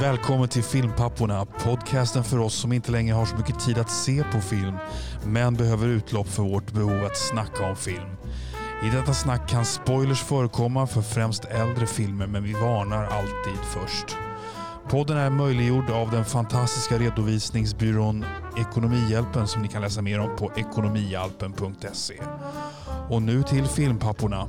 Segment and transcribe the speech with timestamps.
[0.00, 1.44] välkommen till Filmpapporna.
[1.44, 4.76] Podcasten för oss som inte längre har så mycket tid att se på film,
[5.24, 8.10] men behöver utlopp för vårt behov att snacka om film.
[8.84, 14.16] I detta snack kan spoilers förekomma för främst äldre filmer, men vi varnar alltid först.
[14.90, 18.24] Podden är möjliggjord av den fantastiska redovisningsbyrån
[18.58, 22.20] Ekonomihjälpen som ni kan läsa mer om på ekonomihjälpen.se.
[23.08, 24.48] Och nu till Filmpapporna.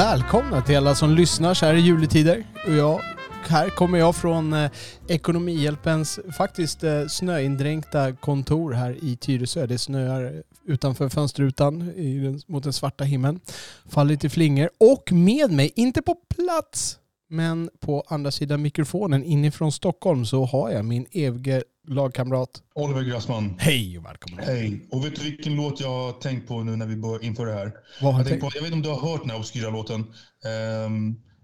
[0.00, 2.46] Välkomna till alla som lyssnar så här i juletider.
[2.66, 3.00] Och jag,
[3.48, 4.70] här kommer jag från eh,
[5.08, 9.66] Ekonomihjälpens faktiskt eh, snöindränkta kontor här i Tyresö.
[9.66, 13.40] Det snöar utanför fönsterrutan i den, mot den svarta himlen.
[13.88, 14.70] Faller lite flingor.
[14.78, 16.98] Och med mig, inte på plats,
[17.28, 21.62] men på andra sidan mikrofonen inifrån Stockholm så har jag min evige
[21.94, 22.50] lagkamrat.
[22.74, 23.56] Oliver Grassman.
[23.58, 24.44] Hej och välkommen.
[24.44, 24.88] Hej.
[24.90, 27.52] Och vet du vilken låt jag har tänkt på nu när vi börjar inför det
[27.52, 27.72] här?
[28.00, 29.70] Vad har Jag, tänkt på, jag vet inte om du har hört den här obskyra
[29.70, 30.06] låten.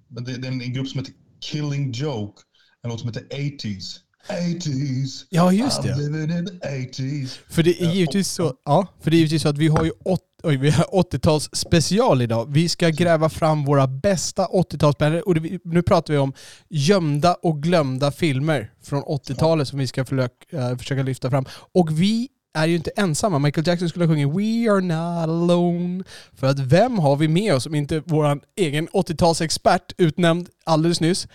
[0.08, 2.42] Men det, det är en grupp som heter Killing Joke.
[2.82, 3.96] En låt som heter 80s.
[4.28, 5.24] 80s.
[5.30, 5.92] Ja, just det.
[5.92, 7.38] I'm living in the 80s.
[7.48, 9.92] För det är givetvis så, ja, för det är givetvis så att vi har ju
[10.04, 12.46] åt, oj, vi har 80-tals special idag.
[12.52, 16.32] Vi ska gräva fram våra bästa 80-talsbärare och det, nu pratar vi om
[16.68, 21.44] gömda och glömda filmer från 80-talet som vi ska försöka, eh, försöka lyfta fram.
[21.72, 23.38] Och vi är ju inte ensamma.
[23.38, 26.04] Michael Jackson skulle ha sjungit We are not alone.
[26.32, 31.28] För att vem har vi med oss om inte vår egen 80-talsexpert utnämnd alldeles nyss,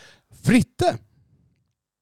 [0.43, 0.97] Fritte.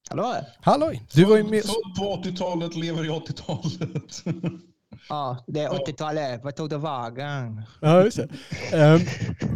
[0.08, 0.36] Hallå?
[0.60, 1.02] Halloj!
[1.12, 4.24] Du var ju med Född på 80-talet, lever i 80-talet.
[5.08, 6.44] Ja, det är 80-talet.
[6.44, 7.62] Vad tog det vägen?
[7.80, 8.28] Ja, just det.
[8.76, 9.00] Ehm,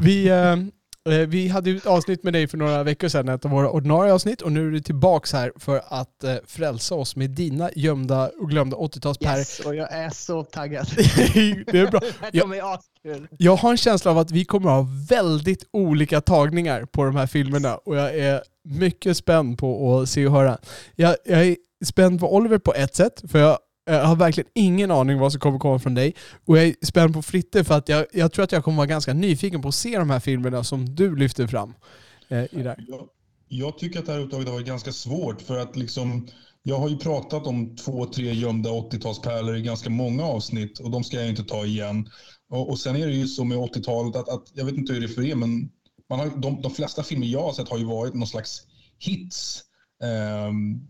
[0.01, 0.73] vi, ehm,
[1.09, 3.71] eh, vi hade ju ett avsnitt med dig för några veckor sedan, ett av våra
[3.71, 7.71] ordinarie avsnitt, och nu är du tillbaks här för att eh, frälsa oss med dina
[7.77, 9.39] gömda och glömda 80-talsperr.
[9.39, 10.87] Yes, och jag är så taggad.
[10.97, 12.01] det är bra.
[12.75, 13.29] Askul.
[13.39, 17.17] Jag har en känsla av att vi kommer att ha väldigt olika tagningar på de
[17.17, 20.59] här filmerna och jag är mycket spänd på att se och höra.
[20.97, 23.59] Jag, jag är spänd på Oliver på ett sätt, för jag,
[23.91, 26.15] Eh, jag har verkligen ingen aning vad som kommer komma från dig.
[26.45, 28.87] Och jag är spänd på Fritte för att jag, jag tror att jag kommer vara
[28.87, 31.75] ganska nyfiken på att se de här filmerna som du lyfter fram.
[32.29, 32.77] Eh, i det.
[32.89, 33.09] Jag,
[33.49, 36.29] jag tycker att det här uppdraget har varit ganska svårt för att liksom
[36.67, 41.05] jag har ju pratat om två, tre gömda 80-talspärlor i ganska många avsnitt och de
[41.05, 42.09] ska jag inte ta igen.
[42.51, 45.01] Och, och sen är det ju så med 80-talet att, att jag vet inte hur
[45.01, 45.71] det är för er, men
[46.11, 48.63] man har, de, de flesta filmer jag har sett har ju varit någon slags
[48.99, 49.63] hits.
[50.03, 50.89] Ehm,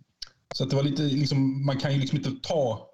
[0.54, 2.86] så att det var lite, liksom, man kan ju liksom inte ta,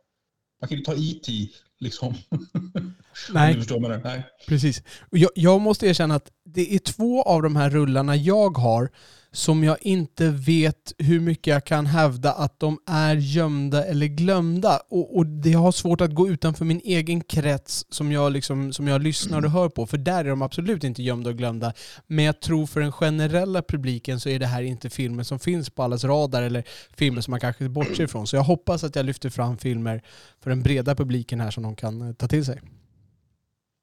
[0.60, 1.48] man kan ju ta E.T.
[1.78, 2.09] liksom.
[2.31, 2.94] Om
[3.32, 3.65] Nej.
[4.04, 4.22] Nej.
[4.47, 4.82] Precis.
[5.10, 8.91] Jag, jag måste erkänna att det är två av de här rullarna jag har
[9.32, 14.80] som jag inte vet hur mycket jag kan hävda att de är gömda eller glömda.
[14.88, 18.88] Och, och det har svårt att gå utanför min egen krets som jag, liksom, som
[18.88, 21.72] jag lyssnar och hör på, för där är de absolut inte gömda och glömda.
[22.06, 25.70] Men jag tror för den generella publiken så är det här inte filmer som finns
[25.70, 26.64] på allas radar eller
[26.97, 28.26] filmer som man kanske bortser ifrån.
[28.26, 30.02] Så jag hoppas att jag lyfter fram filmer
[30.42, 32.60] för den breda publiken här som de kan eh, ta till sig.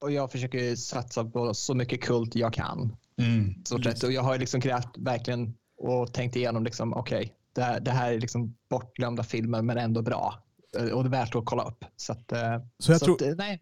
[0.01, 2.95] Och jag försöker satsa på så mycket kult jag kan.
[3.21, 3.53] Mm.
[3.65, 3.75] Så.
[4.07, 7.91] Och jag har ju liksom krävt verkligen och tänkt igenom liksom, okej, det, här- det
[7.91, 10.43] här är liksom bortglömda filmer men ändå bra.
[10.77, 11.85] Eh, Och det är värt att kolla upp.
[11.95, 13.61] Så, att, eh, Så jag tror- att, eh, nej,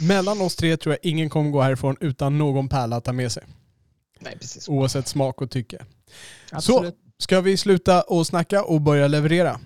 [0.00, 3.32] Mellan oss tre tror jag ingen kommer gå härifrån utan någon pärla att ta med
[3.32, 3.42] sig.
[4.20, 4.68] nej, precis.
[4.68, 5.84] Oavsett smak och tycke.
[6.52, 6.96] Absolut.
[7.18, 9.60] Ska vi sluta och snacka och börja leverera?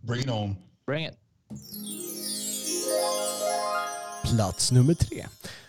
[0.00, 0.56] Bring it on.
[0.86, 1.14] Bring it.
[4.36, 5.26] Plats nummer tre.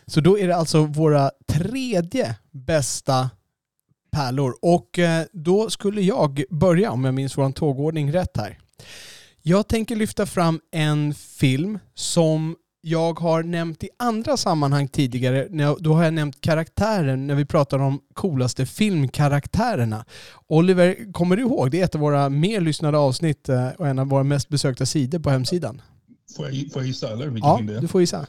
[0.08, 3.30] Så då är det alltså våra tredje bästa
[4.12, 4.56] pärlor.
[4.62, 8.60] Och eh, då skulle jag börja, om jag minns vår tågordning rätt här.
[9.42, 15.48] Jag tänker lyfta fram en film som jag har nämnt i andra sammanhang tidigare.
[15.80, 20.06] Då har jag nämnt karaktären när vi pratar om coolaste filmkaraktärerna.
[20.48, 21.72] Oliver, kommer du ihåg?
[21.72, 24.86] Det är ett av våra mer lyssnade avsnitt eh, och en av våra mest besökta
[24.86, 25.82] sidor på hemsidan.
[26.36, 27.28] Får jag, får jag gissa eller?
[27.28, 27.82] Vilken Ja, film det är?
[27.82, 28.28] du får gissa.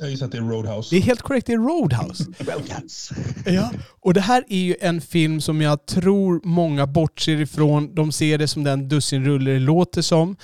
[0.00, 0.94] Jag gissar att det är Roadhouse.
[0.94, 2.24] Det är helt korrekt, det är Roadhouse.
[2.38, 3.14] Roadhouse.
[3.46, 3.70] Ja,
[4.00, 7.94] och det här är ju en film som jag tror många bortser ifrån.
[7.94, 10.36] De ser det som den dussinrulle det låter som.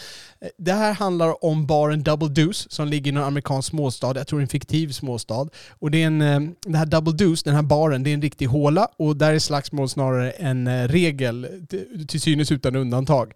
[0.58, 4.16] Det här handlar om baren Double Deuce som ligger i en amerikansk småstad.
[4.16, 5.48] Jag tror en fiktiv småstad.
[5.78, 8.22] Och det är en, eh, den här Double Deuce, den här baren, det är en
[8.22, 13.32] riktig håla och där är slagsmål snarare en eh, regel, till- till synes utan undantag.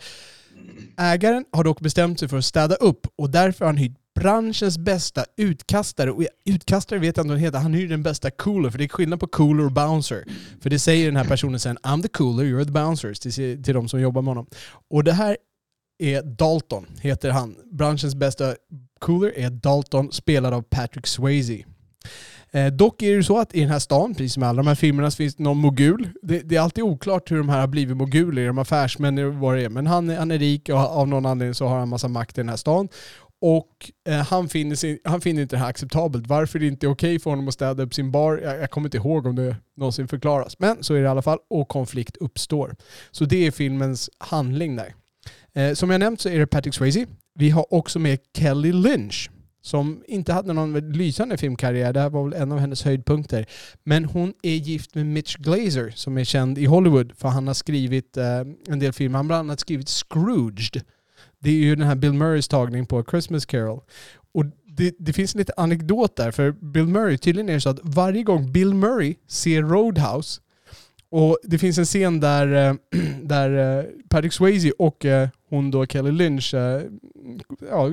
[0.98, 4.78] Ägaren har dock bestämt sig för att städa upp och därför har han hyrt branschens
[4.78, 6.10] bästa utkastare.
[6.10, 8.78] Och utkastare vet jag inte vad han heter, han är ju den bästa cooler, för
[8.78, 10.24] det är skillnad på cooler och bouncer.
[10.60, 13.74] För det säger den här personen sen, I'm the cooler, you're the bouncers, till, till
[13.74, 14.46] de som jobbar med honom.
[14.90, 15.36] Och det här
[15.98, 17.56] är Dalton, heter han.
[17.72, 18.54] Branschens bästa
[18.98, 21.64] cooler är Dalton, spelad av Patrick Swayze.
[22.54, 24.66] Eh, dock är det så att i den här stan, precis som i alla de
[24.66, 26.08] här filmerna, så finns det någon mogul.
[26.22, 29.56] Det, det, är alltid oklart hur de här har blivit moguler, de affärsmän eller vad
[29.56, 29.68] det är.
[29.68, 32.40] Men han, han är rik och av någon anledning så har han massa makt i
[32.40, 32.88] den här stan.
[33.44, 36.26] Och eh, han, finner sin, han finner inte det här acceptabelt.
[36.26, 38.86] Varför det inte är okej för honom att städa upp sin bar, jag, jag kommer
[38.86, 40.58] inte ihåg om det någonsin förklaras.
[40.58, 42.76] Men så är det i alla fall och konflikt uppstår.
[43.10, 44.94] Så det är filmens handling där.
[45.54, 47.06] Eh, som jag nämnt så är det Patrick Swayze.
[47.34, 49.30] Vi har också med Kelly Lynch
[49.62, 51.92] som inte hade någon lysande filmkarriär.
[51.92, 53.46] Det här var väl en av hennes höjdpunkter.
[53.84, 57.54] Men hon är gift med Mitch Glazer som är känd i Hollywood för han har
[57.54, 59.18] skrivit eh, en del filmer.
[59.18, 60.82] Han har bland annat skrivit Scrooged.
[61.42, 63.80] Det är ju den här Bill Murrays tagning på Christmas Carol.
[64.34, 64.44] Och
[64.76, 68.22] det, det finns lite anekdot där, för Bill Murray, tydligen är det så att varje
[68.22, 70.40] gång Bill Murray ser Roadhouse
[71.12, 72.74] och det finns en scen där, eh,
[73.22, 76.54] där eh, Patrick Swayze och eh, hon då Kelly Lynch
[77.70, 77.88] ja,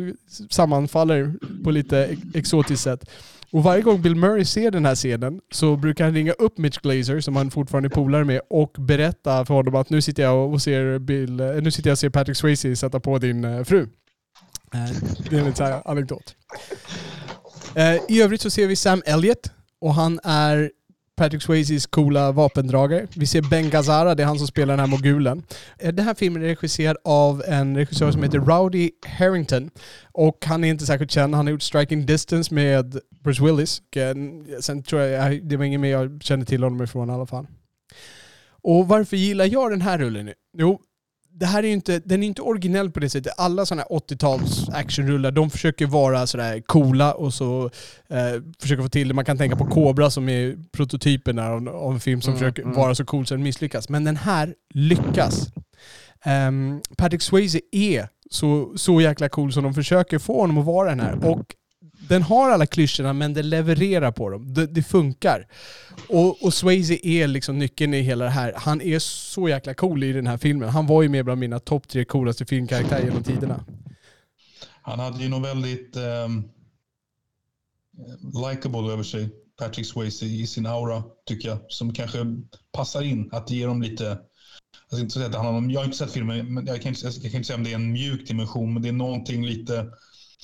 [0.49, 3.09] sammanfaller på lite exotiskt sätt.
[3.51, 6.77] Och varje gång Bill Murray ser den här scenen så brukar han ringa upp Mitch
[6.77, 10.53] Glazer, som han fortfarande är polare med, och berätta för honom att nu sitter jag
[10.53, 13.63] och ser, Bill, eh, nu sitter jag och ser Patrick Swayze sätta på din eh,
[13.63, 13.81] fru.
[14.73, 14.79] Eh,
[15.29, 16.35] det är en liten anekdot.
[18.07, 19.51] I övrigt så ser vi Sam Elliott
[19.81, 20.71] och han är
[21.19, 23.07] Patrick Swayzes coola vapendragare.
[23.15, 25.43] Vi ser Ben Gazzara, det är han som spelar den här mogulen.
[25.79, 29.69] Eh, den här filmen är regisserad av en regissör som heter Rowdy Harrington.
[30.11, 31.35] Och han är inte särskilt känd.
[31.35, 33.81] Han har gjort Striking Distance med Bruce Willis.
[33.95, 34.15] Eh,
[34.61, 37.25] sen tror jag, eh, det var ingen mer jag kände till honom ifrån i alla
[37.25, 37.47] fall.
[38.61, 40.33] Och varför gillar jag den här rullen nu?
[40.57, 40.81] Jo,
[41.39, 43.33] det här är ju inte, den är inte originell på det sättet.
[43.37, 47.69] Alla sådana här 80-tals actionrullar, de försöker vara sådär coola och så
[48.09, 49.13] eh, försöker få till det.
[49.13, 52.63] Man kan tänka på Cobra som är prototypen av, av en film som mm, försöker
[52.63, 52.75] mm.
[52.75, 53.89] vara så cool så den misslyckas.
[53.89, 55.47] Men den här lyckas.
[56.25, 60.89] Um, Patrick Swayze är så, så jäkla cool som de försöker få honom att vara
[60.89, 61.25] den här.
[61.25, 61.55] Och
[62.09, 64.53] den har alla klyschorna men den levererar på dem.
[64.53, 65.47] Det, det funkar.
[66.07, 68.53] Och, och Swayze är liksom nyckeln i hela det här.
[68.55, 70.69] Han är så jäkla cool i den här filmen.
[70.69, 73.65] Han var ju med bland mina topp tre coolaste filmkaraktärer genom tiderna.
[74.81, 76.49] Han hade ju nog väldigt um,
[78.49, 79.29] likable över sig,
[79.59, 81.57] Patrick Swayze, i sin aura, tycker jag.
[81.67, 82.17] Som kanske
[82.71, 84.19] passar in, att ge dem lite...
[84.91, 87.07] Jag, inte säga att det om, jag har inte sett filmen, men jag kan, inte,
[87.07, 89.87] jag kan inte säga om det är en mjuk dimension, men det är någonting lite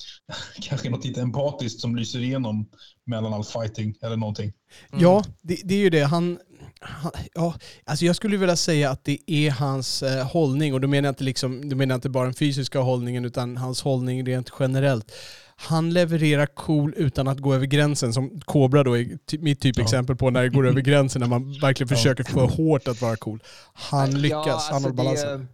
[0.62, 2.68] kanske något lite empatiskt som lyser igenom
[3.04, 4.52] mellan all fighting eller någonting.
[4.92, 5.04] Mm.
[5.04, 6.04] Ja, det, det, är ju det.
[6.04, 6.38] Han,
[6.80, 7.54] han, ja,
[7.84, 11.12] alltså jag skulle vilja säga att det är hans eh, hållning, och då menar, jag
[11.12, 15.12] inte liksom, då menar jag inte bara den fysiska hållningen, utan hans hållning rent generellt.
[15.58, 20.18] Han levererar cool utan att gå över gränsen, som Cobra då är mitt typexempel ja.
[20.18, 22.32] på när det går över gränsen, när man verkligen försöker ja.
[22.32, 23.42] få hårt att vara cool.
[23.72, 25.48] Han lyckas, ja, alltså han håller balansen.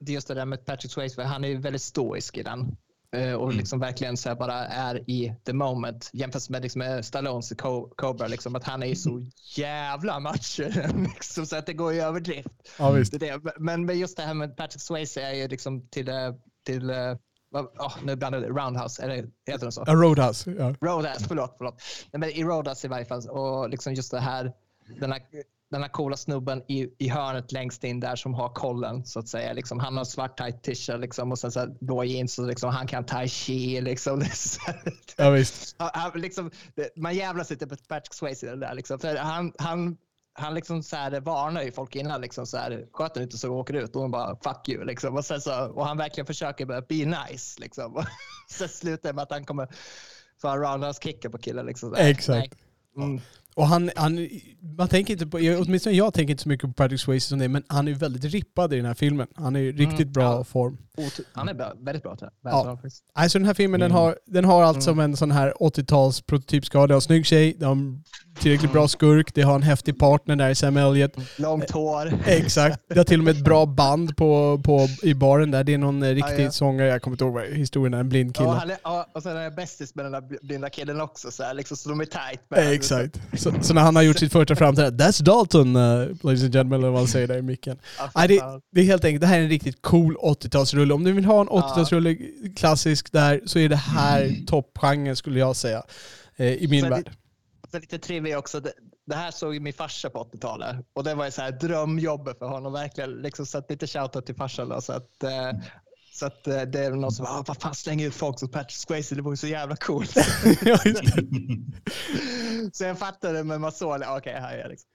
[0.00, 2.76] Det är just det där med Patrick Swayze, han är väldigt stoisk i den.
[3.16, 3.56] Eh, och mm.
[3.56, 7.52] liksom verkligen så bara är i the moment jämfört med liksom Stallones
[7.96, 8.26] Cobra.
[8.26, 9.26] Liksom, att han är så
[9.56, 10.62] jävla macho
[11.14, 12.48] liksom, så att det går i överdrift.
[12.78, 13.12] Ja, visst.
[13.12, 13.52] Det det.
[13.58, 16.34] Men just det här med Patrick Swayze är ju liksom till, eh,
[16.66, 16.92] till
[17.52, 19.82] Oh, nu blandade jag Roundhouse, eller heter det så?
[19.82, 20.50] A Roadhouse.
[20.50, 20.74] Ja.
[20.80, 21.54] Roadhouse, förlåt.
[21.58, 21.82] förlåt.
[22.12, 23.28] men I Roadhouse i varje fall.
[23.28, 24.52] Och liksom just det här,
[25.00, 25.22] den här
[25.70, 29.28] den här coola snubben i, i hörnet längst in där som har kollen så att
[29.28, 29.52] säga.
[29.52, 32.86] Liksom, han har svart tight t-shirt liksom, och sen så blå jeans och liksom, han
[32.86, 33.80] kan tai chi.
[33.80, 34.24] Liksom.
[35.16, 35.76] ja, visst.
[35.78, 36.50] Han, liksom,
[36.96, 38.74] man jävlas lite på Patrick Swayze där.
[38.74, 39.96] Liksom, för han, han,
[40.32, 42.20] han liksom så här varnar ju folk innan.
[42.20, 44.84] Liksom, så här, sköter inte så åker ut och de bara fuck you.
[44.84, 45.16] Liksom.
[45.16, 47.60] Och, sen så, och han verkligen försöker bara be nice.
[47.60, 48.04] Liksom.
[48.50, 49.68] sen slutar det med att han kommer
[50.40, 51.66] få en roundhouse kicker på killen.
[51.66, 51.94] Liksom.
[51.94, 52.54] Exakt.
[52.96, 53.20] Mm.
[53.58, 54.28] Och han, han,
[54.76, 57.48] man tänker inte på, åtminstone jag tänker inte så mycket på Patrick Swayze som det,
[57.48, 59.26] men han är väldigt rippad i den här filmen.
[59.34, 60.44] Han är i riktigt mm, bra ja.
[60.44, 60.78] form.
[61.32, 62.16] Han är bra, väldigt bra.
[62.42, 62.78] Ja.
[63.14, 63.88] Alltså den här filmen mm.
[63.88, 64.82] den har, den har allt mm.
[64.82, 66.86] som en sån här 80-tals prototypskada.
[66.86, 68.04] Det har en snygg tjej, det har en
[68.38, 71.12] tillräckligt bra skurk, det har en häftig partner där i Sam Elliot.
[71.36, 72.12] Långt hår.
[72.26, 72.82] Exakt.
[72.88, 75.64] Det har till och med ett bra band på, på, i baren där.
[75.64, 78.36] Det är någon riktig ja, sångare, jag kommer inte ihåg vad historien är, en blind
[78.36, 78.48] kille.
[78.48, 81.42] Ja, han är, och sen är jag bästis med den där blinda killen också, så,
[81.42, 82.40] här, liksom, så de är tight.
[82.48, 83.20] Med Exakt.
[83.56, 86.80] Så, så, när han har gjort sitt första framträdande, that's Dalton, uh, ladies and gentlemen,
[86.80, 87.78] eller vad han säger där i micken.
[88.14, 90.92] Ja, det, det, är helt enkelt, det här är en riktigt cool 80-talsrulle.
[90.92, 92.16] Om du vill ha en 80-talsrulle
[92.56, 94.46] klassisk där, så är det här mm.
[94.46, 95.82] toppgenren skulle jag säga.
[96.36, 97.10] Eh, I min värld.
[97.70, 98.60] Så lite trivia också.
[98.60, 98.72] Det,
[99.06, 102.38] det, här såg ju min farsa på 80-talet och det var ju så här drömjobbet
[102.38, 103.10] för honom verkligen.
[103.10, 104.68] Liksom, så att lite shoutout till farsan.
[104.68, 105.50] Då, så att, eh,
[106.18, 108.48] så att eh, det är någon som bara, ah, vad fan slänger ut folk som
[108.48, 110.10] Patrick Swayze, det vore så jävla coolt.
[112.72, 114.70] så jag fattade men man såg, okej okay, här är jag.
[114.70, 114.90] Liksom.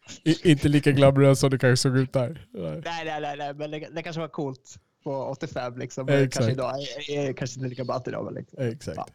[0.50, 2.48] inte lika glamorös som det kanske såg ut där.
[2.54, 4.76] Nej, nej, nej, nej men det, det kanske var coolt.
[5.04, 6.10] på 85 liksom.
[6.10, 6.34] Exakt.
[6.34, 8.26] Kanske idag är, är kanske inte lika ballt idag.
[8.26, 8.64] men Liksom.
[8.64, 8.98] Exakt.
[8.98, 9.06] Ja.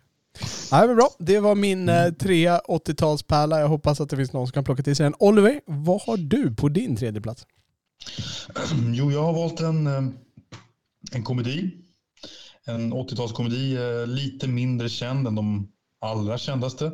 [0.72, 1.10] Nej, men bra.
[1.18, 3.60] Det var min eh, trea 80-talspärla.
[3.60, 5.14] Jag hoppas att det finns någon som kan plocka till sig den.
[5.18, 7.46] Oliver, vad har du på din tredje plats?
[8.92, 10.02] Jo, jag har valt en, eh,
[11.12, 11.70] en komedi.
[12.68, 16.92] En 80-talskomedi, eh, lite mindre känd än de allra kändaste.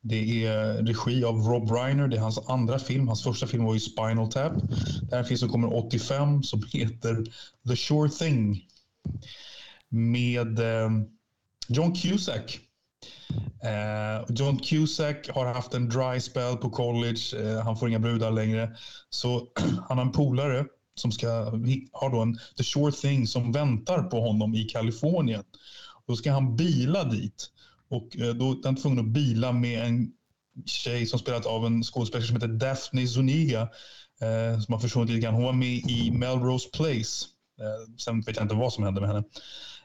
[0.00, 2.08] Det är regi av Rob Reiner.
[2.08, 3.08] Det är hans andra film.
[3.08, 4.52] Hans första film var ju Spinal Tap.
[5.02, 7.24] Det här är en film som kommer 85 som heter
[7.68, 8.66] The Sure Thing.
[9.88, 10.90] Med eh,
[11.68, 12.60] John Cusack.
[13.62, 17.20] Eh, John Cusack har haft en dry spell på college.
[17.40, 18.76] Eh, han får inga brudar längre.
[19.10, 19.48] Så
[19.88, 20.64] han har en polare
[20.94, 21.28] som ska
[21.92, 25.44] ha då en The Sure Thing som väntar på honom i Kalifornien.
[26.06, 27.50] Då ska han bila dit.
[27.88, 30.12] Och eh, då är han tvungen att bila med en
[30.66, 33.68] tjej som spelat av en skådespelare som heter Daphne Zuniga.
[34.20, 35.34] Eh, som har försvunnit lite grann.
[35.34, 37.26] Hon var med i Melrose Place.
[37.60, 39.24] Eh, sen vet jag inte vad som hände med henne.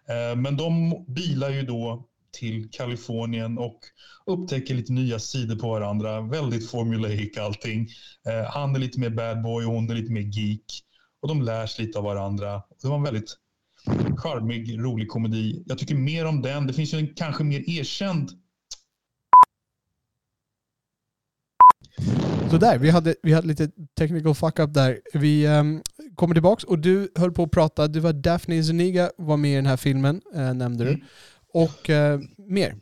[0.09, 3.79] Eh, men de bilar ju då till Kalifornien och
[4.25, 6.21] upptäcker lite nya sidor på varandra.
[6.21, 7.87] Väldigt formulaic allting.
[8.27, 10.83] Eh, han är lite mer bad boy och hon är lite mer geek.
[11.21, 12.63] Och de lär sig lite av varandra.
[12.81, 13.37] Det var en väldigt
[14.17, 15.63] charmig, rolig komedi.
[15.65, 16.67] Jag tycker mer om den.
[16.67, 18.29] Det finns ju en kanske mer erkänd
[22.51, 24.99] Så där, vi hade, vi hade lite technical fuck-up där.
[25.13, 25.81] Vi ehm,
[26.15, 29.55] kommer tillbaks och du höll på att prata, du var Daphne Zuniga, var med i
[29.55, 30.89] den här filmen, eh, nämnde du.
[30.89, 31.01] Mm.
[31.53, 32.75] Och eh, mer.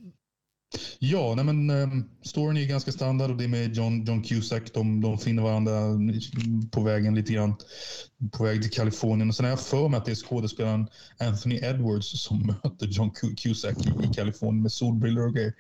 [0.99, 4.73] Ja, nej men, um, storyn är ganska standard och det är med John, John Cusack.
[4.73, 5.71] De, de finner varandra
[6.71, 7.55] på vägen lite grann.
[8.31, 9.29] På väg till Kalifornien.
[9.29, 10.87] Och sen har jag för mig att det är skådespelaren
[11.19, 15.53] Anthony Edwards som möter John Cusack i, i Kalifornien med solbrillor och grejer.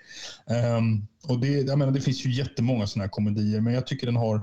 [0.77, 4.05] Um, och det, jag menar, det finns ju jättemånga sådana här komedier, men jag tycker
[4.05, 4.41] den har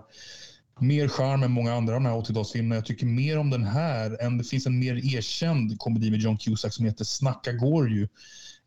[0.80, 2.74] mer charm än många andra av de här 80-talsfilmerna.
[2.74, 6.38] Jag tycker mer om den här än det finns en mer erkänd komedi med John
[6.38, 8.08] Cusack som heter Snacka går ju.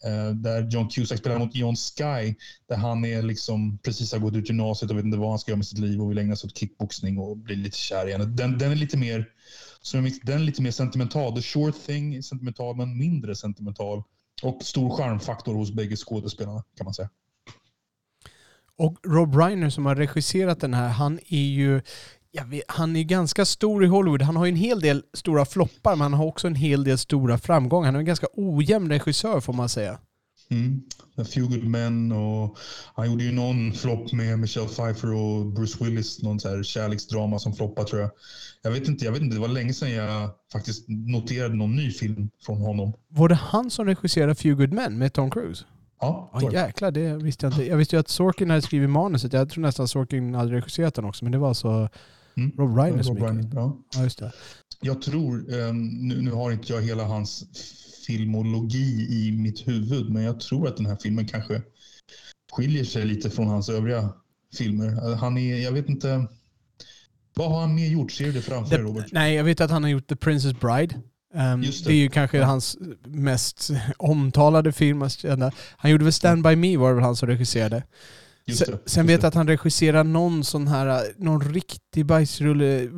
[0.06, 2.36] Eh, där John Cusack spelar mot John Sky.
[2.68, 5.52] Där han är liksom precis har gått ut gymnasiet och vet inte vad han ska
[5.52, 8.36] göra med sitt liv och vill ägna sig åt kickboxning och bli lite kär igen.
[8.36, 9.26] Den, den är lite mer
[9.82, 11.36] som jag minns, den är lite mer sentimental.
[11.36, 14.04] The Sure Thing är sentimental men mindre sentimental.
[14.42, 17.10] Och stor charmfaktor hos bägge skådespelarna kan man säga.
[18.78, 21.82] Och Rob Reiner som har regisserat den här, han är ju
[22.46, 24.22] vet, han är ganska stor i Hollywood.
[24.22, 26.98] Han har ju en hel del stora floppar, men han har också en hel del
[26.98, 27.86] stora framgångar.
[27.86, 30.00] Han är en ganska ojämn regissör får man säga.
[30.50, 30.82] Mm.
[31.18, 32.58] A Few Good Men och
[32.96, 36.24] han gjorde ju någon flopp med Michelle Pfeiffer och Bruce Willis.
[36.24, 38.12] Någon så här kärleksdrama som floppade tror jag.
[38.62, 41.92] Jag vet inte, jag vet inte, det var länge sedan jag faktiskt noterade någon ny
[41.92, 42.94] film från honom.
[43.10, 45.66] Var det han som regisserade Few Good Men med Tom Cruise?
[46.00, 46.58] Ja, det.
[46.58, 47.68] jäklar, det visste jag inte.
[47.68, 49.34] Jag visste ju att Sorkin hade skrivit manuset.
[49.34, 51.90] Jag tror nästan Sorkin hade regisserat den också, men det var alltså
[52.38, 52.52] Mm.
[52.58, 53.52] Rob Reiner som Rob Reiner, in.
[53.54, 53.78] ja.
[53.96, 54.32] Ja, just det.
[54.82, 57.44] Jag tror, eh, nu, nu har inte jag hela hans
[58.08, 61.62] filmologi i mitt huvud, men jag tror att den här filmen kanske
[62.54, 64.10] skiljer sig lite från hans övriga
[64.58, 64.88] filmer.
[65.12, 66.28] Eh, Han är, jag vet inte,
[67.36, 68.12] vad har han mer gjort?
[68.12, 69.06] Ser du det framför dig Robert?
[69.12, 70.96] nej, jag vet att han har gjort The Princess Bride.
[71.34, 71.90] Ehm, Just det.
[71.92, 71.96] det.
[71.96, 72.46] är ju kanske Ja.
[72.46, 75.04] hans mest omtalade film.
[75.78, 77.84] Han gjorde väl Stand By Me var det väl han som regisserade.
[78.56, 82.90] Sen, sen vet jag att han regisserar någon sån här, någon riktig bajsrulle,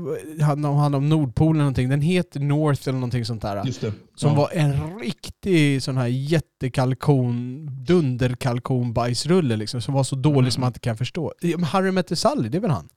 [0.41, 1.89] han, han om Nordpolen eller någonting.
[1.89, 3.65] Den heter North eller någonting sånt där.
[3.65, 3.93] Just det.
[4.15, 4.35] Som Ja.
[4.37, 9.81] var en riktig sån här jättekalkon, dunderkalkon bajsrulle liksom.
[9.81, 10.51] Som var så dålig Mm.
[10.51, 11.33] som man inte kan förstå.
[11.63, 12.89] Harry Met Sally, det är väl han?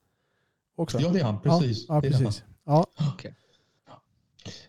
[0.76, 1.00] Också?
[1.00, 1.40] Ja, det är han.
[1.40, 1.84] Precis.
[1.88, 2.42] Ja, ja precis.
[2.66, 2.86] Ja,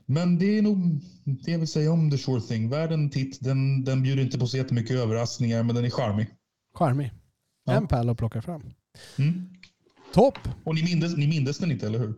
[0.06, 2.70] Men det är nog det jag vill säga om The Sure Thing.
[2.70, 3.38] Värd en titt.
[3.42, 6.28] Den, den bjuder inte på så jättemycket överraskningar, men den är charmig.
[6.76, 7.12] charmig.
[7.64, 7.74] Ja.
[7.74, 8.74] En pärla att plocka fram.
[9.18, 9.50] Mm.
[10.14, 10.40] Topp!
[10.64, 12.14] Och ni mindes, ni mindes den inte, eller hur?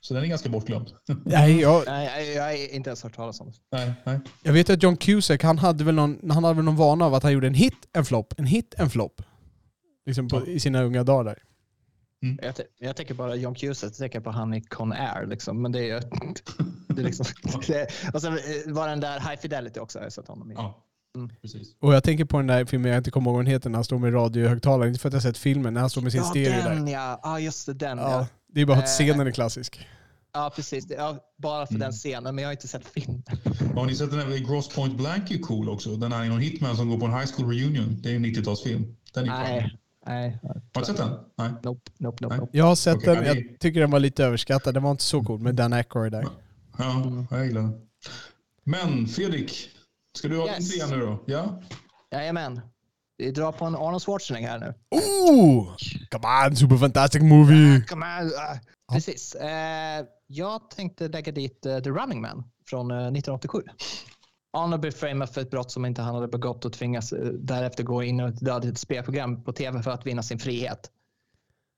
[0.00, 0.92] Så den är ganska bortglömd.
[1.24, 3.56] Nej, jag, Nej, jag har inte ens hört talas om det.
[3.72, 4.20] nej, nej.
[4.42, 7.14] jag vet att John Cusack, han hade väl någon, han hade väl någon vana av
[7.14, 9.22] att han gjorde en hit, en flopp, en hit, en flopp.
[10.06, 11.42] Liksom på, i sina unga dagar där.
[12.42, 15.26] Jag, t- jag tänker bara John Cusack, jag tänker på han i Con Air.
[15.26, 15.62] Liksom.
[15.62, 16.00] Men det är ju...
[16.88, 17.26] Det är liksom,
[17.66, 19.98] det, och sen eh, var den där High Fidelity också.
[19.98, 20.54] Jag har sett honom i.
[20.54, 20.84] Ja,
[21.18, 21.30] Mm.
[21.42, 21.68] precis.
[21.80, 23.76] Och jag tänker på den där filmen, jag inte kommer ihåg vad den heter, när
[23.76, 24.88] han står med radiohögtalare.
[24.88, 26.92] Inte för att jag sett filmen, när han står med sin Ja, stereo den där.
[26.92, 27.20] ja.
[27.22, 27.74] Ja, just det.
[27.74, 28.26] Den Ja, ja.
[28.52, 29.86] det är bara att Eh, scenen är klassisk.
[30.32, 30.86] Ja, precis.
[30.90, 31.80] Ja, bara för Mm.
[31.80, 33.22] den scenen, men jag har inte sett filmen.
[33.74, 35.96] Har ni sett den här Gross Point Blank är cool också.
[35.96, 37.96] Den här är någon hitman som går på en high school reunion.
[38.02, 38.94] Det är en 90-talsfilm.
[39.14, 39.28] Den är.
[39.28, 40.38] Nej, nej.
[40.74, 41.10] Har du sett den?
[41.38, 41.50] Nej.
[41.62, 42.26] Nope, nope, nope.
[42.28, 42.38] Nej.
[42.38, 42.58] nope.
[42.58, 44.74] Jag har sett Okej, den, jag tycker den var lite överskattad.
[44.74, 46.26] Den var inte så cool med Dan Aykroyd där.
[46.78, 47.80] Ja, jag gillar den.
[48.64, 49.68] Men Fredrik,
[50.18, 50.70] ska du ha din Yes.
[50.74, 51.24] trea nu då?
[51.26, 51.60] Ja?
[52.10, 52.60] Jajamän.
[53.18, 54.74] Vi drar på en Arnold Schwarzenegger här nu.
[54.90, 55.76] Oh!
[56.10, 57.80] Come on, super fantastic movie!
[57.88, 58.26] Come on.
[58.36, 58.58] ah.
[58.92, 59.34] Precis.
[59.34, 63.62] Eh, jag tänkte lägga dit eh, The Running Man från eh, 1987.
[64.52, 67.82] Arnold blir framad för ett brott som inte han hade begått och tvingas eh, därefter
[67.84, 70.90] gå in och döda ett spelprogram på tv för att vinna sin frihet.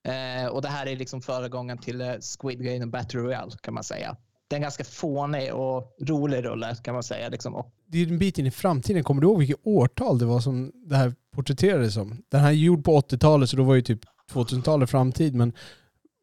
[0.08, 3.74] Eh, och det här är liksom föregångaren till eh, Squid Game och Battle Royale kan
[3.74, 4.16] man säga.
[4.50, 7.28] Det är en ganska fånig och rolig rulle kan man säga.
[7.28, 7.54] Liksom.
[7.54, 9.04] Och Det är en bit in i framtiden.
[9.04, 12.22] Kommer du ihåg vilket årtal det var som det här porträtterades som?
[12.28, 14.00] Den här är gjord på 80-talet så då var ju typ
[14.32, 15.34] 2000-talet framtid.
[15.34, 15.52] Men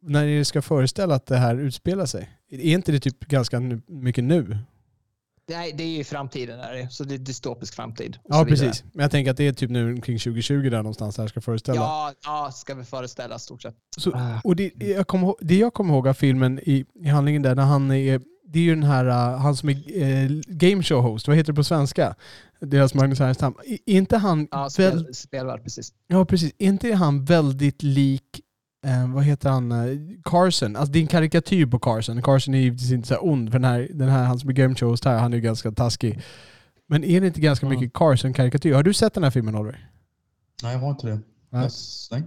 [0.02, 4.24] när det ska föreställa att det här utspelar sig, är inte det typ ganska mycket
[4.24, 4.58] nu?
[5.54, 6.90] Är, det är ju framtiden, är det.
[6.92, 8.18] så det är dystopisk framtid.
[8.30, 8.84] Ja, precis.
[8.94, 11.42] Men jag tänker att det är typ nu omkring 2020 där någonstans det här ska
[11.42, 11.82] föreställa.
[11.82, 13.76] Ja, ja, ska vi föreställa stort sett.
[13.98, 14.42] Så, Ah.
[14.44, 17.56] och det jag, kommer, ihåg- det jag kommer ihåg av filmen i, i handlingen där,
[17.56, 21.02] när han är, det är ju den här, uh, han som är uh, game show
[21.02, 22.16] host, vad heter det på svenska?
[22.62, 23.56] Deras Magnus Härenstam.
[23.66, 25.94] Är inte han, Ja, spel, spelvärld, precis.
[26.08, 28.42] ja precis, är inte han väldigt lik,
[28.86, 30.76] eh, vad heter han, eh, Carson?
[30.76, 32.22] Alltså det är en karikatyr på Carson.
[32.22, 34.54] Carson är givetvis inte så här ond, för den här, den här han som är
[34.54, 36.20] game show host här, han är ju ganska taskig.
[36.88, 37.70] Men är det inte ganska Ja.
[37.70, 38.74] mycket Carson-karikatyr?
[38.74, 39.90] Har du sett den här filmen Oliver?
[40.64, 41.20] Nej, jag har inte det.
[41.50, 41.64] Nej.
[41.64, 42.24] Yes, nej.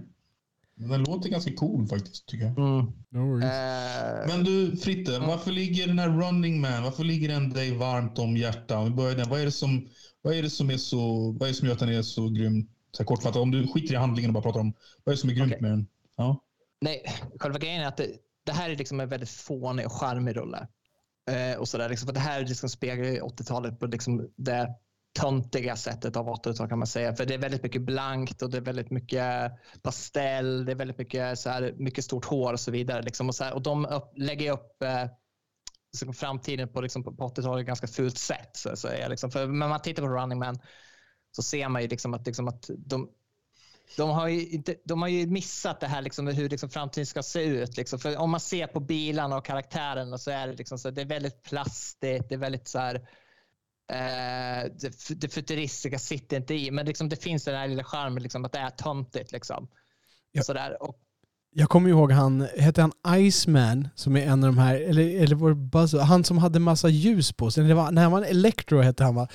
[0.75, 2.57] Men Den låter ganska cool faktiskt, tycker jag.
[2.57, 2.91] Mm.
[3.09, 7.77] No Eh, Men du, Fritte, varför ligger den här Running Man, varför ligger den dig
[7.77, 8.87] varmt om hjärtat?
[8.87, 9.87] Vi börjar där, vad är det som,
[10.21, 12.29] vad är det som är så, vad är det som gör att den är så
[12.29, 12.67] grym?
[12.91, 15.21] Så här kortfattat, om du skiter i handlingen och bara pratar om, vad är det
[15.21, 15.61] som är grymt Okej.
[15.61, 15.87] med den?
[16.15, 16.43] Ja.
[16.81, 17.03] Nej,
[17.39, 18.09] själva grejen är att det,
[18.45, 20.67] det här är liksom en väldigt fånig och charmig rulle.
[21.29, 24.75] Eh, och sådär, liksom, för det här liksom speglar 80-talet på liksom det
[25.19, 27.15] töntiga sättet av 80-talet kan man säga.
[27.15, 29.51] För det är väldigt mycket blankt och det är väldigt mycket
[29.81, 33.01] pastell, det är väldigt mycket, så här, mycket stort hår och så vidare.
[33.01, 35.05] Liksom, och, så här, och de upp, lägger upp eh,
[35.91, 38.49] liksom framtiden på, liksom, på 80-talet ganska fult sätt.
[38.53, 39.31] Så att säga, liksom.
[39.31, 40.59] För när man tittar på Running Man
[41.31, 43.09] så ser man ju liksom att, liksom att de,
[43.97, 47.23] de har, ju inte, de har ju missat det här liksom, hur liksom framtiden ska
[47.23, 47.77] se ut.
[47.77, 47.99] Liksom.
[47.99, 51.05] För om man ser på bilarna och karaktärerna så är det, liksom så, det är
[51.05, 52.29] väldigt plastigt.
[52.29, 52.95] Det är väldigt så här,
[53.91, 56.71] eh, det, det futuristiska sitter inte i.
[56.71, 59.31] Men liksom, det finns den här lilla charmen liksom, att det är töntigt.
[59.31, 59.67] Liksom.
[60.31, 60.43] Ja.
[60.43, 60.83] Sådär.
[60.83, 60.99] Och,
[61.53, 65.35] Jag kommer ihåg han, hette han Iceman, som är en av de här, eller, eller
[65.35, 67.63] var Buzz, han som hade massa ljus på sig.
[67.63, 69.27] Det var, nej, han var Electro hette han va?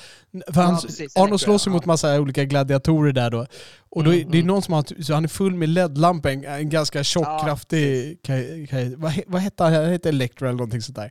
[0.52, 3.46] För han, precis, Arnold slåss ju mot massa olika gladiatorer där då.
[3.90, 4.46] Och då, Mm, det är mm.
[4.46, 8.18] någon som har, så han är full med LED-lampa, en, en ganska tjock, Ja, kraftig,
[8.22, 9.72] kaj, kaj, vad, vad hette han?
[9.74, 11.10] Han hette Electro eller någonting sånt där.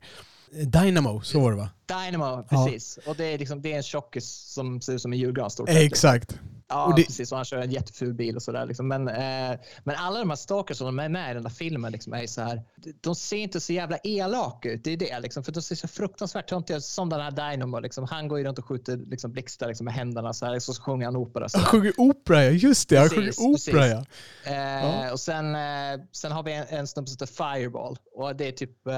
[0.52, 1.70] Dynamo, så var det va?
[1.88, 3.00] Dynamo, precis.
[3.06, 5.50] Och det är, liksom, det är en tjockis som ser ut som en julgran.
[5.50, 5.70] stort.
[5.70, 6.40] Exakt.
[6.68, 7.32] Ja, Och det- precis.
[7.32, 8.66] Och han kör en jätteful bil och sådär.
[8.66, 8.88] Liksom.
[8.88, 12.14] Men, eh, men alla de här stalkers som är med i den där filmen liksom,
[12.14, 12.64] är så här,
[13.02, 14.84] de ser inte så jävla elaka ut.
[14.84, 15.20] Det är det.
[15.20, 16.84] Liksom, för de ser så fruktansvärt töntiga ut.
[16.84, 17.80] Som den här Dynamo.
[17.80, 18.04] Liksom.
[18.06, 21.06] Han går ju runt och skjuter liksom, blixtar liksom, med händerna så här, så sjunger
[21.06, 21.50] han opera.
[21.50, 22.98] Så Han sjunger opera ja, just det.
[22.98, 24.08] Han sjunger Precis, opera precis.
[24.46, 25.06] ja.
[25.06, 27.98] Eh, Och sen, eh, sen har vi en, en snubbe som heter Fireball.
[28.16, 28.88] Och det är typ...
[28.88, 28.94] Eh,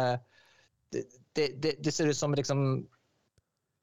[0.92, 1.04] det,
[1.38, 2.88] det, det, det ser ut som liksom,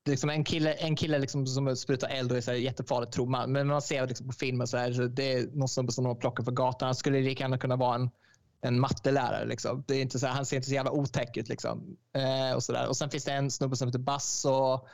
[0.08, 3.26] liksom en kille, en kille liksom som sprutar eld och är så här jättefarligt tror
[3.26, 3.52] man.
[3.52, 6.14] Men man ser liksom på filmen så här, så det är någon som de har
[6.14, 6.86] plockat på gatan.
[6.86, 8.10] Han skulle lika gärna kunna vara en,
[8.62, 9.46] en mattelärare.
[9.46, 9.84] Liksom.
[9.86, 11.48] Det är inte så här, han ser inte så jävla otäck ut.
[11.48, 11.96] Liksom.
[12.16, 12.88] Eh, och, så där.
[12.88, 14.44] och sen finns det en snubbe som heter Bass.
[14.44, 14.88] Och,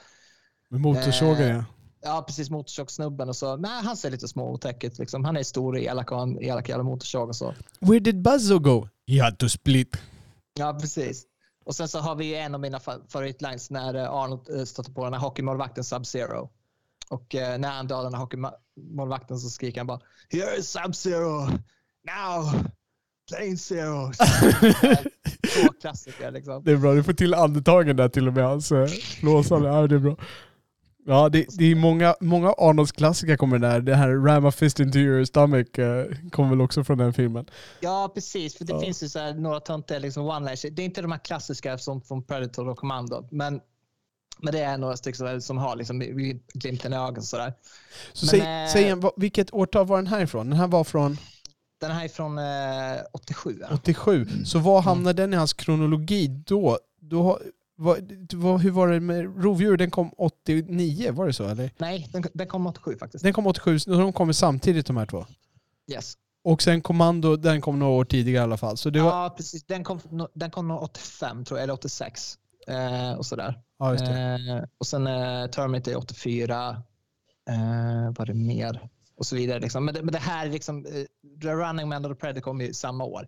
[0.71, 1.65] Med motorsågar Eh, ja.
[2.03, 3.29] ja, precis motorsågssnubben.
[3.29, 4.99] Och så, nej, han ser lite små otäck ut.
[4.99, 5.25] Liksom.
[5.25, 7.29] Han är stor och elak och har en elak jävla motorsåg.
[7.29, 7.55] Och så.
[7.81, 8.89] Where did Buzzo go?
[9.07, 9.97] He had to split.
[10.59, 11.27] Ja, precis.
[11.71, 14.93] Och sen så har vi en av mina fa- favoritlines när eh, Arnold eh, stöter
[14.93, 16.49] på den här hockeymålvakten Sub-Zero.
[17.11, 21.47] Och eh, när han dödar den här hockeymålvakten så skriker han bara Here is Sub-Zero!
[22.05, 22.53] Now!
[23.29, 24.13] Plane Zero!
[25.55, 26.65] Två klassiker liksom.
[26.65, 28.45] Det är bra, du får till andetagen där till och med.
[28.47, 28.87] Alltså,
[29.21, 29.69] blåsande.
[29.69, 30.17] Ja, det är bra.
[31.07, 33.81] Ja, det, det är många, många Arnolds klassiker kommer där.
[33.81, 37.47] Det här Ram a fist into your stomach eh, kommer väl också från den filmen.
[37.81, 38.57] Ja, precis.
[38.59, 38.81] För det Ja.
[38.81, 40.71] finns ju så några töntiga liksom one-liners.
[40.71, 43.29] Det är inte de här klassiska som från Predator och Commando.
[43.31, 43.61] Men,
[44.39, 45.99] men det är några stycken som har liksom
[46.55, 47.25] glimten i ögat.
[47.25, 47.53] Sådär.
[48.13, 50.51] Så Men, säg, eh, säg vad- vilket årtal var den här ifrån?
[50.51, 51.17] Den här var från
[51.81, 53.59] Den här är från eh, 87.
[53.61, 53.67] Ja.
[53.75, 54.27] 87.
[54.45, 56.79] Så var hamnade den i hans kronologi då?
[57.03, 57.43] då har-
[58.59, 59.77] hur var det med Rovdjur?
[59.77, 61.71] Den kom 89, var det så eller?
[61.79, 63.25] Nej, den, den kom 87 faktiskt.
[63.25, 65.27] Den kom 87, så de kommer samtidigt de här två.
[65.93, 66.15] Yes.
[66.45, 68.77] Och sen Kommando, den kom några år tidigare i alla fall.
[68.77, 69.65] Så det var, Ja, precis.
[69.65, 70.01] Den kom,
[70.35, 72.39] den kom nog 85 tror jag, eller 86.
[72.69, 73.61] Eh, och sådär.
[73.79, 74.05] ja, just.
[74.05, 76.69] Eh, och sen eh, Terminator 84.
[77.51, 78.89] Eh, vad är det mer?
[79.17, 79.61] Och så vidare.
[79.61, 79.85] Liksom.
[79.85, 81.05] Men, det, men det här är liksom, eh,
[81.43, 83.27] The Running Man och The Predator kom ju samma år.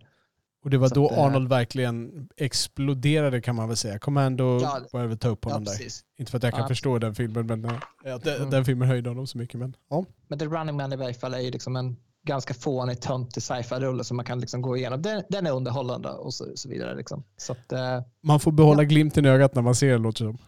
[0.64, 3.98] Och det var Så då att, eh, Arnold verkligen exploderade kan man väl säga.
[3.98, 5.72] Commando Ja, väl ta upp Ja, honom där.
[5.72, 6.04] precis.
[6.18, 6.68] Inte för att jag kan Ja.
[6.68, 7.72] förstå den filmen, men eh,
[8.04, 8.50] ja, den, Mm.
[8.50, 9.60] den filmen höjde honom så mycket.
[9.60, 10.04] Men, ja.
[10.28, 11.96] Men The Running Man i varje fall är ju liksom en
[12.26, 15.02] ganska fånig, töntig sci-fi-rulle som man kan liksom gå igenom.
[15.02, 16.94] Den, den är underhållande och så, så vidare.
[16.96, 17.24] Liksom.
[17.36, 20.38] Så att, eh, Man får behålla glimten i ögat när man ser den låter som.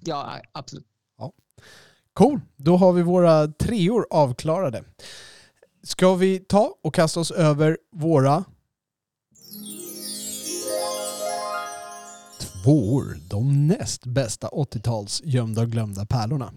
[0.00, 0.86] ja, absolut.
[2.14, 4.84] Cool, då har vi våra treor avklarade.
[5.82, 8.44] Ska vi ta och kasta oss över våra
[12.64, 16.52] tvåor, de näst bästa 80-tals gömda och glömda pärlorna.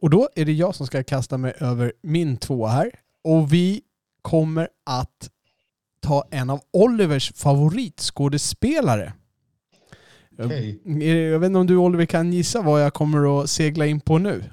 [0.00, 2.90] Och då är det jag som ska kasta mig över min tvåa här.
[3.24, 3.80] Och vi
[4.22, 5.30] kommer att
[6.00, 9.12] ta en av Olivers favoritskådespelare.
[10.36, 10.52] Jag-
[11.32, 14.18] Jag vet inte om du Oliver kan gissa vad jag kommer att segla in på
[14.18, 14.44] nu?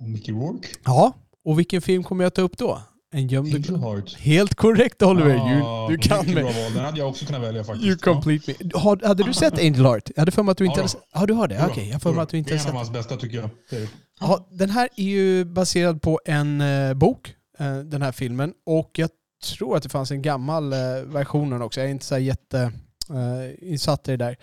[0.00, 0.68] Mickey Rourke?
[0.84, 1.12] Ja,
[1.44, 2.82] och vilken film kommer jag ta upp då?
[3.10, 3.76] En gömd Angel.
[3.76, 4.14] Heart?
[4.18, 6.44] Helt korrekt Oliver, Ah, du, du kan mig.
[6.74, 7.86] Den hade jag också kunnat välja faktiskt.
[7.86, 8.70] You complete me.
[8.74, 10.10] Har, hade du sett Angel Heart?
[10.14, 11.00] Jag hade för mig att du inte Ja hade sett...
[11.14, 11.54] Ja, du har det?
[11.54, 11.66] Ja.
[11.70, 13.08] Okej, jag har för mig att du inte Det har är en av sett hans
[13.08, 13.50] bästa tycker jag.
[13.70, 13.88] Det det.
[14.20, 18.52] Ja, den här är ju baserad på en eh, bok, eh, den här filmen.
[18.66, 19.10] Och jag
[19.56, 21.80] tror att det fanns en gammal eh, version också.
[21.80, 22.72] Jag är inte så här jätte
[23.10, 24.36] eh, insatt i det där.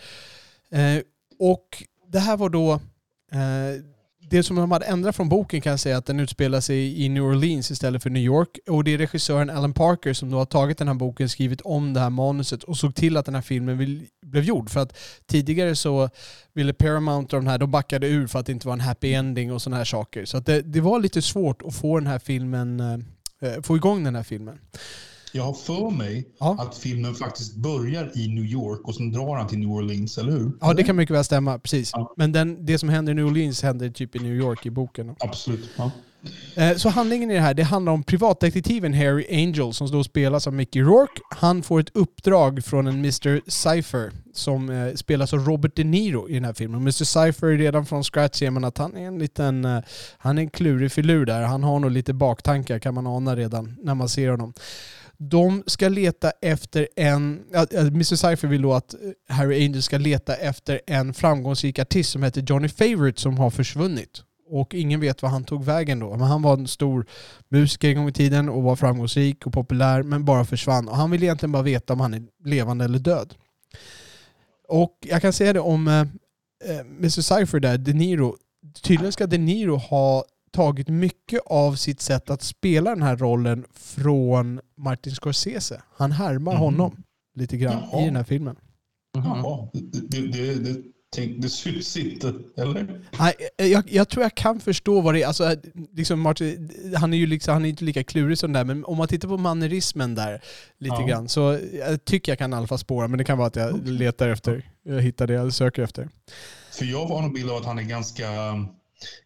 [0.96, 1.02] Eh,
[1.40, 2.80] och det här var då...
[4.30, 7.10] Det som de hade ändrat från boken kan jag säga att den utspelar sig i
[7.10, 8.60] New Orleans istället för New York.
[8.70, 11.94] Och det är regissören Alan Parker som då har tagit den här boken, skrivit om
[11.94, 14.70] det här manuset och såg till att den här filmen vill, blev gjord.
[14.70, 16.10] För att tidigare så
[16.54, 19.14] ville Paramount och de här, de backade ur för att det inte var en happy
[19.14, 20.26] ending och sådana här saker.
[20.26, 23.76] Så att det, det var lite svårt att få den här filmen, eh, eh få
[23.76, 24.60] igång den här filmen.
[25.36, 26.56] Jag har för mig Ja.
[26.60, 30.32] att filmen faktiskt börjar i New York och sen drar han till New Orleans, eller
[30.32, 30.52] hur?
[30.62, 31.90] Ja, det kan mycket väl stämma, precis.
[31.94, 32.14] Ja.
[32.18, 35.16] Men den, det som händer i New Orleans händer typ i New York i boken.
[35.20, 35.70] Absolut.
[35.78, 35.92] Ja.
[36.56, 40.48] Eh, Så handlingen i det här, det handlar om privatdetektiven Harry Angel som då spelas
[40.48, 41.22] av Mickey Rourke.
[41.36, 43.42] Han får ett uppdrag från en Mr.
[43.50, 46.82] Cypher som eh, spelas av Robert De Niro i den här filmen.
[46.82, 46.92] Mr.
[46.92, 49.80] Cypher, redan från scratch ser man att han är en liten, eh,
[50.18, 51.42] han är en klurig filur där.
[51.42, 54.54] Han har nog lite baktankar kan man ana redan när man ser honom.
[55.18, 58.16] De ska leta efter en, Mr.
[58.16, 59.00] Cypher vill då att eh,
[59.36, 64.24] Harry Angel ska leta efter en framgångsrik artist som heter Johnny Favorite som har försvunnit.
[64.50, 66.10] Och ingen vet var han tog vägen då.
[66.10, 67.06] Men han var en stor
[67.50, 70.88] musiker en gång i tiden och var framgångsrik och populär men bara försvann.
[70.88, 73.34] Och han vill egentligen bara veta om han är levande eller död.
[74.68, 76.00] Och jag kan säga det om eh,
[76.72, 77.10] eh, Mr.
[77.10, 78.36] Cypher där, De Niro.
[78.82, 83.66] Tydligen ska De Niro ha tagit mycket av sitt sätt att spela den här rollen
[83.74, 85.82] från Martin Scorsese.
[85.98, 86.62] Han härmar Mhm.
[86.62, 87.04] honom
[87.36, 88.02] lite grann Jaha.
[88.02, 88.56] i den här filmen.
[89.18, 89.26] Mhm.
[89.26, 90.82] Jaha, det, det, det,
[91.16, 93.02] tänk, det syns inte, eller?
[93.20, 95.28] Nej, eh, jag, jag tror jag kan förstå vad det är.
[95.28, 95.56] Alltså,
[95.94, 98.98] liksom Martin, han är ju liksom, han är inte lika klurig som där, men om
[98.98, 100.42] man tittar på mannerismen där
[100.78, 101.08] lite Ja.
[101.08, 103.56] grann så jag tycker jag kan i alla fall spåra, men det kan vara att
[103.56, 106.10] jag letar efter, jag hittar det jag söker efter.
[106.72, 108.26] För jag har en bild av att han är ganska,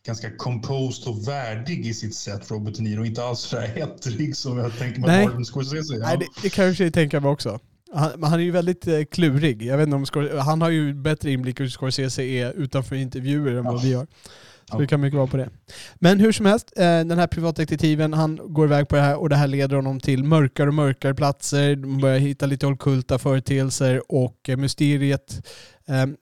[0.06, 3.06] ganska composed och värdig i sitt sätt, Robert De Niro.
[3.06, 6.00] Inte alls så där ettrig som jag tänker mig att Martin Scorsese är.
[6.00, 7.60] Nej, det, det kan jag tänka mig också.
[7.94, 9.62] Han, han är ju väldigt eh, klurig.
[9.62, 12.96] Jag vet inte om Scor- han har ju bättre inblick i hur Scorsese är utanför
[12.96, 13.80] intervjuer än vad Ja.
[13.84, 14.08] vi har.
[14.72, 15.50] Så det kan mycket vara på det.
[15.96, 19.30] Men hur som helst, eh, den här privatdetektiven han går iväg på det här och
[19.30, 21.76] det här leder honom till mörkare och mörkare platser.
[21.76, 25.48] De börjar hitta lite ockulta företeelser och eh, mysteriet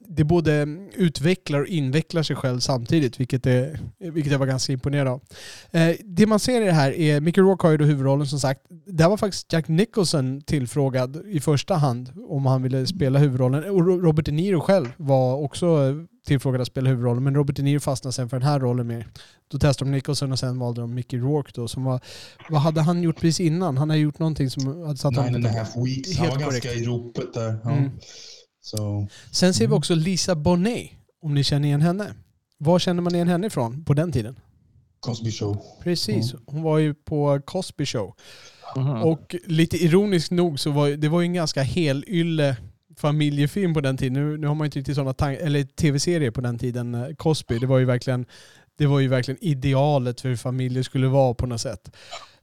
[0.07, 5.07] det både utvecklar och invecklar sig själv samtidigt, vilket, är, vilket jag var ganska imponerad
[5.07, 5.21] av.
[5.71, 8.39] Eh, det man ser i det här är, Mickey Rourke har ju då huvudrollen som
[8.39, 8.61] sagt.
[8.85, 13.63] Där var faktiskt Jack Nicholson tillfrågad i första hand om han ville spela huvudrollen.
[13.69, 15.95] Och Ro- Robert De Niro själv var också
[16.27, 19.07] tillfrågad att spela huvudrollen, men Robert De Niro fastnade sen för den här rollen mer.
[19.51, 21.99] Då testade de Nicholson och sen valde de Mickey Rourke då, som var...
[22.49, 23.77] Vad hade han gjort precis innan?
[23.77, 26.17] Han hade gjort någonting som hade satt Nine honom and på a half weeks.
[26.17, 26.81] Han var ganska korrekt.
[26.81, 27.59] i ropet där.
[27.63, 27.71] Ja.
[27.71, 27.91] Mm.
[28.67, 29.77] Så, Sen ser vi Mm.
[29.77, 30.89] också Lisa Bonet,
[31.21, 32.13] om ni känner igen henne.
[32.57, 34.39] Var känner man igen henne ifrån på den tiden?
[34.99, 35.57] Cosby Show.
[35.83, 38.13] Precis, hon var ju på Cosby Show.
[38.75, 39.01] Mhm.
[39.03, 42.57] Och lite ironiskt nog så var det var ju en ganska helylle
[42.97, 44.13] familjefilm på den tiden.
[44.13, 47.07] Nu, nu har man ju inte riktigt sådana tankar, eller tv-serier på den tiden, eh,
[47.15, 47.59] Cosby.
[47.59, 48.25] Det var ju verkligen,
[48.77, 51.91] det var ju verkligen idealet för hur familjer skulle vara på något sätt.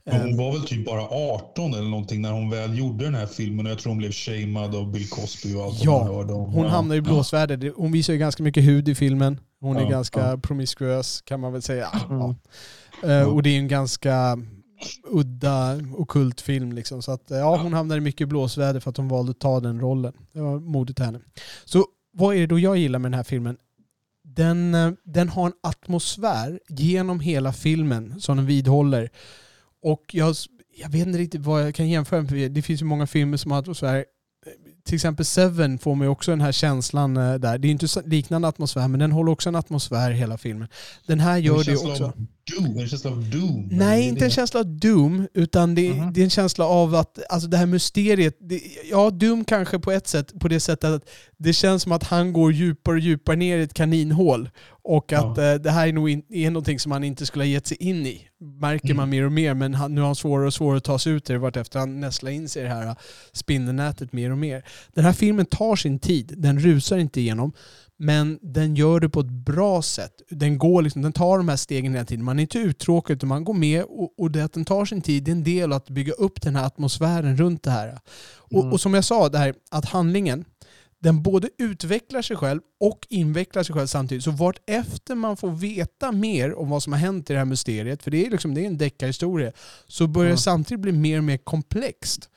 [0.05, 3.15] Men Eh, hon var väl typ bara 18 eller någonting när hon väl gjorde den
[3.15, 3.65] här filmen.
[3.65, 6.51] Och jag tror hon blev shamed av Bill Cosby och allt Ja, man hörde om.
[6.53, 6.69] Hon Ja.
[6.69, 7.73] hamnar i blåsväder.
[7.75, 9.39] Hon visar ju ganska mycket hud i filmen.
[9.61, 10.37] Hon är Ja, ganska ja.
[10.37, 11.87] promiskuös kan man väl säga.
[12.09, 12.19] Mm.
[12.19, 12.35] Ja.
[13.09, 14.37] Eh, Och det är en ganska
[15.11, 17.01] udda okult film liksom.
[17.01, 19.59] Så att eh, ja, hon hamnar i mycket blåsväder för att hon valde att ta
[19.59, 20.13] den rollen.
[20.33, 21.19] Det var modigt henne.
[21.65, 23.57] Så vad är det då jag gillar med den här filmen?
[24.23, 24.71] Den,
[25.03, 29.09] den har en atmosfär genom hela filmen som den vidhåller.
[29.85, 30.35] Och jag,
[30.77, 32.51] jag vet inte riktigt vad jag kan jämföra med.
[32.51, 34.05] Det finns ju många filmer som har atmosfär
[34.85, 37.57] till exempel Seven får ju också den här känslan eh, där.
[37.57, 40.67] Det är inte liknande atmosfär, men den håller också en atmosfär hela filmen.
[41.05, 42.05] Den här gör det känsla också.
[42.05, 43.67] Av doom, en känsla av doom.
[43.71, 44.25] Nej, inte det.
[44.25, 46.13] en känsla av Doom, utan det, Mhm.
[46.13, 49.91] det är en känsla av att alltså det här mysteriet, det, ja Doom kanske på
[49.91, 51.03] ett sätt, på det sättet att
[51.37, 54.49] det känns som att han går djupare och djupare ner i ett kaninhål
[54.83, 55.43] och att Ja.
[55.53, 57.77] eh, det här är nog in, är någonting som han inte skulle ha gett sig
[57.79, 58.21] in i.
[58.61, 58.97] Märker Mm.
[58.97, 61.13] man mer och mer, men han, nu har han svårare och svårare att ta sig
[61.13, 62.95] ut ur det vartefter han nästlar in sig i det här eh,
[63.33, 64.63] spindelnätet mer och mer.
[64.93, 67.51] Den här filmen tar sin tid, den rusar inte igenom.
[67.97, 70.11] Men den gör det på ett bra sätt.
[70.29, 72.25] Den, går liksom, den tar de här stegen hela tiden.
[72.25, 75.01] Man är inte uttråkad utan man går med och, och det att den tar sin
[75.01, 77.99] tid det är en del att bygga upp den här atmosfären runt det här.
[78.37, 78.73] Och, Mm.
[78.73, 80.45] och som jag sa, det här, att handlingen
[80.99, 84.23] den både utvecklar sig själv och invecklar sig själv samtidigt.
[84.23, 87.45] Så vart efter man får veta mer om vad som har hänt i det här
[87.45, 89.51] mysteriet, för det är, liksom, det är en deckarhistoria,
[89.87, 90.37] så börjar det Mm.
[90.37, 92.29] samtidigt bli mer och mer komplext.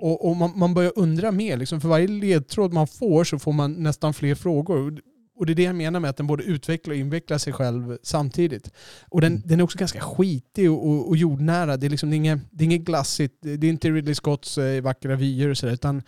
[0.00, 1.56] Och, och man, man börjar undra mer.
[1.56, 5.00] Liksom, för varje ledtråd man får så får man nästan fler frågor.
[5.36, 7.98] Och det är det jag menar med att den både utvecklar och invecklar sig själv
[8.02, 8.70] samtidigt.
[9.08, 11.76] Och den, den är också ganska skitig och, och, och jordnära.
[11.76, 13.34] Det är, liksom, det, är inget, det är inget glassigt.
[13.40, 15.72] Det är inte Ridley Scotts eh, vackra vyer och sådär.
[15.72, 16.02] Utan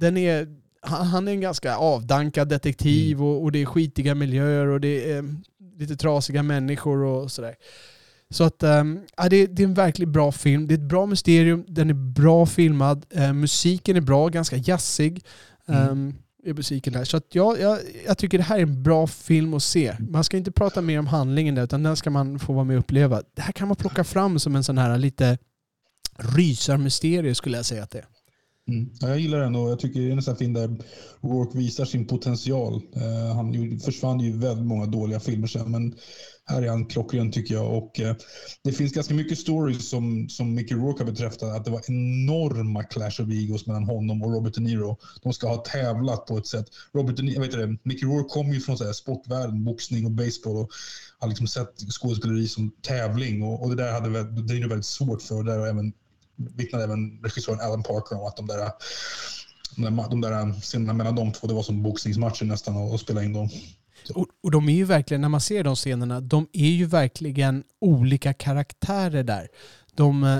[0.00, 0.48] den är,
[0.80, 5.18] han, är en ganska avdankad detektiv och, och det är skitiga miljöer och det är
[5.18, 5.24] eh,
[5.78, 7.54] lite trasiga människor och sådär.
[8.34, 8.62] Så att,
[9.16, 10.66] ja, det, är- det är en verkligt bra film.
[10.66, 15.24] Det är ett bra mysterium, den är bra filmad, eh, musiken är bra, ganska jazzig.
[15.68, 16.14] Mm.
[16.46, 17.04] Är musiken här.
[17.04, 19.96] Så att jag, jag, jag tycker det här är en bra film att se.
[20.08, 22.76] Man ska inte prata mer om handlingen där, utan den ska man få vara med
[22.76, 23.22] och uppleva.
[23.34, 25.38] Det här kan man plocka fram som en sån här lite
[26.36, 28.06] rysarmysterie skulle jag säga att det är.
[28.68, 28.90] Mm.
[29.00, 30.76] Ja, jag gillar den och jag tycker det är en sån film där
[31.20, 32.74] Rourke visar sin potential.
[32.96, 35.94] Eh, han försvann ju väldigt många dåliga filmer sen, men
[36.46, 37.78] här är han klockren tycker jag.
[37.78, 38.16] Och, eh,
[38.62, 42.82] det finns ganska mycket stories som, som Mickey Rourke har beträffat att det var enorma
[42.82, 44.98] clash of egos mellan honom och Robert De Niro.
[45.22, 46.66] De ska ha tävlat på ett sätt.
[46.94, 50.12] Robert De Niro, vet du, Mickey Rourke kom ju från så här sportvärlden, boxning och
[50.12, 50.70] baseball och
[51.18, 55.22] har liksom sett skådespeleri som tävling och, och det där hade De Niro väldigt svårt
[55.22, 55.34] för.
[55.34, 55.92] Och där och även
[56.36, 58.70] vittnade även regissören Alan Parker om att de där,
[59.76, 63.24] de där, de där scenerna mellan de två, det var som boxningsmatcher nästan att spela
[63.24, 63.48] in dem.
[64.14, 67.64] Och, och de är ju verkligen, när man ser de scenerna, de är ju verkligen
[67.80, 69.48] olika karaktärer där.
[69.94, 70.38] De, eh,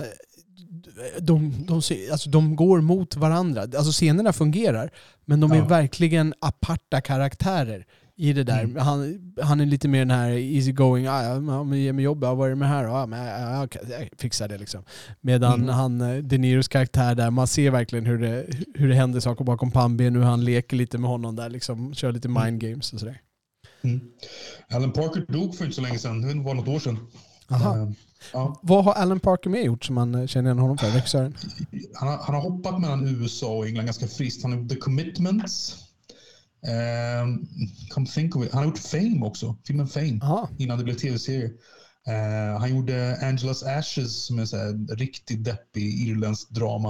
[1.21, 1.75] de, de,
[2.13, 3.63] alltså de går mot varandra.
[3.63, 4.91] Alltså scenerna fungerar,
[5.25, 5.65] men de är Ja.
[5.65, 8.65] verkligen aparta karaktärer i det där.
[8.65, 8.77] Mm.
[8.77, 12.25] Han, han är lite mer den här easy going, ah, ja, men ge mig jobb,
[12.25, 12.85] ja, vad är det med här?
[13.03, 14.85] Ah, men, ja, ja, okej, jag fixar det liksom.
[15.21, 15.69] Medan Mm.
[15.69, 19.45] han, eh, De Niros karaktär där, man ser verkligen hur det, hur det händer saker
[19.45, 23.01] bakom pannben, hur han leker lite med honom där, liksom, kör lite mind games och
[23.01, 23.21] sådär.
[23.85, 24.01] Mm.
[24.69, 26.99] Alan Parker dog för inte så länge sedan, det var något år sedan.
[27.49, 27.79] Aha.
[27.79, 27.91] Eh,
[28.33, 28.61] ja.
[28.63, 30.91] Vad har Alan Parker med gjort som man eh, känner igen honom för?
[30.91, 31.37] Regissören?
[31.95, 34.43] han, har, han har hoppat mellan USA och England ganska friskt.
[34.43, 35.77] Han har gjort The Commitments.
[37.23, 37.49] Um,
[37.91, 38.53] come think of it.
[38.53, 40.49] Han har gjort Fame också, filmen Fame, Jaha.
[40.59, 41.51] innan det blev tv-serie.
[42.07, 46.89] Eh, han gjorde Angelas Ashes som är så här riktigt deppig irländsk drama.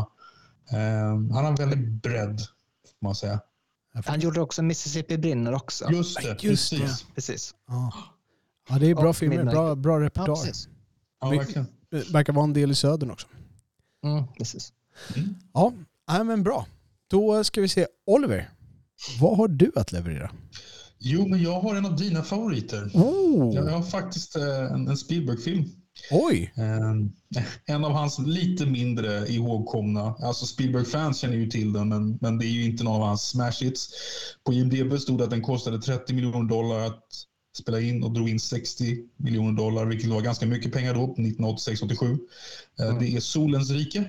[0.71, 2.41] Eh, han har väldigt bredd,
[3.01, 3.41] får man säga.
[4.07, 5.91] Han gjorde också Mississippi brinner också.
[5.93, 6.79] Just det, Just det.
[6.79, 7.07] precis.
[7.15, 7.55] Precis.
[7.69, 7.93] Ja.
[8.69, 9.37] ja, det är bra Och filmer.
[9.37, 9.55] Midnight.
[9.55, 10.39] Bra, bra repertoar.
[11.21, 11.67] Ja, verkligen.
[11.91, 13.27] Det verkar vara en del i Södern också.
[14.05, 14.73] Mm, precis.
[15.53, 15.73] Ja,
[16.09, 16.67] nej, men bra.
[17.11, 17.87] Då ska vi se.
[18.07, 18.51] Oliver,
[19.21, 20.31] vad har du att leverera?
[20.99, 22.91] Jo, men jag har en av dina favoriter.
[22.95, 25.65] Oh, Jag har faktiskt eh, en, en Spielberg-film.
[26.11, 26.53] Oj!
[26.57, 27.43] Eh,
[27.75, 30.15] en av hans lite mindre ihågkomna.
[30.19, 33.23] Alltså Spielberg-fans känner ju till den, men, men det är ju inte någon av hans
[33.29, 33.91] smash hits.
[34.45, 37.03] På IMDB stod det att den kostade 30 miljoner dollar att
[37.59, 42.19] spela in och drog in 60 miljoner dollar, vilket var ganska mymycket pengar då, 1986-87.
[42.81, 42.99] Eh, Mm.
[42.99, 44.05] Det är Solens rike.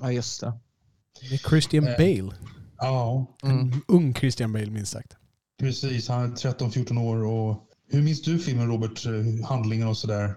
[0.00, 0.52] Ja, just det.
[1.20, 1.96] Det är Christian Eh.
[1.96, 2.32] Bale.
[2.78, 3.72] Ja, Mm.
[3.88, 5.16] Ung Christian Bale minst sagt.
[5.60, 6.08] precis.
[6.08, 7.24] Han är 13-14 år.
[7.24, 9.06] Och hur minns du filmen, Robert?
[9.06, 10.34] Eh, Handlingen och sådär?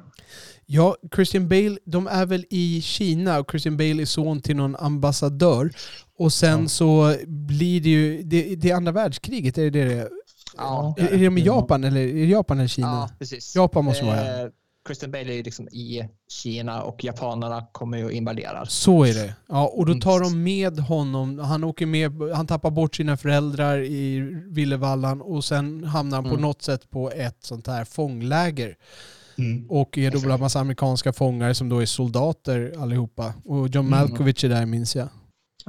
[0.65, 4.75] Ja, Christian Bale, de är väl i Kina och Christian Bale är son till någon
[4.75, 5.71] ambassadör.
[6.17, 6.67] Och sen Ja.
[6.67, 9.85] så blir det ju, det, det är andra världskriget, är det det?
[9.85, 10.09] det är?
[10.57, 12.87] Ja, Är, är de i Japan eller, är det Japan eller Kina?
[12.87, 13.55] ja precis.
[13.55, 14.41] Japan måste det vara.
[14.43, 14.49] Eh,
[14.87, 18.65] Christian Bale är ju liksom i Kina och japanerna kommer ju och invaderar.
[18.65, 19.33] Så är det.
[19.47, 21.39] Ja, och då Mm, tar de med honom.
[21.39, 26.29] Han åker med, han tappar bort sina föräldrar i Villevallan och sen hamnar han på
[26.29, 26.41] Mm.
[26.41, 28.75] något sätt på ett sånt här fångläger.
[29.37, 29.65] Mm.
[29.69, 33.33] Och är då bland massa amerikanska fångar som då är soldater allihopa.
[33.45, 33.89] Och John Mm.
[33.89, 35.07] Malkovich är där minns jag.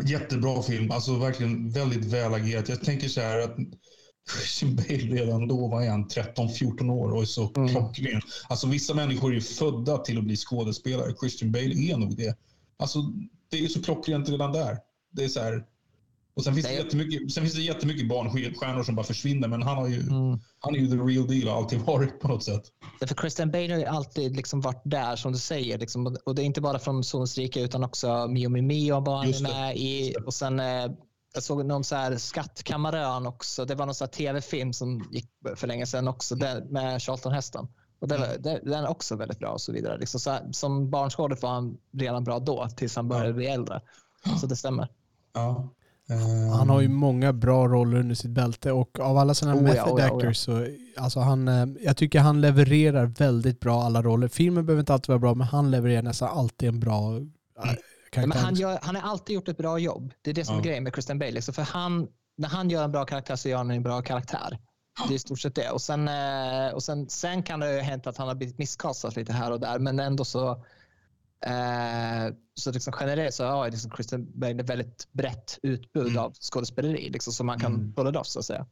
[0.05, 2.69] Jättebra film, alltså verkligen väldigt väl agerat.
[2.69, 3.57] Jag tänker så här att
[4.31, 7.69] Christian Bale redan då var han 13-14 år och är så Mm.
[7.69, 8.21] klockren.
[8.49, 11.15] Alltså vissa människor är ju födda till att bli skådespelare.
[11.21, 12.37] Christian Bale är nog det.
[12.77, 12.99] Alltså
[13.51, 14.79] det är så klockrent redan där.
[15.13, 15.65] Det är så här,
[16.35, 19.77] Och sen finns, det jättemycket, sen finns det jättemycket barnstjärnor som bara försvinner, men han,
[19.77, 20.39] har ju, Mm.
[20.59, 22.63] han är ju the real deal och alltid varit på något sätt.
[23.07, 25.79] För Christian Bale har ju alltid liksom varit där som du säger.
[25.79, 29.43] Liksom, och det är inte bara från Sonens rike utan också Mio Mio var han
[29.43, 30.15] med i.
[30.27, 30.91] Och sen eh,
[31.35, 33.65] jag såg någon så här Skattkammarön också.
[33.65, 37.33] Det var någon så här tv-film som gick för länge sedan också där, med Charlton
[37.33, 37.69] Heston.
[38.01, 39.99] Och var- det, den är också väldigt bra och så vidare.
[39.99, 43.81] Liksom, så här, som barnskådis var han redan bra då tills han började bli äldre.
[44.41, 44.89] Så det stämmer.
[45.35, 45.69] Ja.
[46.11, 49.67] Eh, Han har ju många bra roller under sitt bälte och av alla sådana Oh
[49.69, 50.17] ja, method oh ja, oh ja.
[50.17, 54.29] actors så alltså han, eh, jag tycker han levererar väldigt bra alla roller.
[54.29, 57.73] Filmen behöver inte alltid vara bra men han levererar nästan alltid en bra äh,
[58.13, 60.13] Ja, han, gör, han har alltid gjort ett bra jobb.
[60.23, 60.65] Det är det som är Ja.
[60.65, 61.31] grejen med Christian Bale.
[61.33, 64.59] Liksom, för han, när han gör en bra karaktär så gör han en bra karaktär.
[65.09, 65.71] Det är i stort sett det.
[65.71, 69.09] Och sen, eh, och sen, sen kan det ha hänt att han har blivit misskastad
[69.17, 69.79] lite här och där.
[69.79, 70.51] Men ändå så,
[71.47, 76.19] eh, så liksom generellt så har liksom Christian Bale ett väldigt brett utbud Mm.
[76.19, 78.13] av skådespeleri liksom, som man kan Mm.
[78.13, 78.67] det off så att säga.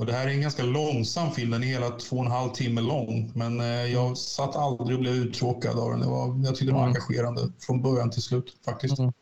[0.00, 1.50] Och det här är en ganska långsam film.
[1.50, 3.32] Den är hela två och en halv timme lång.
[3.34, 6.00] Men eh, jag satt aldrig och blev uttråkad av den.
[6.00, 6.88] Det var, jag tyckte det var Mm.
[6.88, 8.98] engagerande från början till slut faktiskt.
[8.98, 9.12] Mm.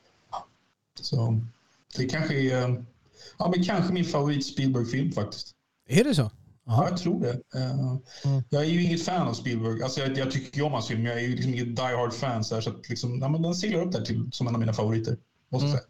[1.01, 1.41] Så
[1.97, 2.75] det kanske är eh,
[3.39, 5.51] ja, men kanske min favorit Spielberg-film faktiskt.
[5.89, 6.31] Är det så?
[6.67, 7.59] Ja, jag tror det.
[7.61, 8.43] Eh, Mm.
[8.51, 9.83] Jag är ju inget fan av Spielberg.
[9.83, 11.83] Alltså, jag, jag tycker ju om hans film, men jag är ju liksom inget die
[11.97, 12.45] hard fan.
[12.45, 14.61] Så, här, så att liksom, ja, men den seglar upp där till som en av
[14.61, 15.17] mina favoriter.
[15.53, 15.79] Måste Mm.
[15.79, 15.89] säga.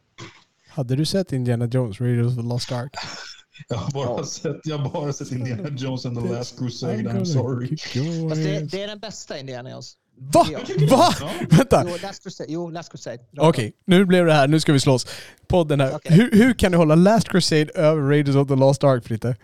[0.68, 2.92] Hade du sett Indiana Jones, Raiders of the Lost Ark?
[3.68, 4.24] Jag har bara, Ja.
[4.24, 6.92] sett, jag har bara sett Indiana Jones and the Last Crusade.
[6.96, 7.68] I'm sorry.
[8.28, 9.94] Fast det, det är den bästa Indiana Jones.
[10.20, 10.46] Va?
[10.90, 11.14] Va?
[11.20, 11.30] Ja.
[11.50, 11.84] Vänta!
[11.88, 12.52] Jo, Last Crusade.
[12.52, 13.18] Jo, Last Crusade.
[13.38, 14.48] Okej, nu blev det här.
[14.48, 15.06] Nu ska vi slåss.
[15.48, 15.94] Podden här.
[15.94, 16.12] Okej.
[16.16, 19.36] Hur, hur kan du hålla Last Crusade över Raiders of the Lost Ark, Fritte?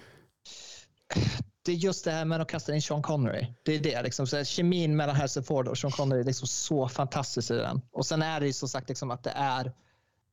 [1.64, 3.46] det är just det här med att kasta in Sean Connery.
[3.62, 4.02] Det är det.
[4.02, 4.26] Liksom.
[4.26, 7.80] Så kemin mellan Harrison Ford och Sean Connery är liksom så fantastisk i den.
[7.92, 9.72] Och sen är det ju som sagt liksom att det är,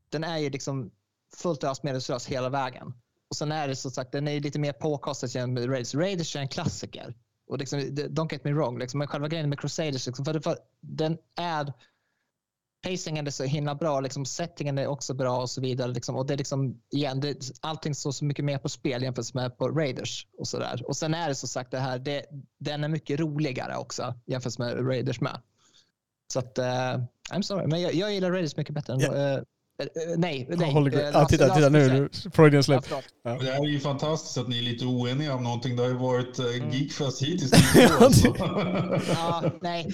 [0.10, 0.92] den är ju liksom
[1.36, 2.94] fullt ös medelslös hela vägen.
[3.32, 5.96] Och sen är det som sagt, den är lite mer påkostad än med Raiders.
[5.96, 7.16] Raiders är en klassiker.
[7.48, 10.42] Och liksom, don't get me wrong, liksom, men själva grejen med Crusaders, liksom, för, det-
[10.42, 11.74] för den är
[12.88, 15.88] pacingen är så himla bra, liksom, settingen är också bra och så vidare.
[15.92, 19.34] Liksom, och det är liksom, igen, det, allting står så mycket mer på spel jämfört
[19.34, 20.28] med på Raiders.
[20.38, 20.84] Och, så där.
[20.88, 22.26] och sen är det som sagt det här, det,
[22.60, 25.42] den är mycket roligare också jämfört med Raiders med.
[26.34, 27.00] Så att, eh,
[27.34, 29.00] I'm sorry, men jag, jag gillar Raiders mycket bättre än...
[29.00, 29.14] Ja.
[29.82, 30.72] Eh, eh, nej, nej.
[30.72, 32.10] Håller- eh, ja, titta, titta nu.
[32.34, 32.92] Freudian Ja, släpp.
[33.38, 35.76] Och Det här är ju fantastiskt att ni är lite oeniga om någonting.
[35.76, 36.72] Det har ju varit Mm.
[36.72, 37.52] Geekfest hittills.
[37.76, 38.12] Ja.
[39.16, 39.88] Ja, nej.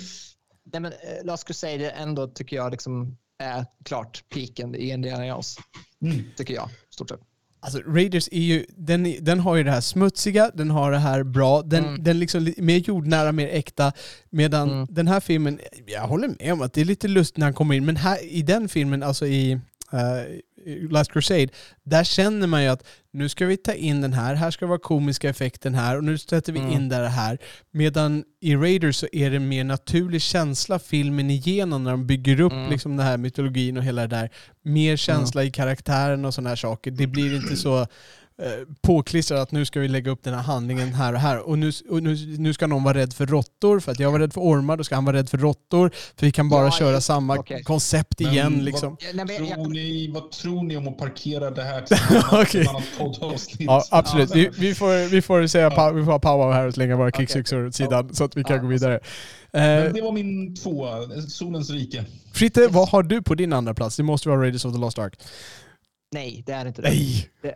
[0.73, 0.91] nej men,
[1.23, 5.57] Last Crusade ändå tycker jag liksom är klart piken i Indiana Jones.
[6.01, 6.23] Mm.
[6.37, 7.19] Tycker jag, stort sett.
[7.59, 11.23] Alltså Raiders är ju, den, den har ju det här smutsiga, den har det här
[11.23, 12.03] bra, den, Mm.
[12.03, 13.91] den liksom li- mer jordnära, mer äkta.
[14.29, 14.87] Medan Mm.
[14.89, 17.75] den här filmen, jag håller med om att det är lite lust när han kommer
[17.75, 19.59] in, men här, i den filmen, alltså i
[20.65, 21.47] i Last Crusade,
[21.83, 24.69] där känner man ju att nu ska vi ta in den här, här ska det
[24.69, 26.71] vara komiska effekten här och nu sätter vi Mm.
[26.71, 27.37] in det här.
[27.71, 32.51] Medan i Raiders så är det mer naturlig känsla filmen igenom när de bygger upp
[32.53, 32.69] Mm.
[32.71, 34.29] liksom den här mytologin och hela det där.
[34.63, 36.91] Mer känsla i karaktären och sådana här saker.
[36.91, 37.87] Det blir inte så
[38.81, 41.39] påklistrat att nu ska vi lägga upp den här handlingen här och här.
[41.39, 44.19] Och nu, och nu, nu ska någon vara rädd för råttor, för att jag var
[44.19, 45.89] rädd för ormar, då ska han vara rädd för råttor.
[46.15, 47.63] För vi kan bara Ja, köra i- samma okej.
[47.63, 48.97] koncept Men igen vad- liksom.
[48.99, 51.97] Ja, nej, men jag, Tror ni, vad tror ni om att parkera det här till
[52.31, 52.61] Okej.
[52.61, 53.61] ett annat poddavsnitt?
[53.61, 54.29] Ja, absolut.
[54.29, 54.35] Ja.
[54.35, 55.91] Vi, vi, får, vi får säga Ja.
[55.91, 57.17] vi får ha power här och slänga våra Okej.
[57.27, 58.93] krigsyxor åt sidan så att vi kan Ja, gå vidare.
[59.53, 62.05] Eh, Men det var min tvåa, Solens rike.
[62.33, 63.97] Fritte, vad har du på din andra plats?
[63.97, 65.13] Det måste vara Raiders of the Lost Ark.
[66.13, 66.89] nej, det är inte det.
[66.89, 67.29] Nej!
[67.41, 67.55] Det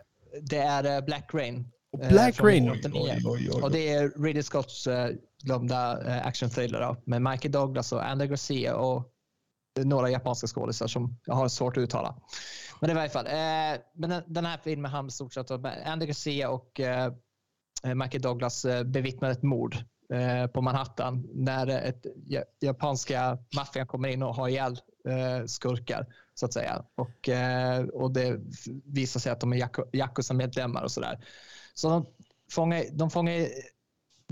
[0.52, 1.72] är eh, Black Rain.
[2.02, 2.70] eh, Black från Rain?
[2.70, 3.20] 1989.
[3.24, 3.62] oj, oj.
[3.62, 5.08] Och det är Ridley Scotts uh,
[5.42, 9.12] glömda uh, actionthriller med Michael Douglas och Andy Garcia och
[9.80, 12.14] några japanska skådisar som jag har svårt att uttala.
[12.80, 16.50] Men i varje fall, eh, men den, här filmen handlar stort sett om Andy Garcia
[16.50, 17.12] och eh,
[17.94, 19.76] Michael Douglas eh, bevittnar ett mord
[20.12, 26.06] eh, på Manhattan när ett ja, japanska maffian kommer in och har ihjäl eh, skurkar
[26.34, 26.84] så att säga.
[26.94, 28.40] Och, eh, och det
[28.84, 31.24] visar sig att de är Yakuza-medlemmar och sådär.
[31.74, 32.06] Så de
[32.50, 33.48] fångar, de fångar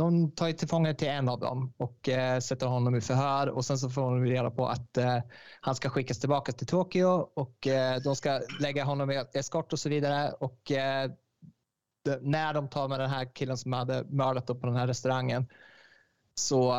[0.00, 3.64] de tar till fånga till en av dem och eh, sätter honom i förhör och
[3.64, 5.18] sen så får de reda på att eh,
[5.60, 9.78] han ska skickas tillbaka till Tokyo och eh, de ska lägga honom i eskort och
[9.78, 10.32] så vidare.
[10.32, 11.10] Och eh,
[12.04, 15.48] de, när de tar med den här killen som hade mördat på den här restaurangen
[16.34, 16.74] så,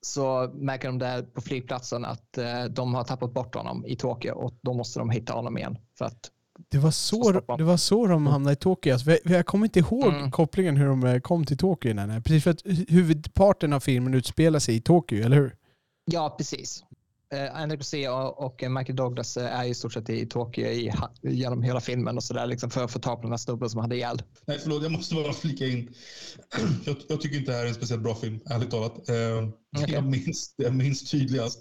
[0.00, 4.32] så märker de där på flygplatsen att eh, de har tappat bort honom i Tokyo
[4.32, 5.78] och då måste de hitta honom igen.
[5.98, 6.30] För att,
[6.68, 8.92] Det var Så det var så de hamnade i Tokyo.
[8.92, 10.30] Alltså, jag, jag kommer inte ihåg Mm.
[10.30, 11.94] kopplingen hur de eh, kom till Tokyo.
[11.94, 12.22] Nej, nej.
[12.22, 15.54] Precis för att huvudparten av filmen utspelar sig i Tokyo, eller hur?
[16.10, 16.84] ja, precis.
[17.32, 20.92] Eh, Andy Garcia och, och Michael Douglas eh, är i stort sett i Tokyo i,
[21.22, 23.80] genom hela filmen och sådär liksom för att få tag på den här snubben som
[23.80, 24.22] hade ihjäl.
[24.46, 25.94] Nej, förlåt, jag måste bara flika in.
[26.84, 29.08] Jag, jag tycker inte det här är en speciellt bra film, ärligt talat.
[29.08, 29.14] Eh,
[29.76, 29.94] Okej.
[29.94, 31.58] Jag minns det minns tydligast.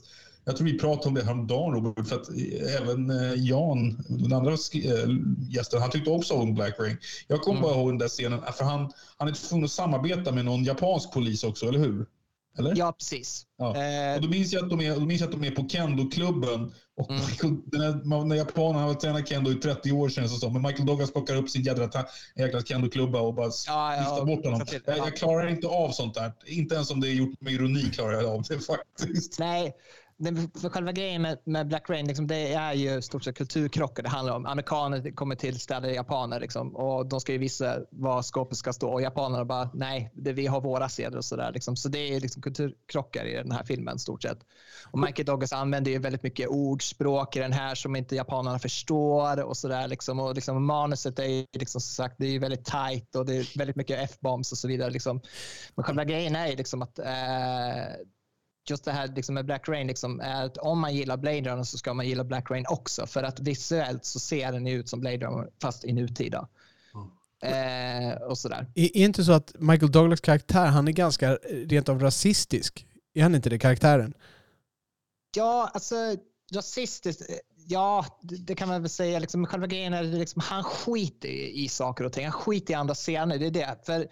[0.47, 4.33] Jag tror vi pratade om det häromdagen, Robert, för att eh, även eh, Jan, den
[4.33, 5.09] andra eh,
[5.49, 6.97] gästen, han tyckte också om Black Rain.
[7.27, 10.45] Jag kommer bara ihåg den där scenen, för han, han är tvungen att samarbeta med
[10.45, 12.05] någon japansk polis också, eller hur?
[12.57, 12.73] Eller?
[12.77, 13.43] Ja, precis.
[13.57, 13.75] Ja.
[13.77, 16.73] Eh, Och då minns jag att de är, då minns att de är på Kendo-klubben.
[16.97, 17.21] Och Mm.
[17.25, 20.61] Michael, den här, när japanerna har tränat Kendo i 30 år sedan, så, så, men
[20.61, 21.89] Michael Douglas plockar upp sin jädra,
[22.65, 24.65] Kendo-klubba och bara Ja, ja, viftar bort honom.
[24.65, 24.79] till.
[24.85, 25.03] Jag, Ja.
[25.05, 26.31] jag klarar inte av sånt där.
[26.45, 29.39] Inte ens om det är gjort med ironi klarar jag av det faktiskt.
[29.39, 29.73] Nej,
[30.19, 34.03] det, för själva grejen med, med Black Rain, liksom, det är ju stort sett kulturkrockar
[34.03, 34.45] det handlar om.
[34.45, 38.89] Amerikaner kommer till städer japaner liksom, och de ska ju visa var skåpet ska stå
[38.89, 41.51] och japanerna bara nej, det, vi har våra seder och sådär.
[41.51, 41.75] Liksom.
[41.75, 44.39] Så det är liksom kulturkrockar i den här filmen stort sett.
[44.91, 49.43] Och Michael Douglas använder ju väldigt mycket ordspråk i den här som inte japanerna förstår
[49.43, 49.87] och sådär.
[49.87, 50.19] Liksom.
[50.19, 53.35] Och liksom, manuset är ju liksom, som sagt, det är ju väldigt tight och det
[53.35, 54.89] är väldigt mycket F-bombs och så vidare.
[54.89, 55.21] Liksom.
[55.75, 57.05] Men själva grejen är ju liksom att eh,
[58.69, 61.63] just det här liksom med Black Rain liksom, är att om man gillar Blade Runner
[61.63, 63.07] så ska man gilla Black Rain också.
[63.07, 66.47] För att visuellt så ser den ut som Blade Runner fast i nutida.
[67.43, 68.67] Eh, och sådär.
[68.75, 71.35] Är är inte så att Michael Douglas karaktär, han är ganska
[71.67, 72.87] rent av rasistisk?
[73.13, 74.13] Är han inte det, karaktären?
[75.35, 75.95] Ja, alltså
[76.53, 77.21] rasistiskt.
[77.29, 77.35] eh,
[77.69, 79.19] Ja, det, det kan man väl säga.
[79.19, 82.23] Liksom, själva grejen är att liksom, han skiter i, i saker och ting.
[82.23, 83.37] Han skiter i andra scener.
[83.37, 83.77] Det är det.
[83.85, 84.07] För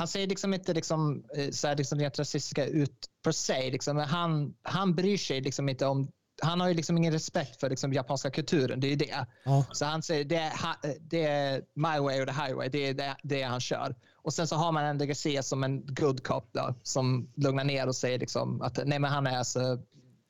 [0.00, 3.70] han säger liksom inte liksom, eh, så här, liksom rent rasistiska ut per se.
[3.70, 6.10] Liksom, men han, han bryr sig liksom inte om
[6.42, 8.80] han har ju liksom ingen respekt för liksom japanska kulturen.
[8.80, 9.26] Det är ju det.
[9.44, 9.64] Ja.
[9.72, 12.68] Så han säger det är, ha- det är my way or the highway.
[12.68, 13.94] Det är det, det han kör.
[14.14, 17.86] Och sen så har man Andy Garcia som en good cop då, som lugnar ner
[17.86, 19.60] och säger liksom att nej men han är alltså,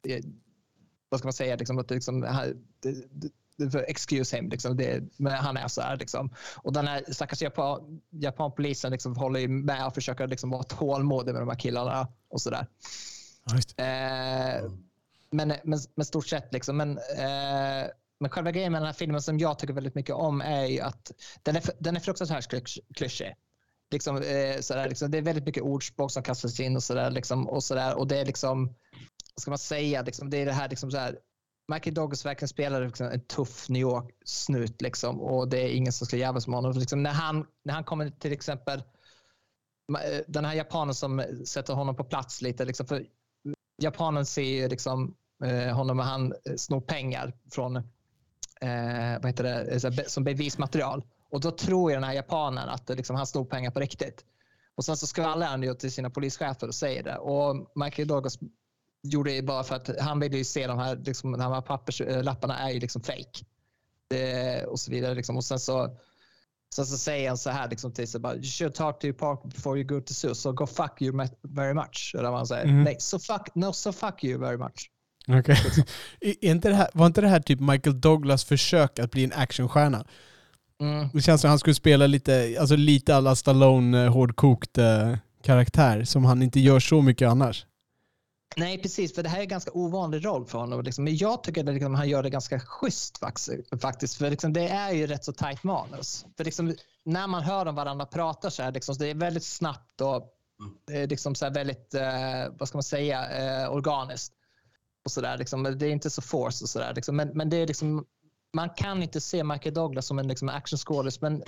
[0.08, 0.24] eh,
[1.08, 2.22] vad ska man säga, liksom, att liksom,
[3.72, 5.96] för excuse him, liksom, det, men han är så här.
[5.96, 6.34] Liksom.
[6.56, 11.32] Och den här stackars Japan, japanpolisen liksom, håller ju med och försöker liksom, vara tålmodig
[11.32, 12.66] med de här killarna och sådär.
[13.44, 13.84] Ja.
[13.84, 14.62] Eh,
[15.30, 16.76] men, men, men stort sett liksom.
[16.76, 17.90] Men, eh,
[18.20, 20.80] men själva grejen med den här filmen som jag tycker väldigt mycket om är ju
[20.80, 23.34] att den är, den är fruktansvärt klysch- klyschig.
[23.90, 27.10] Liksom, eh, sådär, liksom, det är väldigt mycket ordspråk som kastas in och sådär.
[27.10, 28.66] Liksom, och, sådär, och det är liksom,
[29.34, 31.18] vad ska man säga, liksom, det är det här liksom, såhär,
[31.70, 36.06] Michael Douglas verkligen spelar liksom en tuff New York-snut liksom, och det är ingen som
[36.06, 36.72] ska jävlas med honom.
[36.72, 41.96] Liksom, när, han, när han kommer till exempel, eh, den här japanen som sätter honom
[41.96, 43.06] på plats lite, liksom, för
[43.82, 47.82] japanen ser ju liksom, eh, honom och han eh, snor pengar från, eh,
[49.22, 51.04] vad heter det, eh, som bevismaterial.
[51.30, 54.24] Och då tror ju den här japanen att liksom, han snor pengar på riktigt.
[54.74, 57.16] Och sen så skvallrar han ju till sina polischefer och säger det.
[57.16, 58.38] Och Michael Douglas
[59.02, 62.58] gjorde det bara för att han ville ju se de här, liksom, de här papperslapparna
[62.58, 63.44] är ju liksom fake.
[64.10, 65.14] Det, och så vidare.
[65.14, 65.36] Liksom.
[65.36, 65.96] Och sen så,
[66.74, 69.18] sen så säger han så här liksom, till sig bara, you should talk to your
[69.18, 72.14] partner before you go to zoo, so go fuck you very much.
[72.18, 72.66] Eller vad han säger.
[72.66, 72.82] Mhm.
[72.82, 74.90] Nej, so fuck, no, so fuck you very much.
[76.20, 79.32] Är inte det här, var inte det här typ Michael Douglas försök att bli en
[79.32, 80.04] actionstjärna?
[80.80, 81.08] Mm.
[81.12, 85.16] Det känns som att han skulle spela lite, alltså lite alla Stallone eh, hårdkokt eh,
[85.42, 87.66] karaktär som han inte gör så mycket annars.
[88.56, 89.14] Nej, precis.
[89.14, 90.82] För det här är en ganska ovanlig roll för honom.
[90.82, 91.04] Liksom.
[91.04, 93.18] Men jag tycker att liksom, han gör det ganska schysst
[93.80, 94.14] faktiskt.
[94.14, 96.26] För liksom, det är ju rätt så tajt manus.
[96.36, 96.74] För liksom,
[97.04, 100.36] när man hör om varandra prata så här, liksom, det är väldigt snabbt och
[100.86, 104.34] det är liksom så här väldigt, eh, vad ska man säga, eh, organiskt.
[105.04, 105.62] Och så där, liksom.
[105.62, 107.12] Det är inte så force och sådär.
[107.12, 107.66] Men, men det är
[108.52, 111.42] man kan inte se Michael Douglas som en liksom, actionskådis, men,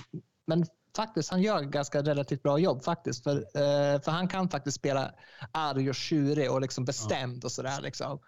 [0.47, 0.67] men
[0.97, 3.25] faktiskt, han gör ganska relativt bra jobb faktiskt.
[3.25, 5.15] För, eh, för han kan faktiskt spela
[5.53, 7.81] arg och tjurig och liksom bestämd och sådär.
[7.81, 8.19] Liksom.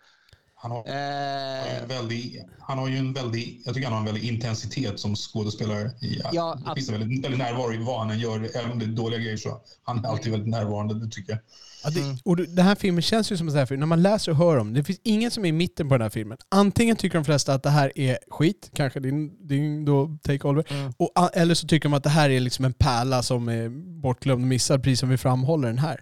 [0.64, 4.06] Han har, Eh, en väldig, han har ju en väldig, jag tycker han har en
[4.06, 5.90] väldig intensitet som skådespelare.
[6.00, 8.78] I, Ja, det finns en väldigt, väldigt närvaro i vad han än gör, även om
[8.78, 11.40] det är dåliga grejer så han är alltid väldigt närvarande, det tycker jag.
[11.84, 12.16] Ja, det, Mm.
[12.24, 14.32] och det- den här filmen känns ju som en sån här film, när man läser
[14.32, 16.38] och hör om det finns ingen som är i mitten på den här filmen.
[16.48, 20.72] Antingen tycker de flesta att det här är skit, kanske din, din då take Oliver,
[20.72, 20.92] Mm.
[20.96, 23.68] och, eller så tycker de att det här är liksom en pärla som är
[24.02, 26.00] bortglömd och missad, precis som vi framhåller den här.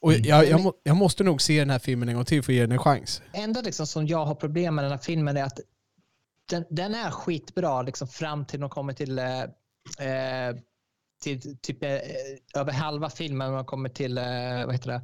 [0.00, 2.52] Och jag, jag, må, jag måste nog se den här filmen en gång till för
[2.52, 3.22] att ge den en chans.
[3.32, 5.60] enda liksom som jag har problem med den här filmen är att
[6.50, 9.42] den, den är skitbra liksom fram till de kommer till, eh,
[9.98, 10.56] eh,
[11.22, 11.98] till typ eh,
[12.54, 14.24] över halva filmen när de kommer till, eh,
[14.66, 15.00] vad heter det?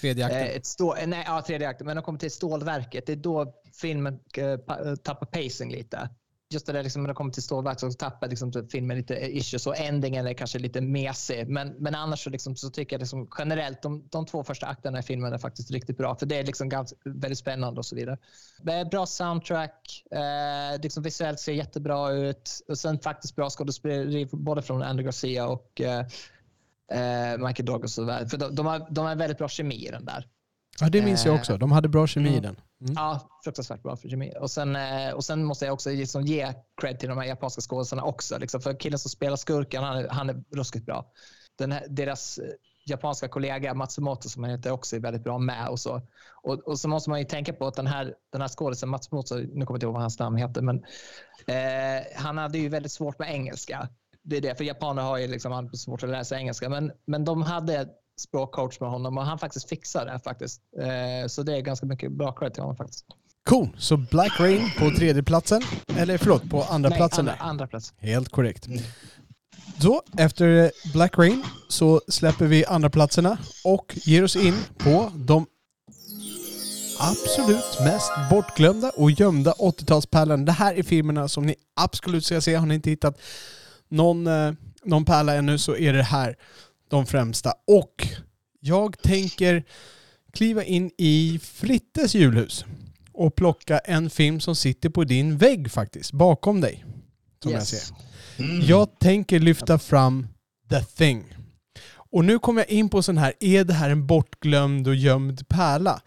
[0.00, 0.40] Tredje akten.
[0.40, 1.86] Eh, ett stå, eh, nej, ja, tredje akten.
[1.86, 3.06] Men de kommer till stålverket.
[3.06, 4.18] Det är då filmen
[4.66, 6.08] pa- tappar pacing lite
[6.50, 9.14] just det där liksom, när det kommer till stålverk så tappar liksom, typ filmen lite
[9.14, 11.48] issues och endingen är kanske lite mesig.
[11.48, 14.98] Men, men annars så, liksom, så tycker jag liksom, generellt de, de två första akterna
[14.98, 16.16] i filmen är faktiskt riktigt bra.
[16.16, 18.18] För det är liksom ganska, väldigt spännande och så vidare.
[18.62, 24.28] Det är bra soundtrack, eh, liksom visuellt ser jättebra ut och sen faktiskt bra skådespeleri
[24.32, 26.06] både från Andy Garcia och eh,
[26.92, 27.98] eh, Michael Douglas.
[27.98, 30.28] Och För de, de, har, de har väldigt bra kemi i den där.
[30.80, 31.56] Ja, det minns jag Eh, också.
[31.56, 32.42] De hade bra kemi i mm.
[32.42, 32.56] den.
[32.80, 32.94] Mm.
[32.96, 34.32] Ja, fruktansvärt bra för kemi.
[34.40, 37.60] Och sen, eh, och sen måste jag också liksom ge cred till de här japanska
[37.60, 38.38] skådespelarna också.
[38.38, 41.12] Liksom, för killen som spelar skurken, han är, han är ruskigt bra.
[41.58, 42.44] Den här, deras eh,
[42.86, 45.68] japanska kollega Matsumoto som han heter också är väldigt bra med.
[45.68, 46.02] Och så,
[46.42, 49.34] och, och så måste man ju tänka på att den här, den här skådisen Matsumoto,
[49.34, 50.76] nu kommer jag inte ihåg vad hans namn heter, men
[51.46, 53.88] eh, han hade ju väldigt svårt med engelska.
[54.22, 56.68] Det är det, för japaner har ju liksom svårt att lära sig engelska.
[56.68, 57.88] Men, men de hade
[58.20, 60.60] språkcoach med honom och han faktiskt fixade det faktiskt.
[60.80, 63.04] Eh, så det är ganska mycket bra cred till honom faktiskt.
[63.48, 63.68] Cool.
[63.78, 65.62] Så Black Rain på tredje platsen.
[65.96, 67.50] Eller förlåt, på andra Nej, platsen andra, där.
[67.50, 67.94] andra plats.
[67.98, 68.68] Helt korrekt.
[69.78, 75.46] Så, efter Black Rain så släpper vi andra platserna och ger oss in på de
[77.00, 80.44] absolut mest bortglömda och gömda 80-talspärlorna.
[80.44, 82.54] Det här är filmerna som ni absolut ska se.
[82.54, 83.18] Har ni inte hittat
[83.88, 84.52] någon, eh,
[84.84, 86.36] någon pärla ännu så är det här
[86.90, 87.52] de främsta.
[87.66, 88.08] Och
[88.60, 89.64] jag tänker
[90.32, 92.64] kliva in i Frittes julhus
[93.12, 96.84] och plocka en film som sitter på din vägg faktiskt, bakom dig.
[97.42, 97.94] Som jag ser.
[98.38, 98.60] Mm.
[98.66, 100.28] Jag tänker lyfta fram
[100.70, 101.34] The Thing.
[102.10, 105.48] Och nu kommer jag in på sån här, är det här en bortglömd och gömd
[105.48, 106.02] pärla?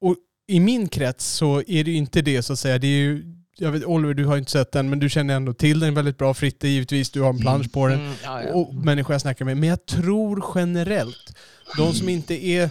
[0.00, 0.16] Och
[0.48, 2.78] i min krets så är det ju inte det så att säga.
[2.78, 5.52] Det är ju, jag vet, Oliver, du har inte sett den, men du känner ändå
[5.52, 6.34] till den väldigt bra.
[6.34, 8.00] Fritte givetvis, du har en plansch på den.
[8.00, 8.54] Mm, ja, ja.
[8.54, 9.56] Och människor jag snackar med.
[9.56, 11.36] Men jag tror generellt,
[11.76, 12.70] de som inte är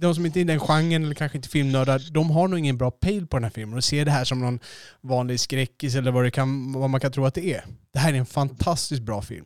[0.00, 2.78] de som inte är i den genren eller kanske inte filmnördar, de har nog ingen
[2.78, 4.58] bra pejl på den här filmen och ser det här som någon
[5.00, 7.64] vanlig skräckis eller vad, det kan, vad man kan tro att det är.
[7.92, 9.44] Det här är en fantastiskt bra film.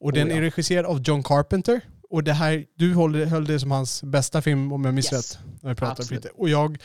[0.00, 0.36] Och den ja.
[0.36, 1.80] är regisserad av John Carpenter.
[2.10, 5.34] Och det här, du höll, höll det som hans bästa film om jag minns Yes.
[5.34, 5.38] rätt.
[5.60, 6.24] När vi pratade Absolut.
[6.24, 6.34] lite.
[6.36, 6.78] Och jag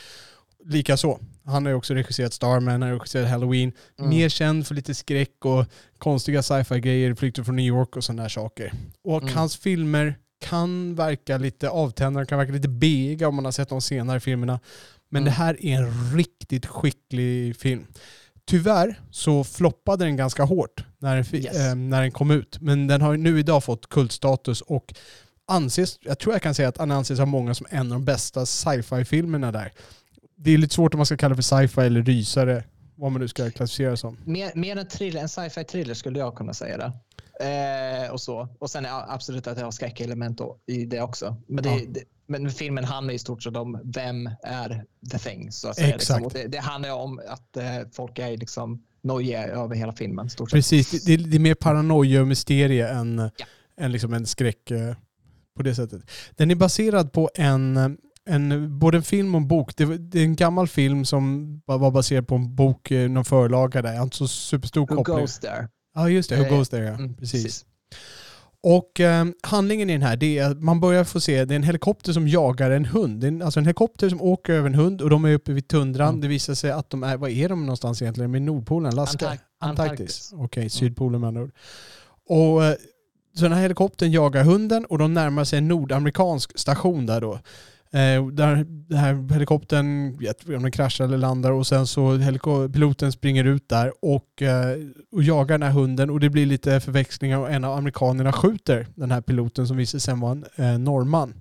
[0.64, 1.20] lika så.
[1.44, 3.72] Han har ju också regisserat Starman, han har regisserat Halloween.
[3.98, 4.10] Mm.
[4.10, 5.64] Mer känd för lite skräck och
[5.98, 8.72] konstiga sci-fi grejer, Flykten från New York och sådana där saker.
[9.04, 9.34] Och Mm.
[9.34, 13.80] hans filmer kan verka lite avtändande, kan verka lite beiga om man har sett de
[13.80, 14.60] senare filmerna.
[15.10, 15.24] Men Mm.
[15.24, 17.86] det här är en riktigt skicklig film.
[18.46, 21.56] Tyvärr så floppade den ganska hårt när den, fi- Yes.
[21.56, 22.60] eh, när den kom ut.
[22.60, 24.94] Men den har nu idag fått kultstatus och
[25.48, 28.04] anses, jag tror jag kan säga att den anses av många som en av de
[28.04, 29.72] bästa sci-fi-filmerna där.
[30.42, 32.64] Det är lite svårt om man ska kalla det för sci-fi eller rysare,
[32.94, 34.16] vad man nu ska klassificera som.
[34.24, 36.92] Mer, mer en, thriller, en sci-fi thriller skulle jag kunna säga det.
[37.46, 38.48] Eh, och så.
[38.58, 41.36] Och sen är absolut att det har skräckelement i det också.
[41.48, 41.80] Men, det, Ja.
[41.88, 45.52] det, men filmen handlar i stort sett om vem är the thing.
[45.52, 46.22] Så att säga, Exakt.
[46.22, 46.40] Liksom.
[46.42, 50.30] Det, det handlar om att eh, folk är liksom nojiga över hela filmen.
[50.30, 50.50] Stort.
[50.50, 53.44] Precis, det, det är mer paranoia och mysterie än, Ja.
[53.80, 54.94] än liksom en skräck eh,
[55.56, 56.02] på det sättet.
[56.36, 57.96] Den är baserad på en,
[58.30, 59.76] en, både en film och en bok.
[59.76, 63.82] Det, det är en gammal film som var baserad på en bok, eh, någon förlaga
[63.82, 63.90] där.
[63.90, 65.16] Jag har inte så superstor Who koppling.
[65.16, 65.68] goes there?
[65.94, 66.92] Ja just det, Who Goes There ja.
[66.94, 67.64] Mm, precis.
[68.62, 71.56] Och eh, handlingen i den här, det är att man börjar få se, det är
[71.56, 73.20] en helikopter som jagar en hund.
[73.20, 75.52] Det är en, alltså en helikopter som åker över en hund och de är uppe
[75.52, 76.08] vid tundran.
[76.08, 76.20] Mm.
[76.20, 78.30] Det visar sig att de är, var är de någonstans egentligen?
[78.30, 78.92] Med Nordpolen?
[78.92, 79.26] Alaska?
[79.26, 79.90] Antark- Antarktis?
[79.90, 80.32] Antarktis.
[80.36, 81.50] Okej, Sydpolen med andra ord.
[82.28, 82.74] Och eh,
[83.34, 87.38] så den här helikoptern jagar hunden och de närmar sig en nordamerikansk station där då.
[87.92, 91.86] Eh, där den här helikoptern, jag vet inte om den kraschar eller landar och sen
[91.86, 92.18] så
[92.72, 94.78] piloten springer ut där och, eh,
[95.12, 98.86] och jagar den här hunden och det blir lite förväxlingar och en av amerikanerna skjuter
[98.94, 101.34] den här piloten som visar sig sen vara en eh, norrman.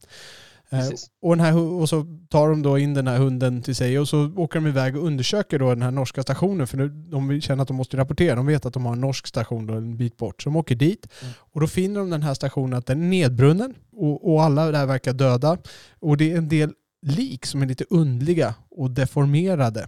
[0.72, 1.09] Eh, Precis.
[1.22, 4.07] och, den här, och så tar de då in den här hunden till sig och
[4.09, 7.61] så åker de iväg och undersöker då den här norska stationen för nu, de känner
[7.61, 8.36] att de måste rapportera.
[8.36, 10.41] De vet att de har en norsk station då en bit bort.
[10.41, 11.34] Så de åker dit Mm.
[11.39, 14.86] och då finner de den här stationen att den är nedbrunnen och, och alla där
[14.86, 15.57] verkar döda.
[15.99, 19.88] Och det är en del lik som är lite undliga och deformerade.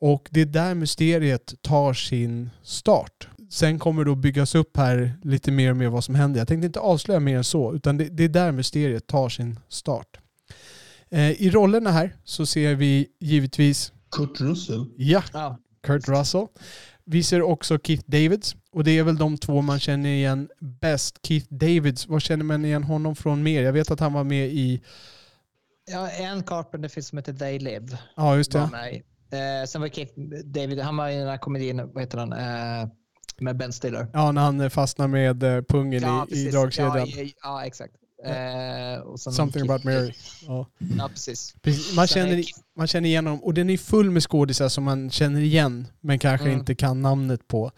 [0.00, 3.28] Och det är där mysteriet tar sin start.
[3.56, 6.40] Sen kommer det att byggas upp här lite mer och mer vad som händer.
[6.40, 9.58] Jag tänkte inte avslöja mer än så, utan det, det är där mysteriet tar sin
[9.68, 10.18] start.
[11.10, 14.84] Eh, I rollerna här så ser vi givetvis, Kurt Russell.
[14.96, 16.46] ja, Ja, Kurt Russell.
[17.04, 18.56] Vi ser också Keith Davids.
[18.72, 20.48] Och det är väl de två man känner igen
[20.80, 21.18] bäst.
[21.26, 23.62] Keith Davids, vad känner man igen honom från mer?
[23.62, 24.82] Jag vet att han var med i,
[25.90, 27.98] ja, en Carpenter-film som heter They Live.
[28.16, 28.90] ja just Var det.
[28.90, 29.02] i.
[29.30, 30.12] Eh, sen var Keith
[30.44, 32.88] David, han var i den här komedin, vad heter den, eh,
[33.40, 34.06] med Ben Stiller.
[34.12, 37.08] Ja, när han fastnar med eh, pungen i, i dragkedjan.
[37.08, 37.94] Ja, ja, exakt.
[38.24, 40.12] Eh, Something about Mary.
[40.46, 40.66] Ja.
[40.98, 41.54] Ja, precis.
[41.62, 41.96] Precis.
[41.96, 42.44] Man, känner,
[42.76, 46.18] man känner igen dem och den är full med skådisar som man känner igen men
[46.18, 46.58] kanske Mm.
[46.58, 47.70] inte kan namnet på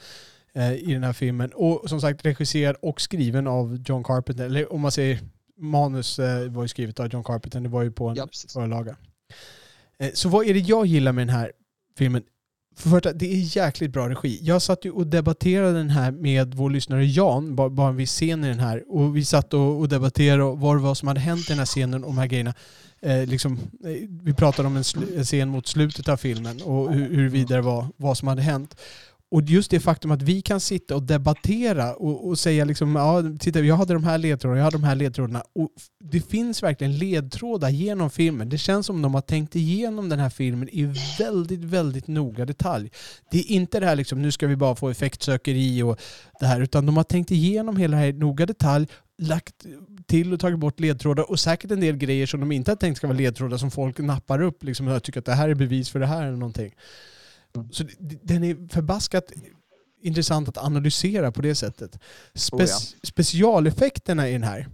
[0.55, 1.51] eh, i den här filmen.
[1.55, 4.45] Och som sagt regisserad och skriven av John Carpenter.
[4.45, 5.19] Eller om man säger
[5.57, 7.61] manus eh, var ju skrivet av John Carpenter.
[7.61, 8.97] Det var ju på en Ja, förlaga.
[9.99, 11.53] Eh, så vad är det jag gillar med den här
[11.99, 12.23] filmen?
[12.79, 14.39] För första, det är jäkligt bra regi.
[14.43, 18.45] Jag satt ju och debatterade den här med vår lyssnare Jan, bara, en viss scen
[18.45, 18.85] i den här.
[18.89, 21.67] Och vi satt och, och debatterade vad det var som hade hänt i den här
[21.67, 22.55] scenen och de här grejerna.
[23.01, 23.53] Eh, liksom,
[23.85, 24.85] eh, vi pratade om en,
[25.17, 28.77] en scen mot slutet av filmen och hur, huruvida det var vad som hade hänt.
[29.31, 33.23] Och just det faktum att vi kan sitta och debattera och, och säga liksom, ja,
[33.41, 35.43] titta, jag hade de här ledtrådarna, jag hade de här ledtrådarna.
[35.55, 35.69] Och
[36.05, 38.49] det finns verkligen ledtrådar genom filmen.
[38.49, 42.91] Det känns som de har tänkt igenom den här filmen i väldigt, väldigt noga detalj.
[43.31, 46.01] Det är inte det här liksom, nu ska vi bara få effektsökeri och
[46.41, 49.67] det här, utan de har tänkt igenom hela det här i noga detalj, lagt
[50.07, 52.97] till och tagit bort ledtrådar och säkert en del grejer som de inte har tänkt
[52.97, 54.65] ska vara ledtrådar som folk nappar upp.
[54.65, 56.75] Liksom, och tycker att det här är bevis för det här eller någonting.
[57.57, 57.73] Mm.
[57.73, 57.85] Så
[58.23, 59.33] den är förbaskat
[60.03, 61.99] intressant att analysera på det sättet.
[62.35, 62.77] Spe- Oh ja.
[63.03, 64.69] Specialeffekterna i den här,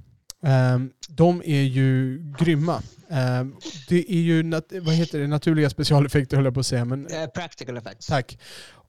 [0.47, 2.83] ehm, de är ju grymma.
[3.11, 3.55] Ehm,
[3.89, 6.85] det är ju nat- vad heter det, naturliga specialeffekter höll jag på att säga.
[6.85, 8.07] Men, Eh, practical effects.
[8.07, 8.39] tack.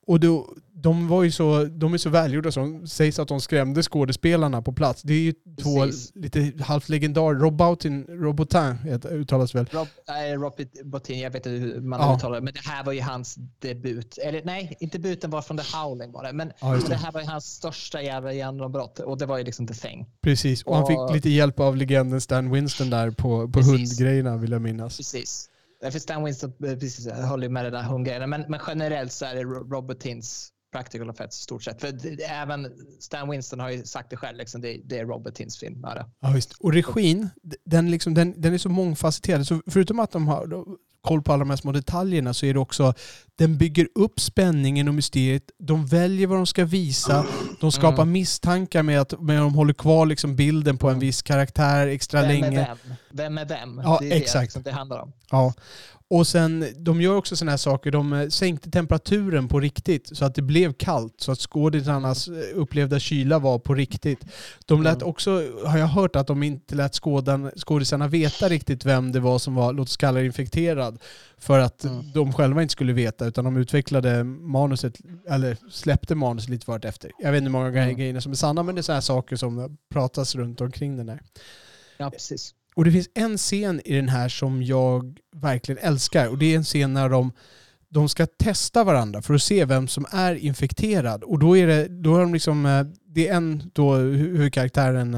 [0.07, 3.41] Och då, de, var ju så, de är så välgjorda så de sägs att de
[3.41, 5.01] skrämde skådespelarna på plats.
[5.01, 5.33] Det är ju
[5.63, 6.11] två Precis.
[6.15, 7.39] lite halvt legendarer.
[7.39, 9.65] Robotin heter- uttalas väl?
[9.71, 12.15] Rob, nej, Robert Bottin, jag vet inte hur man Ja.
[12.17, 14.17] uttalar det, men det här var ju hans debut.
[14.17, 16.87] Eller nej, inte debuten var från The Howling var det, men Ja, det.
[16.89, 16.95] det.
[16.95, 20.05] här var ju hans största jävla genombrott och det var ju liksom The Thing.
[20.21, 20.63] Precis.
[20.63, 23.71] Och han Och- fick lite hjälp av legenden Stan Winston där på, på Precis.
[23.99, 24.97] hundgrejerna vill jag minnas.
[24.97, 25.49] Precis.
[25.91, 29.35] För Stan Winston precis, jag håller med det där hundgrejen, men, men generellt så är
[29.35, 31.81] det Robert Tins practical effects i stort sett.
[31.81, 35.33] För det, även Stan Winston har ju sagt det själv, liksom, det, det är Robert
[35.33, 35.83] Tins film.
[35.83, 36.05] Är det.
[36.19, 36.53] Ja, visst.
[36.59, 37.29] Och regin,
[37.65, 39.47] den, liksom, den, den är så mångfacetterad.
[39.47, 40.47] Så förutom att de har
[41.05, 42.93] koll på alla de här små detaljerna så är det också,
[43.37, 45.43] den bygger upp spänningen och mysteriet.
[45.59, 47.25] De väljer vad de ska visa.
[47.61, 48.11] De skapar Mm.
[48.11, 52.29] misstankar med att med de håller kvar liksom bilden på en viss karaktär extra Vem
[52.29, 52.61] länge.
[52.61, 52.95] är vem?
[53.11, 53.81] Vem är vem?
[53.83, 54.43] Ja, det är det exakt.
[54.43, 55.13] liksom det handlar om.
[55.31, 55.53] Ja.
[56.09, 60.25] Och sen, de gör också sådana här saker, de eh, sänkte temperaturen på riktigt så
[60.25, 64.19] att det blev kallt, så att skådisarnas eh, upplevda kyla var på riktigt.
[64.65, 65.31] De lät också,
[65.65, 69.55] har jag hört, att de inte lät skådan, skådisarna veta riktigt vem det var som
[69.55, 70.99] var, låt oss kalla det infekterad.
[71.37, 72.11] För att Mm.
[72.13, 74.97] de själva inte skulle veta, utan de utvecklade manuset,
[75.29, 77.11] eller släppte manuset lite vart efter.
[77.19, 77.95] Jag vet inte hur många Mm.
[77.97, 81.09] grejer som är sanna, men det är sådana här saker som pratas runt omkring den
[81.09, 81.21] här.
[81.97, 82.53] Ja, precis.
[82.75, 86.27] Och det finns en scen i den här som jag verkligen älskar.
[86.27, 87.31] Och det är en scen när de,
[87.89, 91.23] de ska testa varandra för att se vem som är infekterad.
[91.23, 95.13] Och då är det, då är de liksom, eh, det är en då hu- huvudkaraktären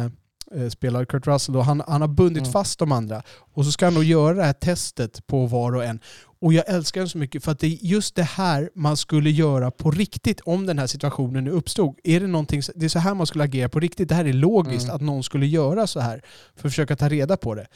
[0.55, 2.51] eh, spelar Kurt Russell då, han, han har bundit Mm.
[2.51, 3.21] fast de andra.
[3.53, 5.99] Och så ska han då göra det här testet på var och en.
[6.39, 9.29] Och jag älskar den så mycket för att det är just det här man skulle
[9.29, 11.99] göra på riktigt om den här situationen nu uppstod.
[12.03, 14.09] Är det, någonting, det är så här man skulle agera på riktigt.
[14.09, 14.95] Det här är logiskt Mm.
[14.95, 16.21] att någon skulle göra så här
[16.55, 17.67] för att försöka ta reda på det.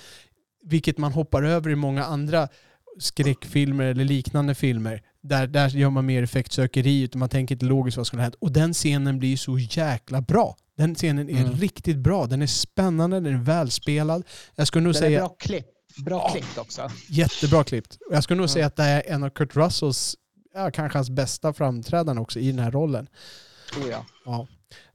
[0.65, 2.47] Vilket man hoppar över i många andra
[2.99, 5.01] skräckfilmer eller liknande filmer.
[5.23, 8.25] Där, där gör man mer effektsökeri utan man tänker inte logiskt vad som skulle ha
[8.25, 8.35] hänt.
[8.39, 10.55] Och den scenen blir så jäkla bra.
[10.77, 11.53] Den scenen är Mm.
[11.53, 12.25] riktigt bra.
[12.25, 14.23] Den är spännande, den är välspelad.
[14.55, 15.65] Jag skulle nog är säga bra klipp.
[15.97, 16.91] Bra klippt också.
[17.09, 17.97] jättebra klippt.
[18.11, 18.53] Jag skulle nog Mm.
[18.53, 20.15] säga att det är en av Kurt Russells,
[20.53, 23.07] ja, kanske hans bästa framträdanden också i den här rollen.
[23.77, 24.05] Oh, ja.
[24.25, 24.47] Ja.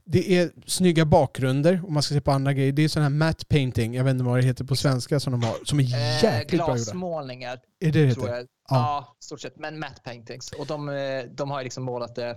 [0.09, 2.71] Det är snygga bakgrunder, om man ska se på andra grejer.
[2.71, 5.31] Det är sån här matte painting, jag vet inte vad det heter på svenska, som
[5.31, 6.73] de har, som är Eh, jäkligt bra gjorda.
[6.75, 8.27] glasmålningar Är det det heter?
[8.27, 8.39] jag.
[8.39, 8.45] Ja.
[8.69, 9.57] Ja, stort sett.
[9.59, 10.51] Men matte paintings.
[10.51, 12.29] Och de, eh, de har liksom målat det.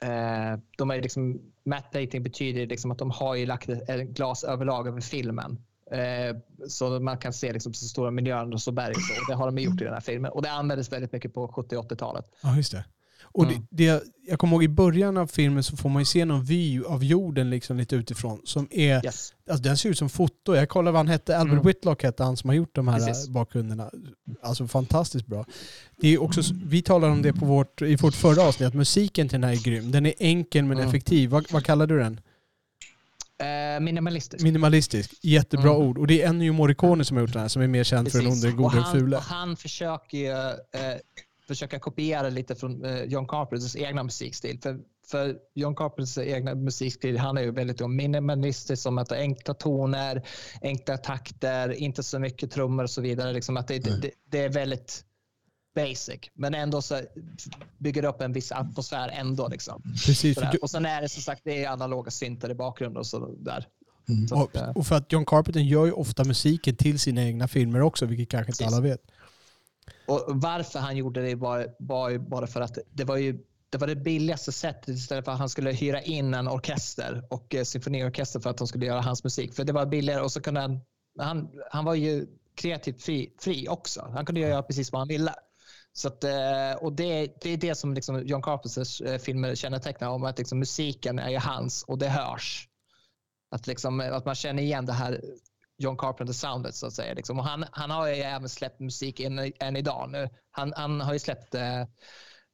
[0.00, 4.08] Eh, de ju liksom, matte painting betyder liksom att de har ju lagt ett ett
[4.08, 5.58] glas överlag över filmen.
[5.90, 6.36] Eh,
[6.68, 8.94] så man kan se liksom så stora miljöer och så berg.
[8.94, 9.12] och Så.
[9.22, 10.30] Och Det har de gjort i den här filmen.
[10.32, 12.24] Och det användes väldigt mycket på 70 80-talet.
[12.42, 12.84] Ja, just det.
[13.22, 13.66] Och Mm.
[13.70, 16.44] det, det, jag kommer ihåg i början av filmen så får man ju se någon
[16.44, 19.32] vy av jorden liksom lite utifrån som är, Yes.
[19.50, 20.54] alltså den ser ut som foto.
[20.54, 21.66] Jag kollade vad han hette, Albert Mm.
[21.66, 23.28] Whitlock hette han som har gjort de här Precis.
[23.28, 23.90] bakgrunderna.
[24.42, 25.44] Alltså fantastiskt bra.
[26.00, 29.28] Det är också, vi talade om det på vårt, i vårt förra avsnitt, att musiken
[29.28, 29.90] till den här är grym.
[29.90, 30.88] Den är enkel men Mm.
[30.88, 31.30] effektiv.
[31.30, 32.20] Vad, vad kallar du den?
[33.42, 34.44] Eh, minimalistisk.
[34.44, 35.14] Minimalistisk.
[35.22, 35.82] Jättebra Mm.
[35.88, 35.98] ord.
[35.98, 38.18] Och det är Ennio Morricone som har gjort den här, som är mer känd för
[38.18, 38.44] den Precis.
[38.44, 39.16] onde, och gode och han, fule.
[39.16, 40.96] han försöker ju eh,
[41.48, 44.58] försöka kopiera lite från eh, John Carpenters egna musikstil.
[44.62, 44.78] För,
[45.10, 50.22] för John Carpenters egna musikstil handlar ju väldigt om minimalistiskt, som att ha enkla toner,
[50.62, 53.32] enkla takter, inte så mycket trummor och så vidare.
[53.32, 54.00] Liksom att det, Mm.
[54.00, 55.02] det, det är väldigt
[55.76, 57.00] basic, men ändå så
[57.78, 59.48] bygger det upp en viss atmosfär ändå.
[59.48, 59.82] Liksom.
[60.06, 60.38] Precis.
[60.52, 63.34] Du, Och sen är det som sagt det är analoga syntar i bakgrunden och så
[63.38, 63.66] där.
[64.08, 64.28] Mm.
[64.28, 67.22] Så att, Och, eh, och för att John Carpenter gör ju ofta musiken till sina
[67.22, 68.76] egna filmer också, vilket kanske inte Precis.
[68.78, 69.00] alla vet.
[70.06, 73.38] Och varför han gjorde det var, var ju bara för att det var ju
[73.70, 77.54] det var det billigaste sättet istället för att han skulle hyra in en orkester och
[77.54, 79.54] eh, symfoniorkester för att de skulle göra hans musik.
[79.54, 80.80] För det var billigare och så kunde han,
[81.18, 84.10] han, han var ju kreativt fri, fri också.
[84.14, 85.34] Han kunde göra precis vad han ville.
[85.96, 90.08] Så att, eh, och det, det är det som liksom John Carpenters eh, filmer kännetecknar
[90.08, 92.68] om att liksom musiken är ju hans och det hörs.
[93.50, 95.20] Att, liksom, att man känner igen det här
[95.78, 97.14] John Carpenter-soundet så att säga.
[97.14, 97.38] Liksom.
[97.38, 100.10] Och han, han har ju även släppt musik än, än idag.
[100.10, 100.28] Nu.
[100.50, 101.84] Han, han har ju släppt eh,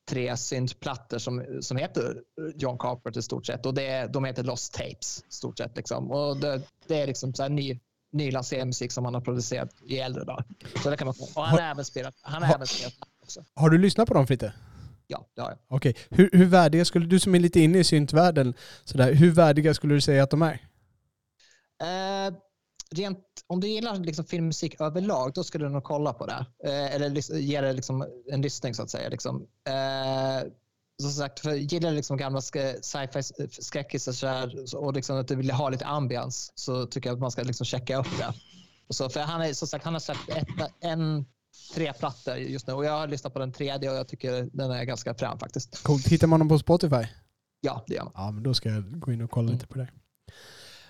[0.09, 2.22] tre syntplattor som, som heter
[2.55, 3.66] John Carpenter i stort sett.
[3.66, 5.76] Och det, de heter Lost Tapes i stort sett.
[5.76, 6.11] Liksom.
[6.11, 7.80] Och det, det är liksom så här ny,
[8.12, 10.45] nylanserad musik som han har producerat i äldre dagar.
[10.82, 11.24] Så det kan man få.
[11.34, 12.95] Och han har även spelat, han Har- även spelat
[13.38, 13.50] också.
[13.54, 14.52] Har du lyssnat på dem Fritte?
[15.06, 15.58] Ja, det har jag.
[15.68, 15.96] Okej.
[16.10, 18.54] Hur, hur värdiga skulle du som är lite inne i syntvärlden,
[18.84, 20.52] sådär, hur värdiga skulle du säga att de är?
[21.82, 22.34] Eh,
[22.90, 26.46] rent, om du gillar liksom filmmusik överlag, då skulle du nog kolla på det.
[26.64, 29.08] Eh, eller ge det liksom en lyssning så att säga.
[29.08, 29.46] Liksom.
[29.68, 30.48] Eh,
[31.02, 35.28] som sagt, för gillar du liksom gamla sci-fi skräckisar så här, så- och liksom att
[35.28, 38.34] du vill ha lite ambians så tycker jag att man ska liksom checka upp det.
[38.88, 40.46] Och så, för han, är, som sagt, han har släppt ett,
[40.80, 41.24] en,
[41.74, 44.70] tre plattor just nu och jag har lyssnat på den tredje och jag tycker den
[44.70, 45.82] är ganska frän faktiskt.
[45.82, 46.08] Coolt.
[46.08, 47.06] Hittar man dem på Spotify?
[47.60, 48.12] Ja, det gör man.
[48.16, 49.88] Ja, men då ska jag gå in och kolla lite på det.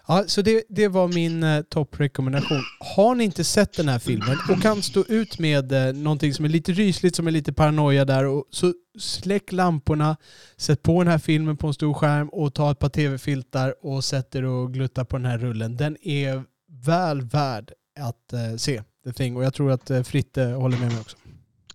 [0.07, 2.63] Ja, så det, det var min eh, topprekommendation.
[2.81, 6.45] Har ni inte sett den här filmen och kan stå ut med eh, någonting som
[6.45, 10.17] är lite rysligt, som är lite paranoia där, och, så släck lamporna,
[10.57, 14.05] sätt på den här filmen på en stor skärm och ta ett par tv-filtar och
[14.05, 15.77] sätt er och glutta på den här rullen.
[15.77, 19.37] Den är väl värd att eh, se, The Thing.
[19.37, 21.17] Och jag tror att eh, Fritte håller med mig också.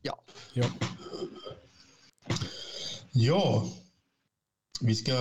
[0.01, 0.19] Ja.
[0.53, 0.65] Ja.
[3.11, 3.67] Ja,
[4.81, 5.13] vi ska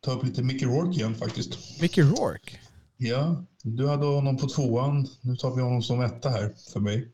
[0.00, 1.80] ta upp lite Mickey Rourke igen faktiskt.
[1.80, 2.58] Mickey Rourke.
[2.96, 5.08] Ja, du hade honom på tvåan.
[5.20, 7.08] Nu tar vi honom som etta här för mig.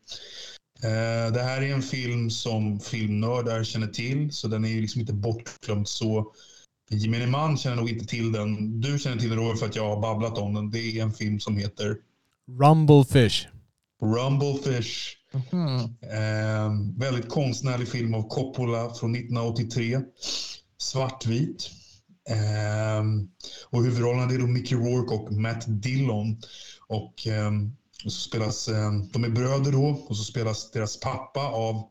[0.83, 5.01] Eh, det här är en film som filmnördar känner till, så den är ju liksom
[5.01, 6.33] inte bortglömd så.
[6.91, 8.81] Gemene man känner nog inte till den.
[8.81, 10.71] Du känner till den Robert för att jag har babblat om den.
[10.71, 11.97] Det är en film som heter
[12.61, 13.49] Rumblefish.
[14.03, 15.16] Rumblefish.
[15.32, 15.78] Mhm.
[16.03, 20.01] Eh, väldigt konstnärlig film av Coppola från 1983.
[20.78, 21.70] Svartvit.
[22.28, 23.05] Eh,
[23.70, 26.40] och huvudrollerna är då Mickey Rourke och Matt Dillon.
[26.88, 27.51] Och, eh,
[28.05, 31.82] och så spelas, eh, de är bröder då och så spelas deras pappa av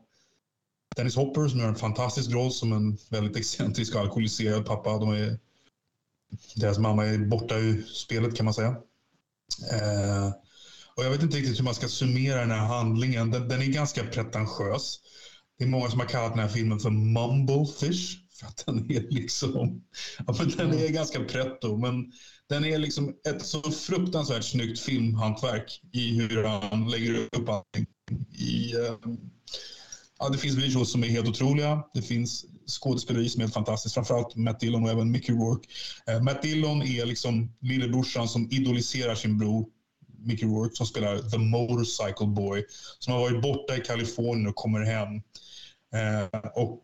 [0.96, 4.98] Dennis Hopper som gör en fantastisk roll som en väldigt excentrisk och alkoholiserad pappa.
[4.98, 5.38] De är,
[6.56, 8.76] deras mamma är borta ur spelet kan man säga.
[10.96, 13.30] Och jag vet inte riktigt hur man ska summera den här handlingen.
[13.30, 15.00] Den, den är ganska pretentiös.
[15.58, 18.18] Det är många som har kallat den här filmen för Mumblefish.
[18.40, 19.82] För att den är liksom...
[20.26, 22.12] Ja, men den är ganska pretto, men
[22.48, 27.86] den är liksom ett så fruktansvärt snyggt filmhantverk i hur han lägger upp allting.
[28.38, 28.96] I, eh,
[30.18, 31.82] ja, det finns visuals som är helt otroliga.
[31.94, 33.94] Det finns skådespeleri som är helt fantastiskt.
[33.94, 35.68] Framförallt Matt Dillon och även Mickey Rourke.
[36.06, 39.75] Eh, Matt Dillon är liksom lillebrorsan som idoliserar sin bror
[40.26, 42.64] Mickey Rourke som spelar The Motorcycle Boy
[42.98, 45.14] som har varit borta i Kalifornien och kommer hem.
[45.94, 46.82] Eh, och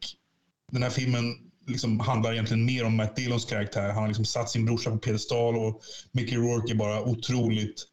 [0.73, 1.25] den här filmen
[1.67, 3.89] liksom handlar egentligen mer om Matt Dillons karaktär.
[3.89, 5.81] Han har liksom satt sin brorsa på piedestal och
[6.13, 7.87] Mickey Rourke är bara otroligt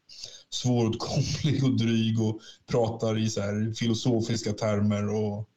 [0.49, 2.39] svåråtkomlig och dryg och
[2.71, 5.49] pratar i så här filosofiska termer och,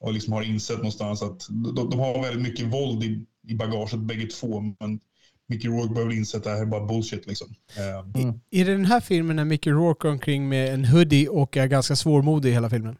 [0.00, 4.00] och liksom har insett någonstans att de, de har väldigt mycket våld i, i bagaget
[4.00, 5.00] bägge två men
[5.48, 7.48] Mickey Rourke behöver inse att det här är bara bullshit liksom.
[7.76, 8.28] Eh,
[8.60, 11.66] Är det den här filmen när Mickey Rourke går omkring med en hoodie och är
[11.66, 12.96] ganska svårmodig i hela filmen?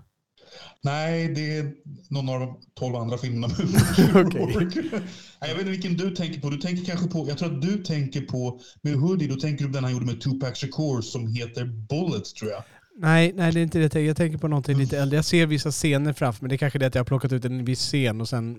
[0.85, 1.73] Nej, det är
[2.11, 4.15] någon av de tolv andra filmerna med.
[4.15, 4.81] Rourke.
[4.93, 5.01] Nej,
[5.41, 6.51] Jag vet inte vilken du tänker på.
[6.51, 9.71] Du tänker kanske på, jag tror att du tänker på, med Hoodie, då tänker du
[9.71, 12.63] på den han gjorde med Tupac Shakur som heter Bullets tror jag.
[12.99, 14.07] Nej, nej, det är inte det jag tänker.
[14.07, 15.17] Jag tänker på någonting lite äldre.
[15.17, 16.49] Jag ser vissa scener framför mig.
[16.49, 18.57] Det är kanske det att jag har plockat ut en viss scen och sen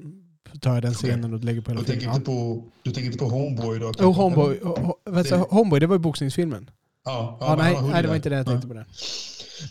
[0.62, 2.16] tar jag den scenen och lägger på hela Du tänker, filmen.
[2.16, 3.92] inte på, du tänker inte på Homeboy då?
[3.98, 4.06] Ja.
[4.06, 4.60] Oh, Homeboy.
[4.62, 5.46] Oh, oh, sa jag?
[5.46, 6.70] Homeboy, det var ju boxningsfilmen.
[7.06, 8.52] Ja, ja, Ja, men nej, nej, det var inte det jag Ja.
[8.52, 8.74] tänkte på.
[8.74, 8.86] Det.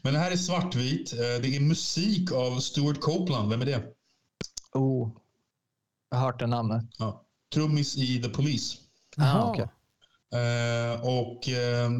[0.02, 1.12] Men det här är svartvit.
[1.12, 3.50] Eh, Det är musik av Stuart Copeland.
[3.50, 3.82] Vem är det?
[4.74, 5.10] Oh.
[6.10, 6.84] Jag har hört det namnet.
[6.98, 7.22] Ja.
[7.54, 8.76] Trummis i The Police.
[9.16, 9.68] Ah, Jaha.
[10.32, 11.90] Eh, och eh,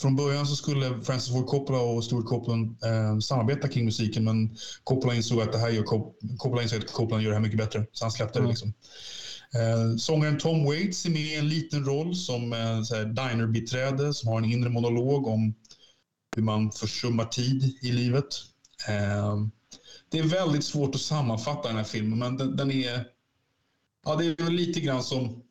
[0.00, 4.56] från början så skulle Francis Ford Coppola och Stuart Copeland eh, samarbeta kring musiken men
[4.84, 7.58] Coppola insåg att det här gör Cop- Coppola insåg att Copeland gör det här mycket
[7.58, 8.50] bättre så han släppte det Mm.
[8.50, 8.72] liksom.
[9.54, 14.38] Eh, sångaren Tom Waits är med i en liten roll som eh, dinerbiträde som har
[14.38, 15.54] en inre monolog om
[16.36, 18.26] hur man försummar tid i livet.
[18.88, 19.36] Eh,
[20.10, 23.06] det är väldigt svårt att sammanfatta den här filmen men den, den är
[24.06, 25.42] ja, det är väl lite grann som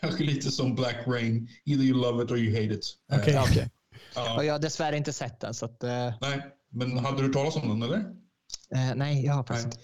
[0.00, 1.48] kanske lite som Black Rain.
[1.64, 2.86] Either you love it or you hate it.
[3.12, 3.34] Okej.
[3.34, 3.70] Eh, Okej.
[4.14, 4.36] ja.
[4.36, 7.56] Och jag har dessvärre inte sett den, så att, eh, Nej, men hade du talas
[7.56, 7.98] om den eller?
[8.74, 9.78] eh, nej, jag har faktiskt inte.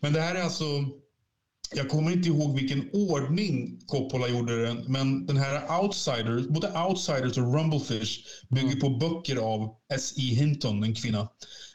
[0.00, 0.64] Men det här är alltså...
[1.74, 7.38] Jag kommer inte ihåg vilken ordning Coppola gjorde den, men den här Outsiders, både Outsiders
[7.38, 8.18] och Rumblefish
[8.50, 10.22] bygger på böcker av S.E.
[10.22, 11.20] Hinton, en kvinna.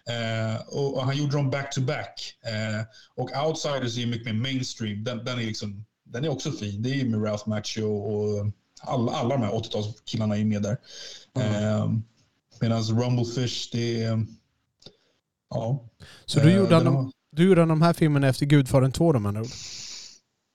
[0.10, 2.34] Eh, och, och han gjorde dem back-to-back.
[2.46, 5.04] Eh, och Outsiders är ju mycket mer mainstream.
[5.04, 6.82] Den, den, är liksom, den är också fin.
[6.82, 8.51] Det är ju med Ralph Macchio och
[8.82, 10.78] alla, alla de här 80-talskillarna är med där.
[11.39, 11.91] Eh,
[12.62, 14.26] Medan Rumblefish, det är...
[15.49, 15.89] Ja.
[16.26, 19.26] Så du Eh, gjorde, den de, du gjorde de här filmerna efter Gudfadern 2 de
[19.26, 19.47] andra ord?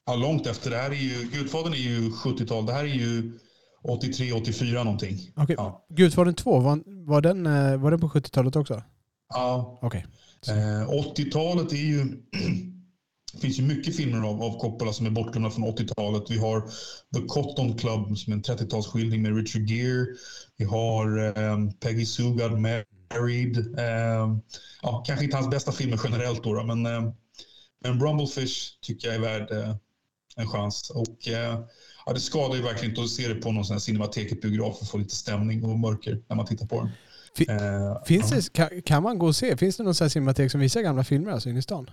[0.07, 0.71] Ja, långt efter.
[0.71, 2.67] Det här är ju, Gudfadern är ju 70-tal.
[2.67, 3.39] Det här är ju
[3.83, 5.19] 83, 84 någonting.
[5.37, 5.55] Okej.
[5.59, 5.87] Ja.
[5.89, 8.83] Gudfadern 2, var, var, den, eh, var den på 70-talet också?
[9.29, 10.07] Ja, Okej.
[10.49, 12.07] eh, 80-talet är ju...
[13.41, 16.23] Finns ju mycket filmer av, av Coppola som är bortglömda från 80-talet.
[16.31, 16.61] Vi har
[17.15, 20.07] The Cotton Club som är en 30-talsskildring med Richard Gere.
[20.57, 23.79] Vi har eh, Peggy Sue Got Married.
[23.79, 24.37] Eh,
[24.83, 27.13] ja, kanske inte hans bästa filmer generellt då, då men, eh,
[27.85, 29.75] men Rumblefish tycker jag är värd eh,
[30.37, 30.91] en chans.
[30.91, 31.61] Och eh,
[32.07, 34.89] ja, det skadar ju verkligen inte att se det på någon sån här Cinemateket-biograf och
[34.89, 36.91] få lite stämning och mörker när man tittar på den.
[37.37, 39.57] Fi- Eh, Finns det, kan, kan man gå och se?
[39.57, 41.91] Finns det någon sån här cinematek som visar gamla filmer alltså inne i stan?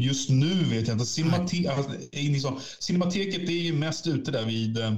[0.00, 1.06] Just nu vet jag inte.
[1.06, 4.94] Cinemate alltså, i så- Cinemateket är ju mest ute där vid eh,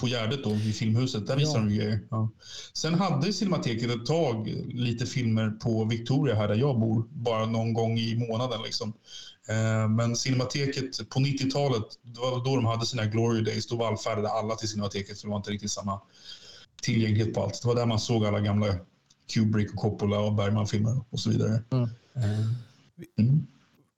[0.00, 1.26] på Gärdet då, vid Filmhuset.
[1.26, 1.64] Där visar Ja.
[1.64, 2.00] de grejer.
[2.10, 2.30] Ja.
[2.72, 7.04] Sen hade Cinemateket ett tag lite filmer på Victoria här där jag bor.
[7.10, 8.92] Bara någon gång i månaden liksom.
[9.48, 13.66] Eh, Men Cinemateket på 90-talet, det var då de hade sina Glory Days.
[13.66, 16.00] Då vallfärdade alla till Cinemateket för det var inte riktigt samma
[16.82, 17.62] tillgänglighet på allt.
[17.62, 18.74] Det var där man såg alla gamla
[19.34, 21.62] Kubrick och Coppola och Bergman-filmer och så vidare.
[21.72, 21.88] Mm.
[23.18, 23.46] Mm.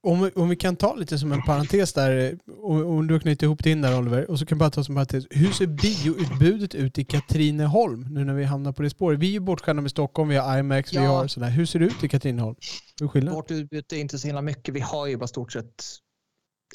[0.03, 3.43] Om vi, om vi kan ta lite som en parentes där, om, du har knutit
[3.43, 5.25] ihop din där Oliver, och så kan vi bara ta som parentes.
[5.31, 9.19] Hur ser bioutbudet ut i Katrineholm nu när vi hamnar på det spåret?
[9.19, 11.03] Vi är ju bortskämda med Stockholm, vi har IMAX, vi Ja.
[11.09, 11.51] har sådär.
[11.51, 12.57] Hur ser det ut i Katrineholm?
[13.13, 13.31] Hur?
[13.31, 14.75] Vårt utbud är inte så himla mycket.
[14.75, 15.85] Vi har ju bara stort sett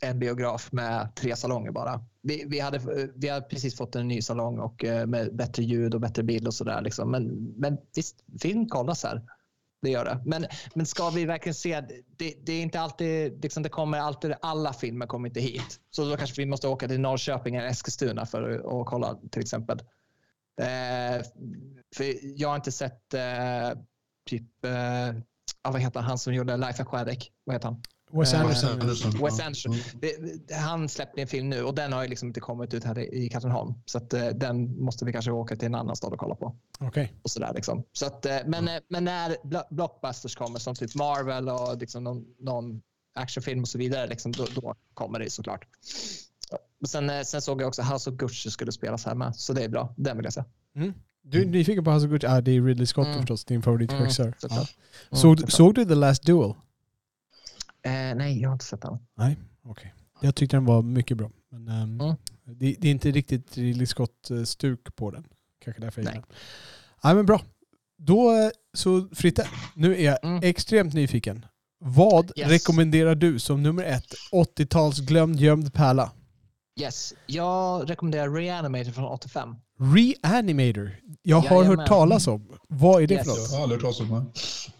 [0.01, 2.01] en biograf med tre salonger bara.
[2.21, 2.79] Vi, vi, hade,
[3.15, 6.47] vi har precis fått en ny salong och eh, med bättre ljud och bättre bild
[6.47, 6.81] och sådär.
[6.81, 7.11] Liksom.
[7.11, 9.21] Men, men visst, film kollas här.
[9.83, 10.21] Det gör det.
[10.25, 11.81] Men, men ska vi verkligen se,
[12.17, 15.79] det, det är inte alltid, liksom det kommer alltid, alla filmer kommer inte hit.
[15.89, 19.79] Så då kanske vi måste åka till Norrköping eller Eskilstuna för att kolla till exempel.
[20.61, 21.23] Eh,
[21.95, 23.79] för jag har inte sett eh,
[24.29, 25.09] typ, eh,
[25.61, 27.31] ah, vad heter han som gjorde Life Aquatic?
[27.43, 27.81] Vad heter han?
[28.19, 28.69] Wes Eh, Anderson.
[28.81, 29.11] Anderson.
[29.11, 29.39] Wes.
[29.39, 29.73] Anderson.
[29.73, 29.83] Mm.
[30.01, 30.15] Det,
[30.47, 32.99] det, han släppte en film nu och den har ju liksom inte kommit ut här
[33.13, 33.73] i, Katrineholm.
[33.85, 36.55] Så att, eh, den måste vi kanske åka till en annan stad och kolla på.
[36.79, 37.13] Okej.
[37.21, 37.83] Och sådär, liksom.
[37.93, 42.03] så att, eh, men, eh, men när blo- blockbusters kommer som typ Marvel och liksom
[42.03, 42.81] någon, någon
[43.15, 45.65] actionfilm och så vidare, liksom, då, då kommer det såklart.
[46.81, 49.53] Och sen, eh, sen såg jag också House of Gucci skulle spelas här med, så
[49.53, 49.93] det är bra.
[49.97, 50.43] Den vill jag se.
[51.25, 52.27] Du är nyfiken på House of Gucci?
[52.27, 53.19] Ja, det är Ridley Scott Mm.
[53.19, 54.23] förstås, din favoritregissör.
[54.23, 54.47] Mm, ja.
[54.55, 54.65] Mm,
[55.11, 55.51] såg, såklart.
[55.51, 56.53] såg du The Last Duel?
[57.83, 58.97] Eh, nej, jag har inte sett den.
[59.65, 59.93] Okej.
[60.21, 61.31] Jag tyckte den var mycket bra.
[61.51, 62.15] Men ehm, Mm.
[62.45, 65.23] det, det är inte riktigt Ridley Scott-stuk på den.
[65.63, 66.23] Kanske därför jag Nej.
[67.03, 67.41] Nej men bra.
[67.97, 70.39] Då, eh, så Fritte, nu är jag Mm.
[70.43, 71.45] extremt nyfiken.
[71.79, 72.49] Vad Yes.
[72.49, 76.11] rekommenderar du som nummer ett 80-tals glömd gömd pärla?
[76.79, 79.55] Yes, jag rekommenderar Reanimator från 85.
[79.79, 80.91] Reanimator.
[81.21, 81.79] Jag har Jajamän.
[81.79, 82.47] hört talas om.
[82.67, 83.23] Vad är det Yes.
[83.27, 83.51] för något?
[83.51, 84.25] Jag har aldrig hört talas om det.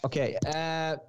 [0.01, 0.37] Okej.
[0.45, 0.99] eh,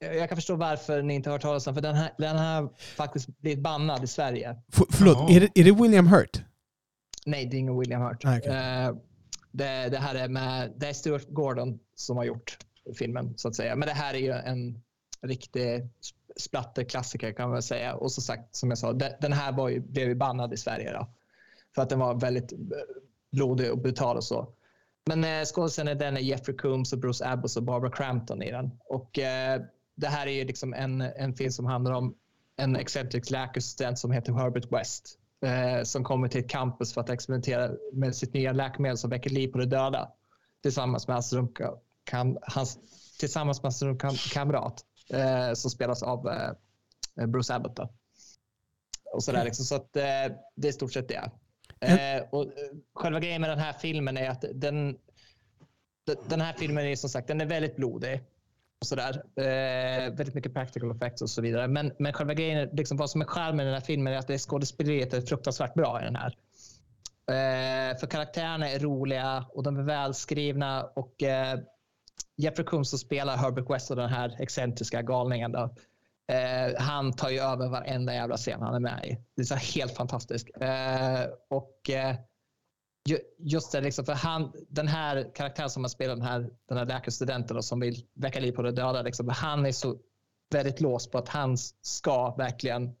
[0.00, 2.60] jag kan förstå varför ni inte har hört talas om för den här, den här
[2.62, 4.56] har faktiskt blivit bannad i Sverige.
[4.72, 5.30] F- förlåt, Jaha.
[5.36, 6.42] är det, är det William Hurt?
[7.26, 8.24] Nej, det är ingen William Hurt.
[8.24, 8.50] Nej, okej.
[8.56, 8.94] Eh,
[9.52, 12.58] det, det här är med det är Stuart Gordon som har gjort
[12.98, 13.76] filmen så att säga.
[13.76, 14.82] Men det här är ju en
[15.22, 15.88] riktig
[16.36, 17.94] splatterklassiker kan man väl säga.
[17.94, 20.56] Och som sagt, som jag sa, de- den här var ju, blev ju bannad i
[20.56, 21.08] Sverige då.
[21.74, 22.58] För att den var väldigt eh,
[23.32, 24.48] blodig och brutal och så.
[25.06, 28.50] Men eh, skådespelaren i den är Jeffrey Combs och Bruce Abbott och Barbara Crampton i
[28.50, 28.70] den.
[28.88, 29.62] Och eh,
[29.98, 32.14] det här är ju liksom en, en film som handlar om
[32.56, 35.18] en excentrisk läkarstudent som heter Herbert West.
[35.44, 39.30] Eh, som kommer till ett campus för att experimentera med sitt nya läkemedel som väcker
[39.30, 40.12] liv på de döda.
[40.62, 41.72] Tillsammans med hans, rumka,
[42.04, 42.78] kam, hans,
[43.18, 47.76] tillsammans med hans rumkamrat eh, som spelas av eh, Bruce Abbott.
[47.76, 47.92] Då.
[49.12, 50.02] Och sådär, liksom, så att, eh,
[50.56, 51.30] det är i stort sett det.
[51.80, 52.50] Eh, och, eh,
[52.94, 54.98] själva grejen med den här filmen är att den,
[56.28, 58.22] den här filmen är som sagt den är väldigt blodig.
[58.80, 59.22] Och sådär.
[59.36, 61.68] Eh, väldigt mycket practical effects och så vidare.
[61.68, 64.18] Men, men själva grejen, är, liksom, vad som är charmen i den här filmen är
[64.18, 66.36] att det skådespeleriet är fruktansvärt bra i den här.
[67.30, 70.82] Eh, för karaktärerna är roliga och de är välskrivna.
[70.82, 71.58] Och eh,
[72.36, 75.52] Jeffrey Combs som spelar Herbert West och den här excentriska galningen.
[75.52, 75.74] Då,
[76.32, 79.18] Eh, han tar ju över varenda jävla scen han är med i.
[79.36, 80.48] Det är så helt fantastiskt.
[80.60, 81.20] Eh,
[81.50, 82.16] och eh,
[83.38, 86.84] just det, liksom, för han, den här karaktären som man spelar, den här, den här
[86.84, 89.96] läkarstudenten då, som vill väcka liv på de döda, liksom, han är så
[90.50, 92.94] väldigt låst på att han ska verkligen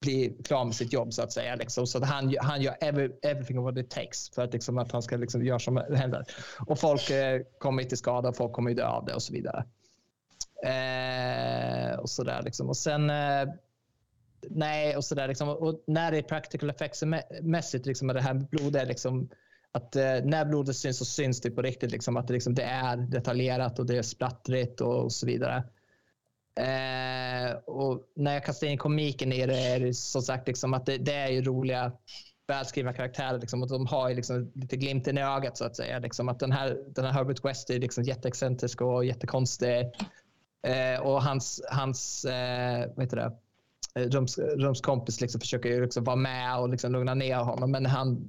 [0.00, 1.54] bli klar med sitt jobb så att säga.
[1.54, 1.86] Liksom.
[1.86, 5.02] Så att han, han gör every, everything what it takes för att, liksom, att han
[5.02, 6.24] ska liksom, göra som det händer.
[6.66, 9.64] Och folk eh, kommer till skada, folk kommer dö av det och så vidare.
[10.64, 12.68] Eh, och sådär liksom.
[12.68, 13.48] Och sen eh,
[14.50, 15.48] nej och sådär liksom.
[15.48, 17.04] Och när det är practical effects
[17.42, 19.28] mässigt liksom det här blodet liksom
[19.72, 22.62] att eh, när blodet syns så syns det på riktigt liksom att det, liksom, det
[22.62, 25.64] är detaljerat och det är splattrigt och, och så vidare.
[26.60, 30.86] Eh, och när jag kastar in komiken i det är det som sagt liksom att
[30.86, 31.92] det, det är ju roliga
[32.46, 35.98] välskrivna karaktärer liksom, och de har ju liksom lite glimten i ögat så att säga.
[35.98, 39.90] Liksom, att den här, den här Herbert West är liksom jätteexcentrisk och jättekonstig.
[40.66, 43.32] Eh, och hans, hans eh, vad heter det?
[43.96, 47.70] Eh, Rums, Rums kompis liksom försöker ju liksom vara med och liksom lugna ner honom.
[47.70, 48.28] Men han,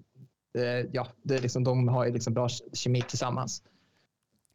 [0.57, 3.63] eh, ja, det är liksom, de har ju liksom bra kemi tillsammans.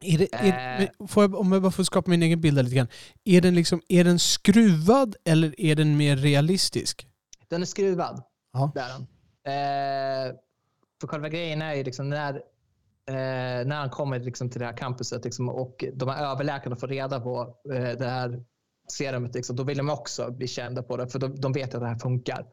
[0.04, 2.76] Är det, är, äh, får jag, om jag bara får skapa min egen bild lite
[2.76, 2.88] grann.
[3.24, 7.06] Är den, liksom, är den skruvad eller är den mer realistisk?
[7.48, 8.22] Den är skruvad.
[8.52, 8.72] Ja.
[8.74, 9.06] Där den.
[9.44, 10.34] Eh,
[11.00, 12.34] för själva grejen är ju liksom när,
[13.08, 16.88] eh, när han kommer liksom till det här campuset liksom, och de här överläkarna får
[16.88, 18.44] reda på eh, det här
[18.93, 21.80] serumet, liksom, då vill de också bli kända på det för de, de vet att
[21.80, 22.47] det här funkar.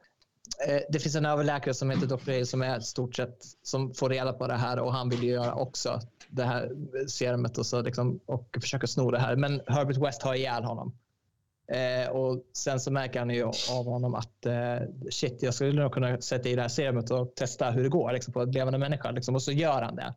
[0.67, 2.31] Eh, det finns en överläkare som heter Dr.
[2.31, 5.29] Hale som är stort sett som får reda på det här och han vill ju
[5.29, 6.71] göra också det här
[7.07, 9.35] serumet och, så liksom, och försöka sno det här.
[9.35, 10.95] Men Herbert West har ihjäl honom.
[11.71, 15.91] Eh, och sen så märker han ju av honom att eh, shit, jag skulle nog
[15.91, 18.79] kunna sätta i det här serumet och testa hur det går liksom, på en levande
[18.79, 19.11] människa.
[19.11, 20.13] Liksom, och så gör han det.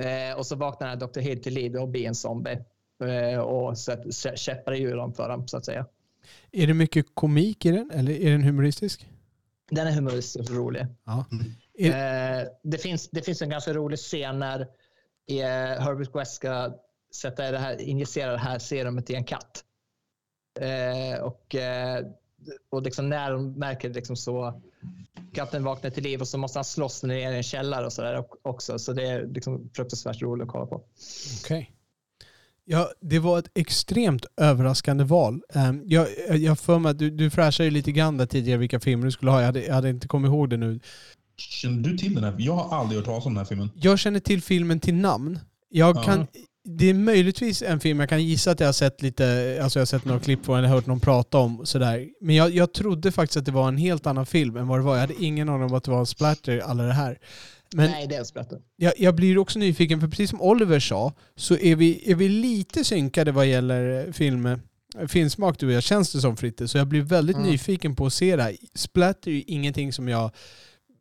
[0.00, 1.20] Eh, och så vaknar Dr.
[1.20, 2.64] Hill till liv och blir en zombie.
[3.00, 3.76] Eh, och
[4.34, 5.86] käppar i hjulen för dem så att säga.
[6.52, 9.08] Är det mycket komik i den eller är den humoristisk?
[9.70, 10.86] Den är humoristisk och rolig.
[11.04, 11.24] Ja.
[11.32, 12.46] Mm.
[12.62, 16.76] det, finns, det finns en ganska rolig scen när eh, Herbert West ska
[17.14, 19.64] sätta det här, injicera det här serumet i en katt.
[20.60, 22.06] Eh, och eh,
[22.70, 24.62] och liksom när de märker det liksom så
[25.32, 28.24] katten vaknar till liv och så måste han slåss ner i en källare och sådär
[28.42, 28.78] också.
[28.78, 30.84] Så det är liksom fruktansvärt roligt att kolla på.
[31.44, 31.72] Okej.
[32.72, 35.42] Ja, det var ett extremt överraskande val.
[35.54, 38.80] Um, jag, jag för mig att du, du fräschade ju lite grann där tidigare vilka
[38.80, 39.38] filmer du skulle ha.
[39.38, 40.80] Jag hade, jag hade inte kommit ihåg det nu.
[41.36, 42.34] Känner du till den här?
[42.38, 43.70] Jag har aldrig hört talas om den här filmen.
[43.74, 45.38] Jag känner till filmen till namn.
[45.68, 46.02] Jag ja.
[46.02, 46.26] kan,
[46.64, 49.82] det är möjligtvis en film jag kan gissa att jag har sett lite, alltså jag
[49.82, 52.08] har sett några klipp på den, hört någon prata om sådär.
[52.20, 54.82] Men jag, jag trodde faktiskt att det var en helt annan film än vad det
[54.82, 54.94] var.
[54.94, 57.18] Jag hade ingen aning om att det var en splatter, alla det här.
[57.74, 58.60] Men Nej, det är splatter.
[58.76, 62.28] Jag, jag blir också nyfiken, för precis som Oliver sa, så är vi, är vi
[62.28, 64.60] lite synkade vad gäller film,
[65.08, 66.68] filmsmak du och jag, känns det som Fritte.
[66.68, 67.48] Så jag blir väldigt mm.
[67.48, 68.56] nyfiken på att se det här.
[68.74, 70.30] Splatter är ju ingenting som jag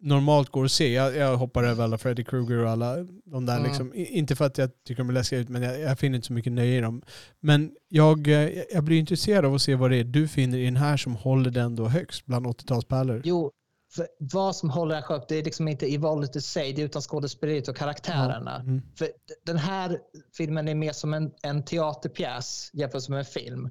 [0.02, 0.94] normalt går att se.
[0.94, 2.96] Jag, jag hoppar över alla Freddy Krueger och alla
[3.26, 3.58] de där.
[3.58, 3.68] Mm.
[3.68, 3.92] Liksom.
[3.96, 6.34] Inte för att jag tycker de är läskiga ut, men jag, jag, finner inte så
[6.34, 7.02] mycket nöje i dem.
[7.40, 10.66] Men jag, eh, jag blir intresserad av att se vad det är du finner i
[10.66, 13.22] den här som håller den då högst bland 80-talspärlor.
[13.26, 13.52] Jo,
[13.92, 16.82] för vad som håller den högt, det är liksom inte i våldet i sig, det
[16.82, 18.56] är utan skådespeleriet och karaktärerna.
[18.56, 18.82] Mm.
[18.96, 19.10] För
[19.46, 20.00] den här
[20.38, 23.70] filmen är mer som en, en teaterpjäs jämfört med en film.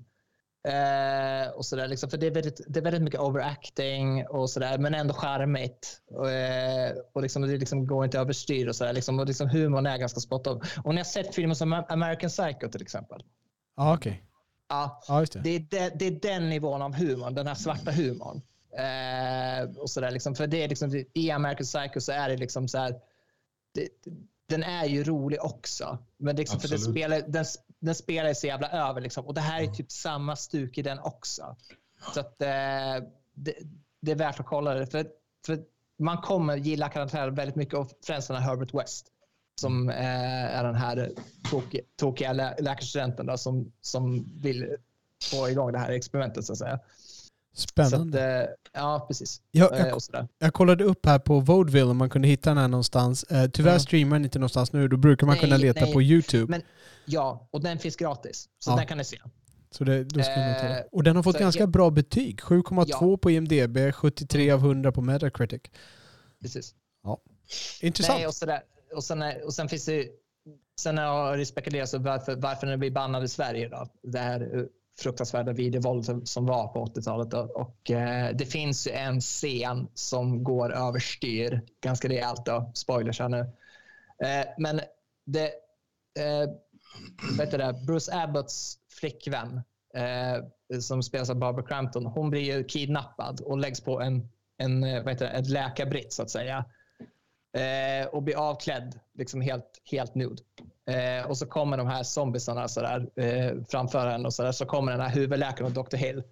[0.69, 4.51] Eh, och så där, liksom, för det är, väldigt, det är väldigt mycket overacting och
[4.51, 6.01] sådär, men ändå charmigt.
[6.11, 8.93] Och, eh, och liksom, det liksom går inte överstyr och sådär.
[8.93, 10.63] Liksom, och liksom, humorn är ganska spot on.
[10.85, 13.23] Och ni har sett filmer som American Psycho till exempel.
[13.77, 14.15] Ah, okay.
[14.69, 15.41] Ja, ah, det.
[15.41, 18.43] Det, är de, det är den nivån av humor, den här svarta humorn.
[18.73, 22.37] Eh, och så där, liksom, för det är liksom, I American Psycho så är det
[22.37, 22.95] liksom så här,
[23.75, 23.89] det,
[24.49, 25.99] den är ju rolig också.
[26.17, 27.45] Men liksom, för den spelar, den,
[27.81, 29.01] den spelar så jävla över.
[29.01, 29.27] Liksom.
[29.27, 31.57] Och det här är typ samma stuk i den också.
[32.15, 33.55] Så att, eh, det,
[34.01, 34.87] det, är värt att kolla det.
[34.87, 35.07] För,
[35.47, 35.59] för
[35.99, 39.07] man kommer gilla karaktären väldigt mycket och främst den här Herbert West.
[39.61, 41.13] Som eh, är den här
[41.51, 44.77] tokiga, tokiga lä läkarstudenten då, som, som vill
[45.31, 46.79] få igång det här experimentet så att säga.
[47.59, 48.43] Spännande.
[48.43, 49.43] Att, eh, ja, precis.
[49.51, 52.69] Jag, jag, eh, jag, kollade upp här på Vaudeville om man kunde hitta den här
[52.69, 53.23] någonstans.
[53.23, 53.81] Eh, tyvärr mm.
[53.81, 54.89] streamar den inte någonstans nu.
[54.89, 55.93] Då brukar man nej, kunna leta nej.
[55.93, 56.51] på YouTube.
[56.51, 56.63] Men,
[57.05, 58.49] ja, och den finns gratis.
[58.59, 58.77] Så ja.
[58.77, 59.21] den kan ni se.
[59.71, 62.41] Så det, då ska eh, ta Och den har fått ganska jag, bra betyg.
[62.41, 63.17] 7,2 ja.
[63.17, 65.63] på IMDB, 73 av 100 på Metacritic.
[66.43, 66.75] Precis.
[67.03, 67.21] Ja.
[67.81, 68.19] Intressant.
[68.19, 68.61] Nej, och, sådär,
[68.95, 70.09] och, sen, och sen finns det
[70.81, 73.69] Sen har det spekulerats varför, varför den blir bannad i Sverige.
[73.69, 73.89] Då.
[74.03, 74.69] Det här
[74.99, 77.35] fruktansvärda videovåld som var på 80-talet.
[77.35, 82.47] Och, eh, det finns ju en scen som går överstyr ganska rejält.
[82.47, 82.73] Då.
[82.75, 83.41] Spoilers här nu.
[84.25, 84.81] Eh, men
[85.27, 85.47] det,
[86.19, 86.51] eh,
[87.39, 89.63] vet du det, Bruce Abbotts flickvän
[89.95, 94.85] eh, som spelas av Barbara Crampton, hon blir ju kidnappad och läggs på en, en
[94.85, 96.65] eh, vad heter det, ett läkarbritt så att säga.
[97.53, 100.43] Eh, och blir avklädd, liksom helt, helt nude.
[100.89, 104.53] Eh, och så kommer de här zombiesarna så där, eh, framför henne och så, där,
[104.53, 105.97] så kommer den här huvudläkaren och Dr.
[105.97, 106.23] Hill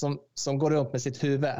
[0.00, 1.50] som, som går runt med sitt huvud.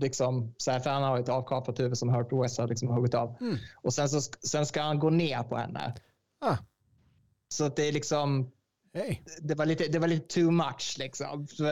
[0.00, 3.14] Liksom, så här, för han har ett avkapat huvud som Hurt West har liksom huggit
[3.14, 3.36] av.
[3.40, 3.56] Mm.
[3.82, 5.94] Och sen, så, sen ska han gå ner på henne.
[6.40, 6.56] Ah.
[7.48, 8.50] Så att det är liksom,
[8.94, 9.22] Hej.
[9.40, 11.46] det var lite, det var lite too much liksom.
[11.46, 11.64] Så,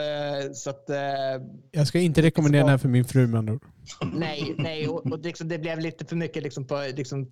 [0.53, 0.97] så att, eh,
[1.71, 3.65] Jag ska inte rekommendera den här för min fru med andra ord.
[4.13, 4.87] nej, nej.
[4.87, 7.31] Och, och liksom, det blev lite för mycket liksom på, liksom,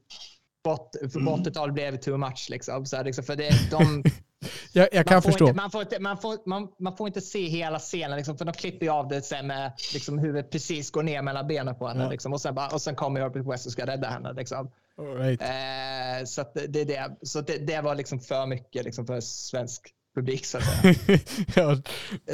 [0.63, 2.85] bot, för på 80-talet blev too much liksom.
[2.85, 4.03] Så här, liksom för det, de,
[4.71, 5.47] Jag, jag kan förstå.
[5.47, 8.45] Inte, man, får inte, man, får, man, man får inte se hela scenen, liksom, för
[8.45, 11.87] de klipper ju av det sen med liksom, huvudet precis går ner mellan benen på
[11.87, 12.03] henne.
[12.03, 12.09] Ja.
[12.09, 14.33] Liksom, och, sen bara, och sen kommer Herbert West och ska rädda henne.
[14.33, 14.71] Liksom.
[15.17, 15.41] Right.
[15.41, 20.45] Eh, så det, det, så det, det var liksom för mycket liksom, för svensk publik.
[20.45, 20.57] Så
[21.55, 21.77] ja,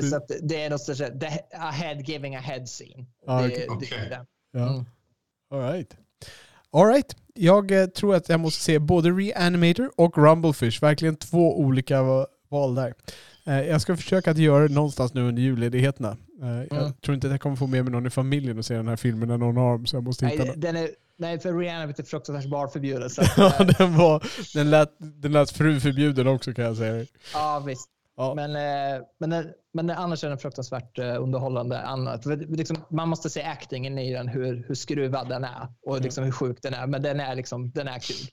[0.09, 3.05] så att det är något sorts, the, a head giving a head scene.
[3.25, 3.87] Ja, det, okej.
[3.89, 4.25] det, är det.
[4.51, 4.69] ja.
[4.69, 4.85] Mm.
[5.51, 5.97] All right.
[6.73, 7.15] All right.
[7.33, 10.81] Jag eh, tror att jag måste se både Reanimator och Rumblefish.
[10.81, 12.93] Verkligen två olika va- val där.
[13.45, 16.17] Eh, jag ska försöka att göra det någonstans nu under julledigheterna.
[16.41, 16.93] Eh, jag Mm.
[16.93, 18.95] tror inte att jag kommer få med mig någon i familjen och se den här
[18.95, 21.83] filmen när någon har dem, så jag måste hitta Nej, den är, nej, för Rihanna
[21.83, 22.45] är fruktansvärt
[23.29, 27.05] att, Ja, den, var, den, lät, den lät fruförbjuden också kan jag säga.
[27.33, 27.87] ja, visst.
[28.21, 28.33] Ja.
[28.35, 31.81] Men, eh, men, den- men annars är den fruktansvärt eh, underhållande.
[31.81, 32.25] Annat.
[32.25, 36.31] Liksom, man måste se actingen i den, hur, hur skruvad den är och liksom hur
[36.31, 36.87] sjuk den är.
[36.87, 38.27] Men den är, liksom, den är kul.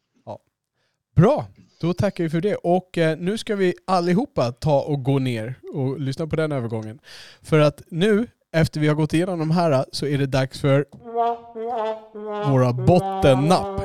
[1.17, 1.47] Bra,
[1.81, 2.55] då tackar vi för det.
[2.57, 6.99] Och eh, nu ska vi allihopa ta och gå ner och lyssna på den övergången.
[7.43, 10.85] För att nu, efter vi har gått igenom de här, så är det dags för
[12.51, 13.81] våra bottennapp.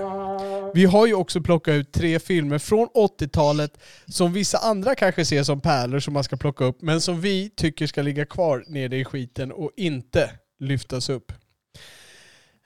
[0.74, 3.78] Vi har ju också plockat ut tre filmer från 80-talet
[4.08, 7.50] som vissa andra kanske ser som pärlor som man ska plocka upp, men som vi
[7.50, 10.30] tycker ska ligga kvar nere i skiten och inte
[10.60, 11.32] lyftas upp.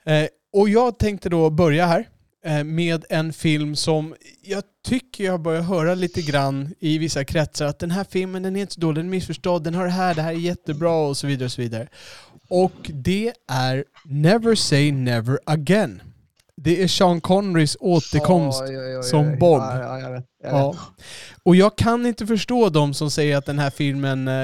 [0.06, 2.08] Eh, och jag tänkte då börja här
[2.44, 7.66] eh, med en film som jag tycker jag börjar höra lite grann i vissa kretsar
[7.66, 9.90] att den här filmen den är inte så dålig, den är missförstådd, den har det
[9.90, 11.88] här, det här är jättebra och så vidare och så vidare.
[12.48, 16.02] Och det är Never Say Never Again.
[16.66, 19.38] Det är Sean Connerys återkomst Oj, oj, oj, som.
[19.38, 19.62] Bond.
[19.62, 20.70] Ja, ja, jag vet, jag Ja.
[20.70, 20.80] vet.
[21.42, 24.34] Och jag kan inte förstå de som säger att den här filmen eh,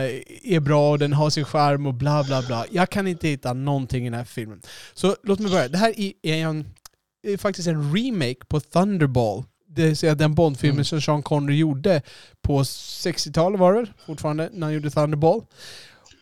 [0.42, 2.64] är bra och den har sin charm och bla bla bla.
[2.70, 4.62] Jag kan inte hitta någonting i den här filmen.
[4.94, 5.68] Så låt mig börja.
[5.68, 6.66] Det här är en,
[7.26, 9.44] är faktiskt en remake på Thunderball.
[9.68, 10.84] Det vill säga den Bondfilmen Mm.
[10.84, 12.02] som Sean Connery gjorde
[12.42, 15.42] på 60-talet var det fortfarande, när han gjorde Thunderball.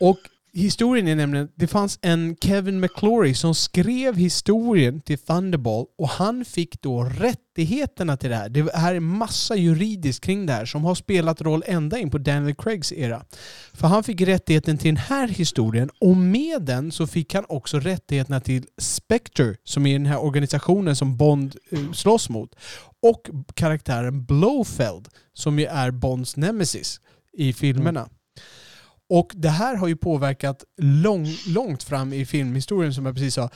[0.00, 0.18] Och
[0.52, 6.44] historien är nämligen, det fanns en Kevin McClory som skrev historien till Thunderball och han
[6.44, 8.48] fick då rättigheterna till det här.
[8.48, 12.18] Det här är massa juridiskt kring det här som har spelat roll ända in på
[12.18, 13.24] Daniel Craigs era.
[13.72, 17.80] För han fick rättigheten till den här historien och med den så fick han också
[17.80, 22.54] rättigheterna till Spectre som är den här organisationen som Bond eh, slåss mot.
[23.02, 27.00] Och karaktären Blofeld som ju är Bonds nemesis
[27.32, 28.08] i filmerna.
[29.10, 33.50] Och det här har ju påverkat lång, långt fram i filmhistorien som jag precis sa.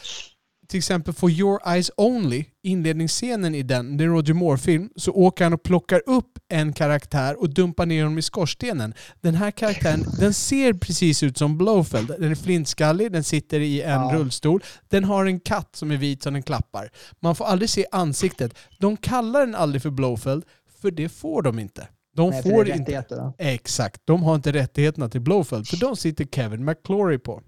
[0.68, 5.12] Till exempel For Your Eyes Only, inledningsscenen i den, det är en Roger Moore-film, så
[5.12, 8.94] åker han och plockar upp en karaktär och dumpar ner honom i skorstenen.
[9.20, 12.08] Den här karaktären, den ser precis ut som Blofeld.
[12.08, 14.10] Den är flintskallig, den sitter i en Ja.
[14.14, 14.62] rullstol.
[14.88, 16.90] Den har en katt som är vit som den klappar.
[17.20, 18.54] Man får aldrig se ansiktet.
[18.80, 20.44] De kallar den aldrig för Blofeld,
[20.80, 21.88] för det får de inte.
[22.14, 23.34] De Nej, får inte.
[23.38, 24.00] Exakt.
[24.04, 27.42] De har inte rättigheterna till Blofeld, för de sitter Kevin McClory på.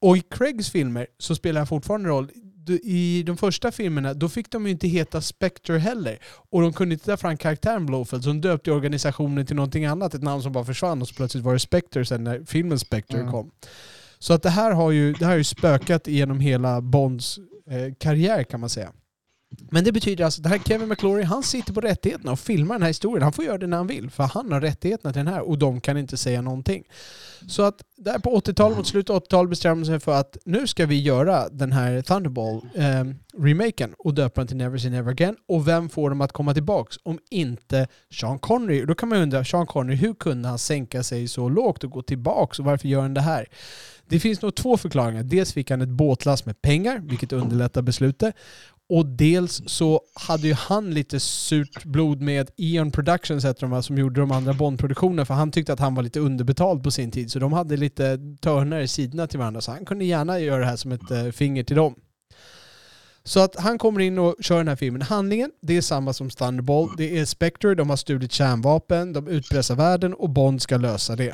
[0.00, 2.30] Och i Craigs filmer så spelar han fortfarande roll.
[2.82, 6.18] I de första filmerna, då fick de ju inte heta Spectre heller.
[6.50, 10.14] Och de kunde inte ta fram karaktären Blofeld, så de döpte organisationen till någonting annat.
[10.14, 13.18] Ett namn som bara försvann och så plötsligt var det Spectre sen när filmen Spectre
[13.18, 13.32] Mm.
[13.32, 13.50] kom.
[14.18, 17.38] Så att det här har ju, det här har ju spökat genom hela Bonds
[17.70, 18.92] eh, karriär kan man säga.
[19.70, 22.82] Men det betyder alltså att här Kevin McClory, han sitter på rättigheterna och filmar den
[22.82, 23.22] här historien.
[23.22, 25.58] Han får göra det när han vill, för han har rättigheterna till den här och
[25.58, 26.84] de kan inte säga någonting.
[27.48, 30.86] Så att där på 80-talet, mot slutet av 80-talet bestämde sig för att nu ska
[30.86, 35.36] vi göra den här Thunderball-remaken eh, och döpa den till Never Say Never Again.
[35.48, 38.84] Och vem får dem att komma tillbaks om inte Sean Connery?
[38.84, 42.02] Då kan man undra, Sean Connery, hur kunde han sänka sig så lågt och gå
[42.02, 43.46] tillbaks och varför gör han det här?
[44.08, 45.22] Det finns nog två förklaringar.
[45.22, 48.34] Dels fick han ett båtlast med pengar, vilket underlättar beslutet.
[48.88, 53.98] Och dels så hade ju han lite surt blod med Eon Productions heter de som
[53.98, 57.30] gjorde de andra Bond-produktionerna för han tyckte att han var lite underbetald på sin tid
[57.30, 60.66] så de hade lite törnar i sidorna till varandra så han kunde gärna göra det
[60.66, 61.94] här som ett eh, finger till dem.
[63.24, 65.02] Så att han kommer in och kör den här filmen.
[65.02, 66.90] Handlingen, det är samma som Thunderball.
[66.96, 71.32] Det är Spectre, de har stulit kärnvapen, de utpressar världen och Bond ska lösa det.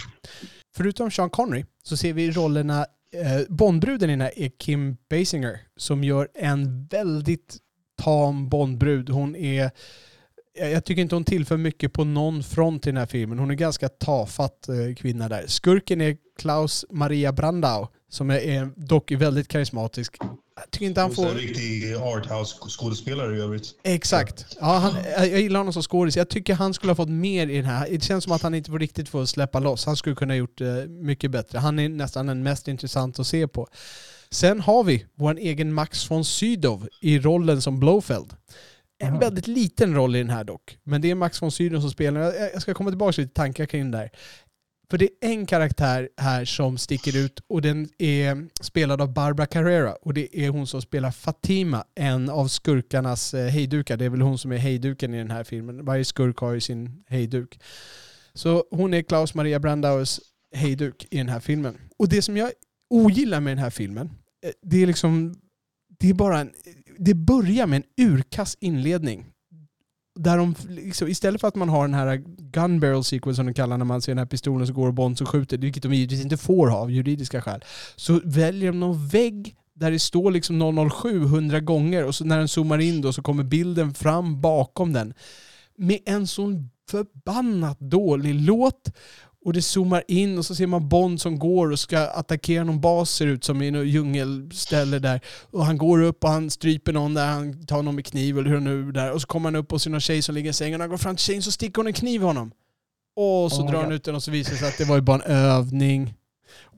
[0.76, 5.60] förutom Sean Connery så ser vi rollerna Eh, bondbruden i den här är Kim Basinger
[5.76, 7.56] som gör en väldigt
[8.02, 9.10] tam Bondbrud.
[9.10, 9.70] Hon är
[10.58, 13.38] jag tycker inte hon tillför mycket på någon front i den här filmen.
[13.38, 15.44] Hon är ganska tafatt eh, kvinna där.
[15.46, 20.16] Skurken är Klaus Maria Brandau som är dock väldigt karismatisk.
[20.56, 21.28] Jag tycker inte han får...
[21.28, 23.74] En riktig arthouse-skådespelare i övrigt.
[23.82, 24.56] Exakt.
[24.60, 26.16] Ja, han, jag gillar honom som skådis.
[26.16, 27.88] Jag tycker han skulle ha fått mer i den här.
[27.90, 29.86] Det känns som att han inte får riktigt få släppa loss.
[29.86, 31.58] Han skulle kunna ha gjort det mycket bättre.
[31.58, 33.68] Han är nästan den mest intressant att se på.
[34.30, 38.34] Sen har vi vår egen Max von Sydow i rollen som Blowfeld.
[38.98, 40.78] En väldigt liten roll i den här dock.
[40.84, 42.20] Men det är Max von Sydow som spelar.
[42.52, 44.10] Jag ska komma tillbaka till lite tankar kring det där.
[44.90, 49.46] För det är en karaktär här som sticker ut och den är spelad av Barbara
[49.46, 53.96] Carrera och det är hon som spelar Fatima, en av skurkarnas eh, hejdukar.
[53.96, 55.84] Det är väl hon som är hejduken i den här filmen.
[55.84, 57.60] Varje skurk har ju sin hejduk.
[58.34, 60.20] Så hon är Klaus Maria Brandauers
[60.54, 61.78] hejduk i den här filmen.
[61.98, 62.50] Och det som jag
[62.90, 64.06] ogillar med den här filmen,
[64.46, 65.34] eh, det är liksom,
[65.98, 66.52] det är bara en,
[66.98, 69.33] det börjar med en urkass inledning
[70.14, 73.54] där de, liksom, istället för att man har den här gun barrel sequence som de
[73.54, 75.94] kallar när man ser den här pistolen som går och Bond som skjuter, vilket de
[75.94, 77.64] givetvis inte får ha av juridiska skäl,
[77.96, 82.48] så väljer de någon vägg där det står liksom 007 gånger och så när den
[82.48, 85.14] zoomar in då så kommer bilden fram bakom den.
[85.76, 88.92] Med en sån förbannat dålig låt
[89.44, 92.80] och det zoomar in och så ser man Bond som går och ska attackera någon
[92.80, 95.20] bas ser ut som i något djungelställe där.
[95.50, 98.50] Och han går upp och han stryper någon där, han tar någon med kniv eller
[98.50, 99.12] hur nu där.
[99.12, 100.90] Och så kommer han upp och ser någon tjej som ligger i sängen och han
[100.90, 102.52] går fram till tjejen så sticker hon en kniv i honom.
[103.16, 104.96] Och så oh drar han ut den och så visar det sig att det var
[104.96, 106.14] ju bara en övning.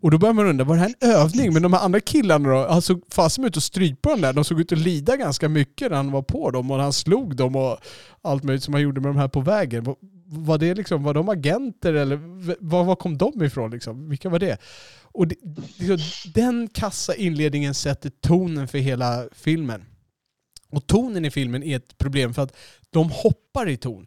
[0.02, 1.52] Och då börjar man undra, var det här en övning?
[1.52, 4.32] Men de här andra killarna då, han såg fasen ut att strypa dem där.
[4.32, 7.36] De såg ut att lida ganska mycket när han var på dem och han slog
[7.36, 7.78] dem och
[8.22, 9.94] allt möjligt som han gjorde med de här på vägen
[10.28, 12.16] var det liksom, var de agenter eller
[12.60, 14.08] var, var kom de ifrån liksom?
[14.08, 14.60] Vilka var det?
[15.02, 15.36] Och det,
[15.78, 15.98] liksom,
[16.32, 19.84] den kassa inledningen sätter tonen för hela filmen.
[20.70, 22.56] Och tonen i filmen är ett problem för att
[22.90, 24.06] de hoppar i ton.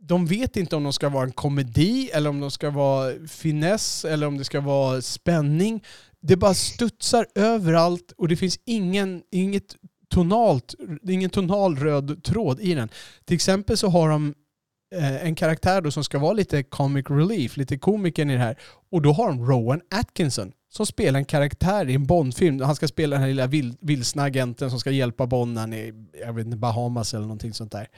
[0.00, 4.04] De vet inte om de ska vara en komedi eller om de ska vara finess
[4.04, 5.84] eller om det ska vara spänning.
[6.20, 9.76] Det bara studsar överallt och det finns ingen, inget
[10.08, 10.74] tonalt,
[11.08, 12.88] ingen tonal röd tråd i den.
[13.24, 14.34] Till exempel så har de
[14.94, 18.58] Eh, en karaktär då som ska vara lite comic relief, lite komikern i det här.
[18.90, 22.60] Och då har de Rowan Atkinson som spelar en karaktär i en Bondfilm.
[22.60, 25.72] Han ska spela den här lilla vil, vilsna agenten som ska hjälpa Bond när han
[25.72, 27.88] är jag vet inte, Bahamas eller någonting sånt där.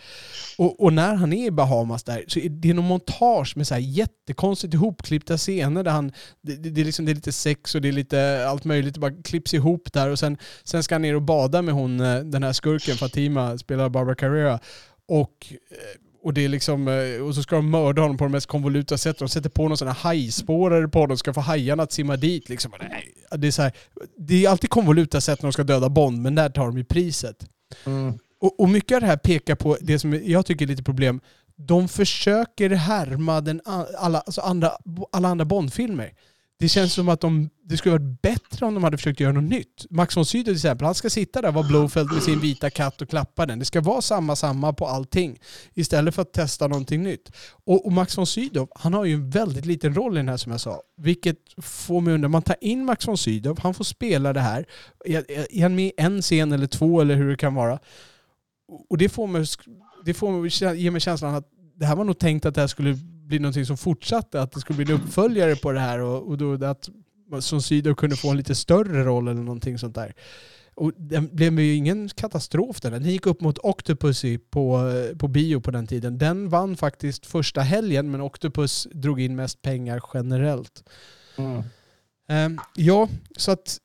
[0.58, 3.74] Och, och, när han är i Bahamas där så är det någon montage med så
[3.74, 7.80] här jättekonstigt ihopklippta scener där han, det, det, är liksom, det är lite sex och
[7.80, 11.02] det är lite allt möjligt, det bara klipps ihop där och sen, sen ska han
[11.02, 14.60] ner och bada med hon, eh, den här skurken, Fatima, spelar Barbara Carrera.
[15.06, 18.32] Och eh, och, det är liksom, eh, och så ska de mörda honom på de
[18.32, 19.18] mest konvoluta sätt.
[19.18, 22.48] De sätter på någon sån här hajspårare på honom, ska få hajarna att simma dit.
[22.48, 22.72] Liksom.
[23.30, 23.72] Det, är så här,
[24.16, 26.84] det är alltid konvoluta sätt när de ska döda Bond, men där tar de ju
[26.84, 27.46] priset.
[27.86, 28.18] Mm.
[28.40, 31.20] Och, och, mycket av det här pekar på det som jag tycker är lite problem.
[31.56, 33.60] De försöker härma den,
[33.98, 34.72] alla, alltså andra,
[35.12, 36.12] alla andra Bond-filmer.
[36.60, 39.50] Det känns som att de, det skulle varit bättre om de hade försökt göra något
[39.50, 39.86] nytt.
[39.90, 42.70] Max von Sydow till exempel, han ska sitta där och vara Blowfeld med sin vita
[42.70, 43.58] katt och klappa den.
[43.58, 45.38] Det ska vara samma, samma på allting.
[45.74, 47.32] Istället för att testa någonting nytt.
[47.64, 50.36] Och, och Max von Sydow, han har ju en väldigt liten roll i den här
[50.36, 50.82] som jag sa.
[50.96, 54.66] Vilket får mig undra, man tar in Max von Sydow, han får spela det här.
[55.04, 57.78] Är han med i en scen eller två eller hur det kan vara?
[58.90, 59.44] Och det får mig,
[60.04, 62.68] det får mig, ge mig känslan att det här var nog tänkt att det här
[62.68, 62.98] skulle
[63.28, 66.38] bli någonting som fortsatte, att det skulle bli en uppföljare på det här och, och
[66.38, 66.88] då att
[67.40, 70.14] som Sydow kunde få en lite större roll eller någonting sånt där.
[70.74, 72.92] Och den blev ju ingen katastrof den.
[72.92, 76.18] Den gick upp mot Octopussy på, på bio på den tiden.
[76.18, 80.84] Den vann faktiskt första helgen men Octopus drog in mest pengar generellt.
[81.36, 81.62] Mm.
[82.30, 83.78] Um, ja, så att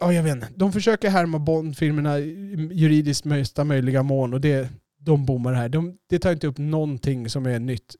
[0.00, 0.48] ja, jag vet inte.
[0.56, 5.68] De försöker härma Bond-filmerna juridiskt mesta möjliga mån och det, de bommar här.
[5.68, 7.96] De, det tar inte upp någonting som är nytt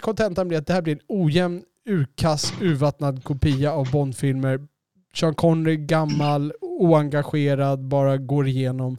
[0.00, 4.60] kontentan blir att det här blir en ojämn, urkass, urvattnad kopia av Bondfilmer.
[5.14, 8.98] Sean Connery, gammal, oengagerad, bara går igenom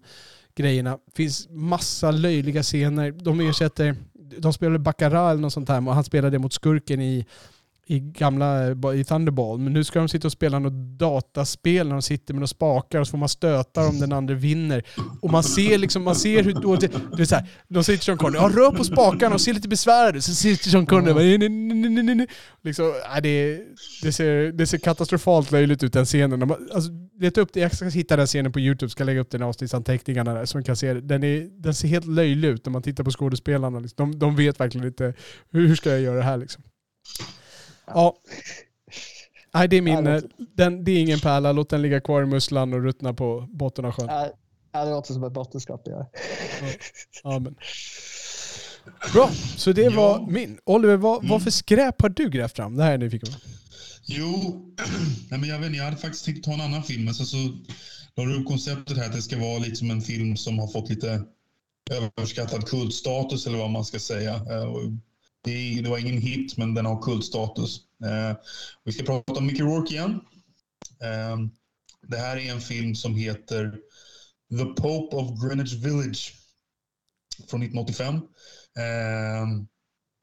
[0.56, 0.97] grejerna.
[1.15, 3.11] Finns massa löjliga scener.
[3.11, 3.95] De ersätter,
[4.38, 7.26] de spelar Baccarat eller något sånt här och han spelar det mot skurken i
[7.90, 9.60] i gamla i Thunderball.
[9.60, 12.99] Men nu ska de sitta och spela något dataspel när de sitter med några spakar
[12.99, 14.84] och så får man stöta om den andra vinner.
[15.22, 16.53] Och man ser liksom, man ser hur...
[16.53, 19.41] Då, det, det är så här, de sitter som kunder, ja, rör på spakarna och
[19.41, 20.24] ser lite besvärade ut.
[20.24, 22.28] Så sitter som kunder bara, nej, nej, nej, nej.
[22.64, 22.94] Liksom,
[23.24, 23.61] det,
[24.03, 26.52] det, ser, det ser katastrofalt löjligt ut den scenen.
[26.52, 29.41] Alltså, leta upp det, jag ska hitta den scenen på YouTube, ska lägga upp den
[29.41, 31.02] i avsnittsanteckningarna där så man kan se det.
[31.02, 33.80] Den, är, den ser helt löjlig ut när man tittar på skådespelarna.
[33.80, 34.11] Liksom.
[34.11, 35.14] De, de vet verkligen inte,
[35.52, 36.64] hur ska jag göra det här liksom?
[37.94, 38.16] Ja.
[39.53, 40.06] Nej, det är min...
[40.06, 40.22] Ja, eh,
[40.56, 41.52] Den, det är ingen pärla.
[41.52, 44.07] Låt den ligga kvar i musslan och ruttna på botten av sjön.
[44.72, 45.82] Ja, det låter som ett bottenskap.
[45.86, 46.11] Ja.
[47.24, 47.56] Ja, men.
[49.14, 50.28] Bra, så det var Ja.
[50.30, 50.60] min.
[50.66, 51.30] Oliver, vad, Mm.
[51.30, 52.78] vad för skräp har du grävt fram?
[52.78, 53.40] Det här är jag nyfiken på.
[54.06, 54.66] Jo,
[55.30, 57.26] nej men jag, vet, inte, jag hade faktiskt tänkt ta en annan film, men sen
[57.26, 57.38] så
[58.16, 60.68] la du upp konceptet här att det ska vara lite som en film som har
[60.68, 61.22] fått lite
[61.91, 64.36] överskattad kultstatus eller vad man ska säga.
[64.36, 64.82] Eh, och
[65.50, 67.78] Det, det var ingen hit, men den har kultstatus.
[68.06, 68.38] Eh,
[68.84, 70.12] Vi ska prata om Mickey Rourke igen.
[71.04, 71.38] Eh,
[72.08, 73.76] Det här är en film som heter
[74.58, 76.34] The Pope of Greenwich Village
[77.50, 78.16] från 1985.
[78.16, 78.22] Eh,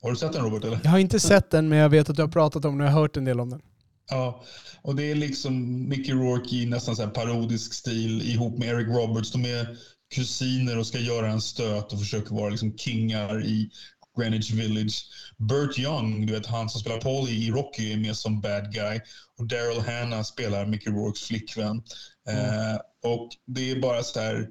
[0.02, 0.64] Har du sett den Robert?
[0.64, 0.80] Eller?
[0.84, 2.86] Jag har inte sett den, men jag vet att du har pratat om den och
[2.86, 3.62] jag har hört en del om den.
[4.10, 4.44] Ja,
[4.82, 9.32] och det är liksom Mickey Rourke i nästan så parodisk stil ihop med Eric Roberts.
[9.32, 9.76] De är
[10.14, 13.70] kusiner och ska göra en stöt och försöker vara liksom kingar i
[14.16, 15.04] Greenwich Village.
[15.36, 19.00] Burt Young, du vet han som spelar Paul i Rocky, är med som bad guy.
[19.38, 21.82] Och Daryl Hannah spelar Mickey Rourkes flickvän.
[22.28, 22.76] Eh,
[23.10, 24.48] och det är bara så här,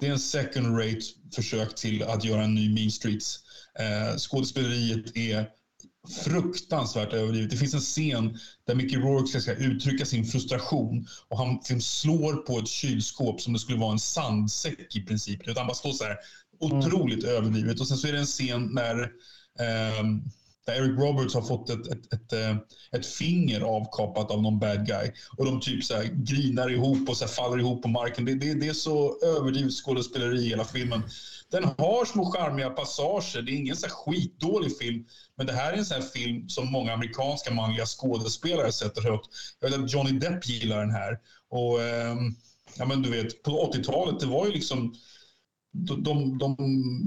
[0.00, 1.00] det är en second rate
[1.34, 3.38] försök till att göra en ny Mean Streets.
[3.78, 5.48] Eh, skådespeleriet är
[6.24, 7.50] fruktansvärt överdrivet.
[7.50, 12.58] Det finns en scen där Mickey Rourke ska uttrycka sin frustration och han slår på
[12.58, 15.40] ett kylskåp som det skulle vara en sandsäck i princip.
[15.42, 16.16] Utan han bara står så här
[16.62, 16.78] Mm.
[16.78, 17.80] otroligt överdrivet.
[17.80, 19.02] Och sen så är det en scen när,
[19.60, 20.04] eh,
[20.66, 22.56] där Eric Roberts har fått ett, ett, ett, eh,
[22.92, 25.12] ett finger avkapat av någon bad guy.
[25.36, 28.24] Och de typ så här grinar ihop och så här faller ihop på marken.
[28.24, 31.02] Det, det, det är så överdrivet skådespeleri i hela filmen.
[31.50, 33.42] Den har små charmiga passager.
[33.42, 35.04] Det är ingen så här skitdålig film.
[35.36, 39.28] Men det här är en sån här film som många amerikanska manliga skådespelare sätter högt.
[39.60, 41.18] Jag vet att Johnny Depp gillar den här.
[41.50, 42.16] Och eh,
[42.76, 44.94] ja, men du vet, på 80-talet, det var ju liksom
[45.72, 46.56] de, de, de,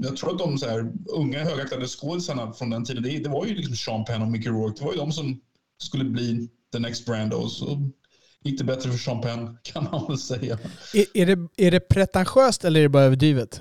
[0.02, 3.46] jag tror att de så här, unga högaktade skådisarna från den tiden, det, det var
[3.46, 4.78] ju liksom Sean Penn och Mickey Rourke.
[4.78, 5.40] Det var ju de som
[5.78, 7.48] skulle bli the next Brando.
[7.48, 7.90] Så
[8.44, 10.58] gick det bättre för Sean Penn, kan man väl säga.
[10.94, 13.60] Är, är, det, är det pretentiöst eller är det bara överdrivet?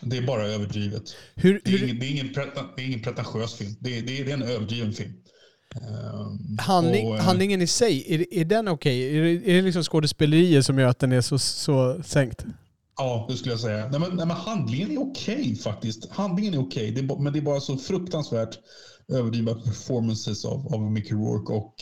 [0.00, 1.02] Det är bara överdrivet.
[1.34, 2.32] Hur, Det är hur, ingen, det är ingen,
[2.76, 3.74] det är ingen pretentiös film.
[3.80, 5.12] Det är, det är, det är en överdriven film.
[5.74, 9.18] Ehm, handling, och, eh, handlingen i sig, är, är den okej?
[9.18, 12.44] Är, det, är det liksom skådespeleriet som gör att den är så, så sänkt?
[12.96, 13.88] Ja, det skulle jag säga.
[13.88, 16.10] Nej, men, nej, men handlingen är okej faktiskt.
[16.10, 18.58] Handlingen är okej, ba- men det är bara så fruktansvärt
[19.08, 21.74] överdrivna performances av, av Mickey Rourke och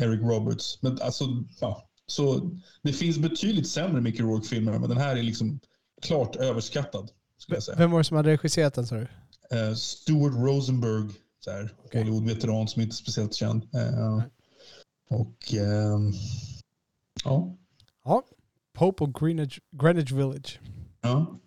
[0.00, 0.82] Eric Roberts.
[0.82, 1.24] Men alltså,
[1.60, 1.88] ja.
[2.06, 2.50] Så
[2.82, 5.60] det finns betydligt sämre Mickey Rourke-filmer, men den här är liksom
[6.02, 7.10] klart överskattad.
[7.38, 7.78] Skulle jag säga.
[7.78, 9.06] Vem var det som hade regisserat den sa du?
[9.50, 11.10] Eh, Stuart Rosenberg,
[11.84, 12.02] Okej.
[12.02, 13.62] Hollywood-veteran som inte är speciellt känd.
[13.74, 14.22] Eh,
[15.10, 16.12] och ehm,
[17.24, 17.56] ja.
[18.04, 18.22] Ja.
[18.76, 20.60] Pope och Greenwich, Greenwich Village.
[21.00, 21.40] ja.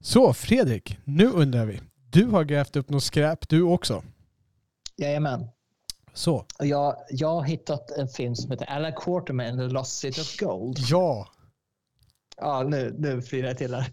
[0.00, 1.80] Så Fredrik, nu undrar vi.
[2.10, 4.02] Du har grävt upp något skräp du också.
[4.96, 5.46] Jajamän.
[6.14, 6.46] Så.
[6.58, 10.36] Jag, jag har hittat en film som heter Alan Quarterman and the Lost City of
[10.36, 10.78] Gold.
[10.78, 11.28] Ja.
[12.36, 13.92] Ja, nu, nu friar jag till här.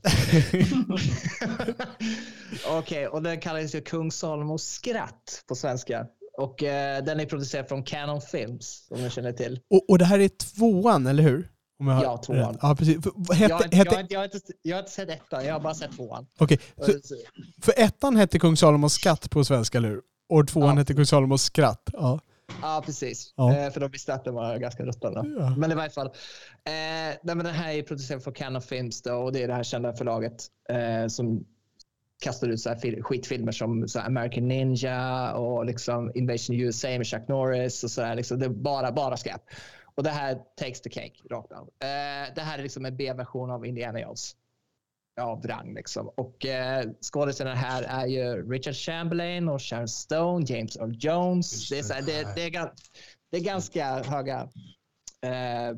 [2.79, 6.07] Okej, och den kallas ju Kung Salomos skratt på svenska.
[6.37, 9.59] Och eh, den är producerad från Canon Films, om ni känner till.
[9.69, 11.49] Och, och det här är tvåan, eller hur?
[11.83, 12.57] Om jag har Ja, tvåan.
[12.61, 13.03] Ja, precis.
[13.03, 15.59] För, hette, jag, hette, jag, jag, har inte, jag har inte sett ettan, jag har
[15.59, 16.25] bara sett tvåan.
[16.39, 16.93] okej, för,
[17.61, 20.01] för ettan hette Kung Salomos skatt på svenska, eller hur?
[20.29, 20.75] Och tvåan Ja.
[20.75, 21.89] hette Kung Salomos skratt.
[21.93, 22.19] Ja.
[22.61, 23.33] Ja, precis.
[23.37, 23.55] Ja.
[23.57, 25.13] Eh, för de visste att den var ganska rutten.
[25.39, 25.55] Ja.
[25.57, 26.07] Men i varje fall.
[26.07, 26.11] Eh,
[26.65, 29.63] nej, men den här är producerad för Canon Films då, och det är det här
[29.63, 30.33] kända förlaget
[30.69, 31.45] eh, som
[32.23, 37.07] kastar ut så här fil- skitfilmer som så American Ninja och liksom Invasion USA med
[37.07, 38.15] Chuck Norris och så där.
[38.15, 39.41] Liksom, det är bara, bara skräp.
[39.95, 41.61] Och det här takes the cake rakt av.
[41.61, 44.35] Eh, det här är liksom en B-version av Indiana Jones.
[45.21, 46.07] Av rang liksom.
[46.07, 51.69] Och eh, skådespelarna här är ju Richard Chamberlain och Sharon Stone, James Earl Jones.
[51.69, 52.35] Det är, så här, det.
[52.35, 52.71] det, är,
[53.31, 54.49] det är ganska höga
[55.21, 55.77] eh,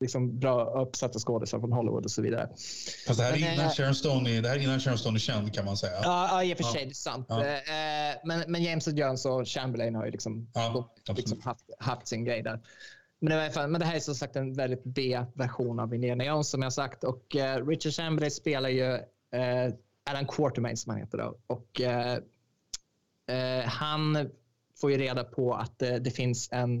[0.00, 2.48] liksom bra uppsatta skådespelare från Hollywood och så vidare.
[3.06, 5.16] Fast det här Men, innan eh, Sharon Stone är, det här är innan Sharon Stone
[5.16, 6.00] är känd kan man säga.
[6.02, 6.72] Ja, ja i och för Ja.
[6.72, 7.26] sig, det är sant.
[7.28, 7.44] Ja.
[7.46, 12.08] Eh, men, men James Earl Jones och Chamberlain har ju liksom, Ja, liksom haft, haft
[12.08, 12.60] sin grej där.
[13.20, 16.50] Men, det, var, men det här är som sagt en väldigt B-version av Indiana Jones
[16.50, 17.04] som jag sagt.
[17.04, 18.94] Och eh, Richard Chamberlain spelar ju
[19.40, 19.74] eh,
[20.10, 21.38] Alan Quartermain som han heter då.
[21.46, 22.18] Och eh,
[23.28, 24.30] eh, han
[24.80, 26.78] får ju reda på att eh, det finns en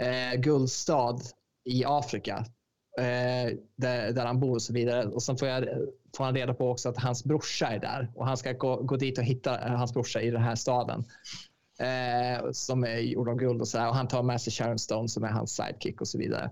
[0.00, 1.18] eh, guldstad
[1.64, 2.44] i Afrika
[2.98, 5.06] eh, där, där han bor och så vidare.
[5.06, 5.64] Och sen får, jag,
[6.16, 8.96] får han reda på också att hans brorsa är där och han ska gå, gå
[8.96, 11.04] dit och hitta eh, hans brorsa i den här staden.
[11.80, 13.88] Eh, som är gjord av guld och så här.
[13.88, 16.50] Och han tar med sig Sharon Stone som är hans sidekick och så vidare.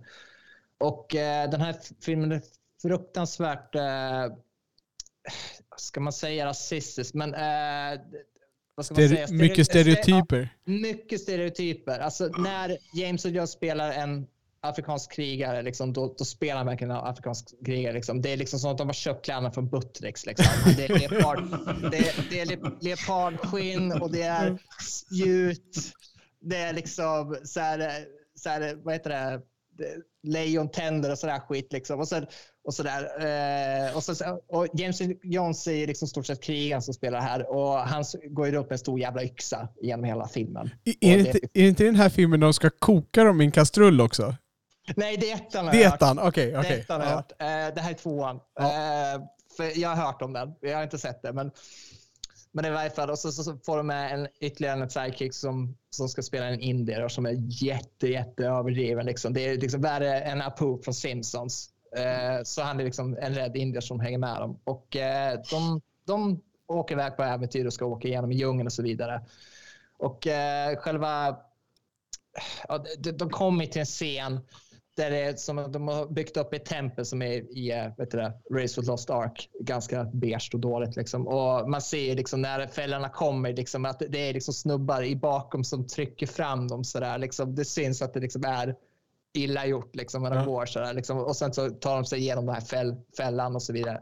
[0.78, 2.42] Och eh, den här filmen är
[2.82, 4.26] fruktansvärt, eh,
[5.76, 8.00] ska man säga rasistisk, men eh,
[8.74, 9.26] vad ska man Stere- säga?
[9.26, 10.48] Stereo- mycket stereotyper.
[10.64, 11.98] Ja, mycket stereotyper.
[11.98, 14.26] Alltså när James Earl Jones spelar en
[14.60, 17.92] afrikansk krigare, liksom, då, då spelar han verkligen en afrikansk krigare.
[17.92, 18.22] Liksom.
[18.22, 20.26] Det är liksom som att de har köpt kläderna från Buttricks.
[20.26, 20.46] Liksom.
[20.76, 21.42] Det är, leopard,
[21.90, 25.92] det, är, det är le- leopardskinn och det är spjut.
[26.40, 28.04] Det är liksom så här,
[28.34, 29.40] så här vad heter det?
[30.22, 31.72] Lejontänder och sådär skit.
[31.72, 32.00] Liksom.
[32.00, 32.20] Och, så,
[32.64, 33.02] och, sådär.
[33.88, 37.78] Eh, och, så, och James Jones är liksom stort sett krigaren som spelar här och
[37.78, 40.70] han går ju upp med en stor jävla yxa genom hela filmen.
[40.86, 43.40] Och är, det- inte, är det inte i den här filmen de ska koka dem
[43.40, 44.34] i en kastrull också?
[44.96, 45.64] Nej, det är ettan.
[45.64, 46.02] har Det jag är hört.
[46.02, 46.46] ettan, okej.
[46.46, 46.80] Det är okej.
[46.80, 47.16] ettan har jag Ja.
[47.16, 47.32] hört.
[47.68, 48.36] Eh, det här är tvåan.
[48.36, 49.22] Eh,
[49.56, 50.54] för jag har hört om den.
[50.60, 51.32] Jag har inte sett det.
[51.32, 51.50] Men,
[52.52, 53.10] men i varje fall.
[53.10, 56.46] Och så, så, så får de med en, ytterligare en sidekick som, som ska spela
[56.46, 57.34] en indier och som är
[57.64, 59.06] jätte, jätte överdriven.
[59.06, 59.32] Liksom.
[59.34, 61.70] Det är liksom värre än Apu från Simpsons.
[61.96, 64.60] Eh, så han är liksom en rädd indier som hänger med dem.
[64.64, 68.82] Och eh, de, de åker iväg på äventyr och ska åka igenom djungeln och så
[68.82, 69.20] vidare.
[69.98, 71.36] Och eh, själva...
[72.68, 74.40] Ja, de, de kommer till en scen
[75.02, 77.86] där det är som att de har byggt upp ett tempel som är i eh,
[77.96, 78.18] vet du
[78.54, 79.48] Race with Lost Ark.
[79.60, 80.96] Ganska beige och dåligt.
[80.96, 81.28] Liksom.
[81.28, 85.64] Och man ser liksom när fällarna kommer liksom, att det är liksom snubbar i bakom
[85.64, 86.84] som trycker fram dem.
[86.84, 87.54] Så där, liksom.
[87.54, 88.76] Det syns att det liksom är
[89.32, 90.44] illa gjort liksom, när de Ja.
[90.44, 90.66] går.
[90.66, 91.18] Så där, liksom.
[91.18, 94.00] Och sen så tar de sig igenom den här fäll, fällan och så vidare.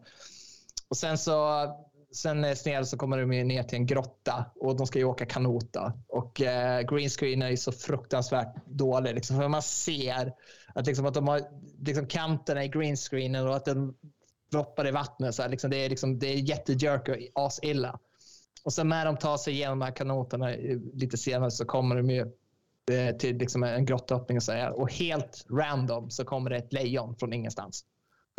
[0.88, 1.66] Och sen så
[2.12, 5.26] sen eh, sned så kommer de ner till en grotta och de ska ju åka
[5.26, 5.76] kanot.
[6.08, 9.14] Och eh, greenscreen är ju så fruktansvärt dålig.
[9.14, 10.32] Liksom, för man ser
[10.74, 11.42] att, liksom, att de har
[11.78, 13.94] liksom, kanterna i greenscreenen och att den
[14.50, 15.34] droppar i vattnet.
[15.34, 17.98] Så här, liksom, det är, liksom, det är jättejerk och asilla.
[18.64, 21.96] Och sen när de tar sig igenom de här kanoterna eh, lite senare så kommer
[21.96, 22.20] de ju
[22.90, 26.72] eh, till liksom, en grottöppning och, så här, och helt random så kommer det ett
[26.72, 27.84] lejon från ingenstans.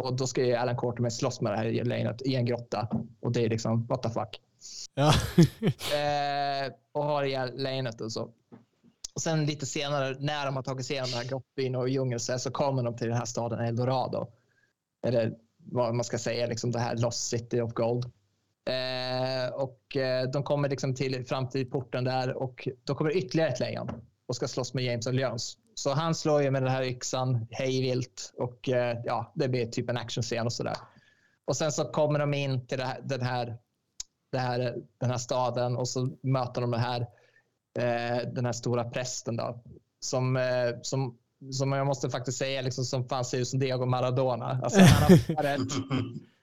[0.04, 2.88] Och då ska ju Alan Quartermain slåss med det här lejonet i en grotta.
[3.20, 4.42] Och det är liksom, what the fuck.
[4.96, 5.14] Ja.
[5.98, 8.30] Eh, och har ihjäl lejonet och så.
[9.16, 12.20] Och sen lite senare, när de har tagit sig igenom den här grottbyn och djungeln
[12.20, 14.28] så, så kommer de till den här staden Eldorado.
[15.08, 18.06] Eller vad man ska säga, liksom det här Lost City of Gold.
[18.70, 23.50] Eh, och eh, de kommer liksom till, fram till porten där och då kommer ytterligare
[23.50, 23.92] ett lejon
[24.28, 25.58] och ska slåss med James Earl Jones.
[25.78, 29.90] Så han slår ju med den här yxan hejvilt och eh, ja, det blir typ
[29.90, 30.78] en actionscen och sådär.
[31.46, 33.58] Och sen så kommer de in till det här, den, här,
[34.32, 37.02] det här, den här staden och så möter de det här,
[37.80, 39.64] eh, den här stora prästen då,
[40.00, 41.18] som, eh, som,
[41.52, 44.60] som jag måste faktiskt säga liksom, som fan ser ut som Diego Maradona.
[44.64, 45.60] Alltså, han har rätt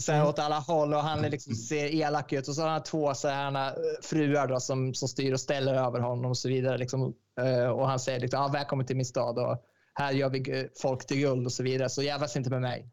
[0.00, 2.48] så här, åt alla håll och han liksom, ser elak ut.
[2.48, 5.74] Och så har han två så här, eh, fruar då, som, som styr och ställer
[5.74, 6.78] över honom och så vidare.
[6.78, 7.14] Liksom.
[7.40, 9.64] Eh, Och han säger liksom, ah, välkommen till min stad och
[9.94, 11.88] här gör vi eh, folk till guld och så vidare.
[11.88, 12.90] Så jävlas inte med mig.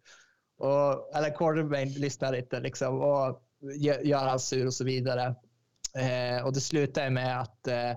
[0.58, 5.36] Och Alan Quartermain lyssnar inte liksom, och gö- gör han sur och så vidare.
[5.98, 7.92] Eh, och det slutar med att eh,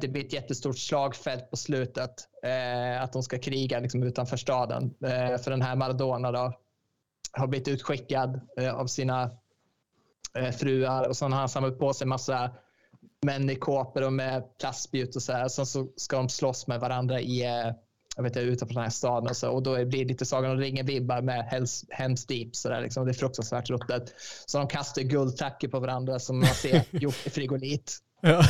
[0.00, 2.10] det blir ett jättestort slagfält på slutet.
[2.42, 4.94] Eh, att de ska kriga liksom, utanför staden.
[5.44, 6.52] För den här Maradona då,
[7.36, 9.30] har blivit utskickad eh, av sina
[10.38, 12.50] eh, fruar och sen har han samlat på sig massa
[13.22, 15.48] män i kåpor och med plastspjut och så här.
[15.48, 17.72] Sen så ska de slåss med varandra i, eh,
[18.16, 19.50] jag vet inte, utanför den här staden och så.
[19.50, 22.56] Och då blir det lite Sagan om ringen-vibbar med Hells, Helms Deep.
[22.56, 23.04] Så där, liksom.
[23.04, 24.14] Det är fruktansvärt ruttet.
[24.46, 27.98] Så de kastar guldtackor på varandra som man ser gjort i frigolit.
[28.20, 28.42] Ja.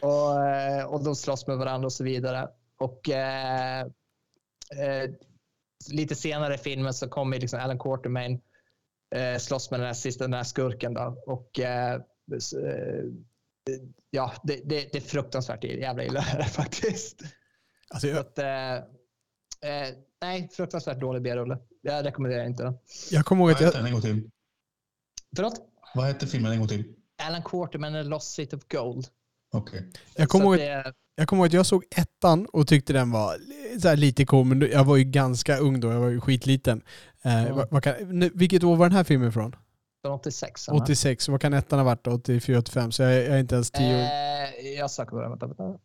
[0.00, 2.48] Och, och de slåss med varandra och så vidare.
[2.78, 5.10] Och eh, eh,
[5.88, 8.40] lite senare i filmen så kommer liksom Alan Quartermain
[9.14, 10.94] eh, slåss med den här sista den här skurken.
[10.94, 11.22] Då.
[11.26, 12.00] Och eh, eh,
[14.10, 17.22] ja, det, det, det är fruktansvärt jävla illa faktiskt.
[17.90, 18.74] Alltså, Så jag, att, eh,
[19.70, 21.58] eh, nej, fruktansvärt dålig B-rulle.
[21.82, 22.78] Jag rekommenderar inte den.
[23.10, 24.30] jag kommer ihåg att jag, en gång till?
[25.36, 25.60] Förlåt?
[25.94, 26.94] Vad hette filmen en gång till?
[27.22, 29.06] Alan Quarterman and Lost City of Gold.
[29.52, 29.86] Okej.
[30.16, 33.36] jag kommer ihåg det- Jag kommer ihåg att jag såg ettan och tyckte den var
[33.82, 36.82] så här lite cool, men jag var ju ganska ung då, jag var ju skitliten.
[37.22, 37.54] Eh, Ja.
[37.54, 39.56] vad, vad kan, nu, vilket år var den här filmen ifrån?
[40.04, 40.68] från 86.
[40.68, 40.74] va?
[40.74, 42.10] 86, vad kan ettan ha varit då?
[42.10, 44.00] 84, 85, så jag, jag är inte ens tio år.
[44.00, 45.30] Eh, jag söker på den.
[45.30, 45.78] Vänta, vänta.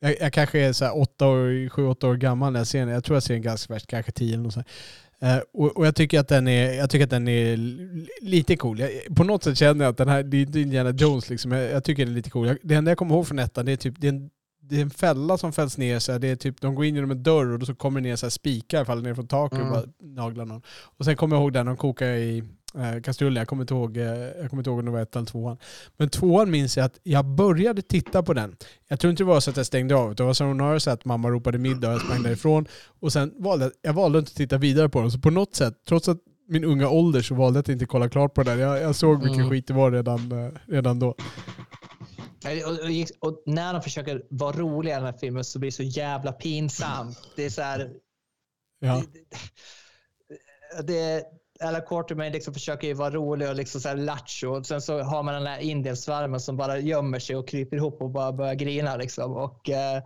[0.00, 2.80] Jag, jag kanske är så här åtta år, sju, åtta år gammal när jag ser
[2.80, 2.88] den.
[2.88, 4.66] Jag tror jag ser den ganska färskt, kanske tio eller något sånt.
[5.22, 7.56] Eh, och, jag tycker att den är, jag tycker att den är
[8.20, 8.78] lite cool.
[8.78, 11.52] Jag, på något sätt känner jag att den här, det är inte Indiana Jones liksom.
[11.52, 12.46] Jag, jag tycker den är lite cool.
[12.46, 14.30] Jag, det enda jag kommer ihåg från ettan, det är typ, det är en,
[14.62, 16.94] det är en fälla som fälls ner så här, det är typ, de går in
[16.94, 19.26] genom en dörr och då så kommer det ner så här spikar, faller ner från
[19.28, 19.72] taket Mm.
[19.72, 20.62] och bara naglar någon.
[20.82, 22.44] Och sen kommer jag ihåg den, de kokar i
[22.74, 23.34] eh.
[23.34, 25.58] Jag kommer inte ihåg, eh, jag kommer inte ihåg om det var ettan eller tvåan.
[25.96, 28.56] Men tvåan minns jag att jag började titta på den.
[28.88, 30.14] Jag tror inte det var så att jag stängde av.
[30.14, 32.66] Det var snarare så att mamma ropade middag och jag sprang därifrån.
[33.00, 35.10] Och sen valde jag, valde inte att titta vidare på den.
[35.10, 36.18] Så på något sätt, trots att
[36.48, 38.58] min unga ålder så valde jag att inte kolla klart på den.
[38.58, 39.50] Jag, jag såg vilken Mm.
[39.50, 41.08] skit det var redan, eh, redan då.
[41.08, 45.74] Och, och, och när de försöker vara roliga i den här filmen så blir det
[45.74, 47.18] så jävla pinsamt.
[47.36, 47.90] Det är så här...
[48.80, 49.02] Ja.
[49.12, 51.24] Det, det,
[51.62, 54.48] alla Quartermain liksom försöker ju vara rolig och liksom så här lattjo.
[54.58, 58.02] Och sen så har man den där indiensvärmen som bara gömmer sig och kryper ihop
[58.02, 58.96] och bara börjar grina.
[58.96, 59.32] Liksom.
[59.36, 60.02] Och, eh,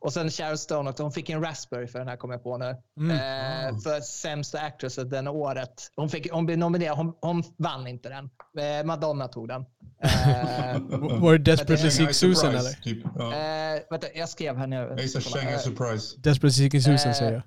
[0.00, 2.58] och sen Sharon Stone, också, hon fick en Raspberry för den här kommer jag på
[2.58, 2.68] nu.
[2.68, 5.92] Eh, för sämsta actress den året.
[5.96, 8.30] Hon, fick, hon blev nominerad, hon, hon vann inte den.
[8.58, 9.64] Eh, Madonna tog den.
[10.00, 10.80] Eh,
[11.20, 12.82] Var det Desperately Sick Susan eller?
[12.82, 13.04] Typ.
[13.18, 13.32] Ja.
[13.32, 14.90] eh, vänta, jag skrev här nu.
[14.90, 16.16] Eh, Surprise.
[16.18, 17.42] Desperately Sick Susan Eh, säger jag.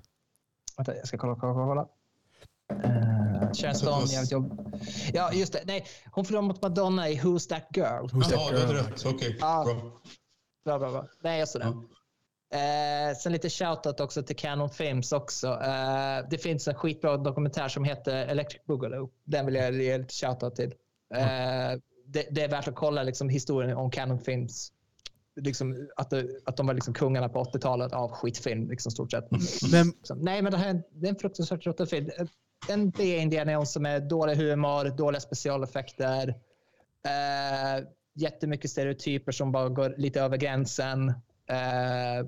[0.76, 1.66] Vänta, jag ska kolla, kolla, kolla.
[1.66, 1.88] kolla.
[3.50, 4.74] Uh, Sharon Stone, jävligt jobb.
[5.12, 5.60] Ja, just det.
[5.66, 8.06] Nej, hon förlorade mot Madonna i Who's That Girl.
[8.06, 8.76] Who's that Ja, girl?
[8.76, 9.06] rätt.
[9.06, 9.64] Okej, Ja.
[9.64, 10.00] bra.
[10.64, 11.06] Bra, bra, bra.
[11.22, 11.72] Nej, jag såg den.
[12.52, 15.46] Eh, sen lite shoutout också till Canon Films också.
[15.48, 19.10] Eh, det finns en skitbra dokumentär som heter Electric Boogaloo.
[19.24, 20.74] Den vill jag ge lite shoutout till.
[21.14, 21.22] Eh,
[22.06, 24.72] det, det är värt att kolla liksom, historien om Canon Films.
[25.40, 29.24] Liksom, att, det, att de var liksom kungarna på 80-talet av skitfilm, liksom, stort sett.
[29.72, 32.10] Men Så, nej, men det här det är en fruktansvärt rottad film.
[32.68, 36.28] En B-Indiana Jones som är dålig humor, dåliga specialeffekter.
[37.06, 37.84] Eh,
[38.14, 41.08] jättemycket stereotyper som bara går lite över gränsen.
[41.46, 42.26] Eh,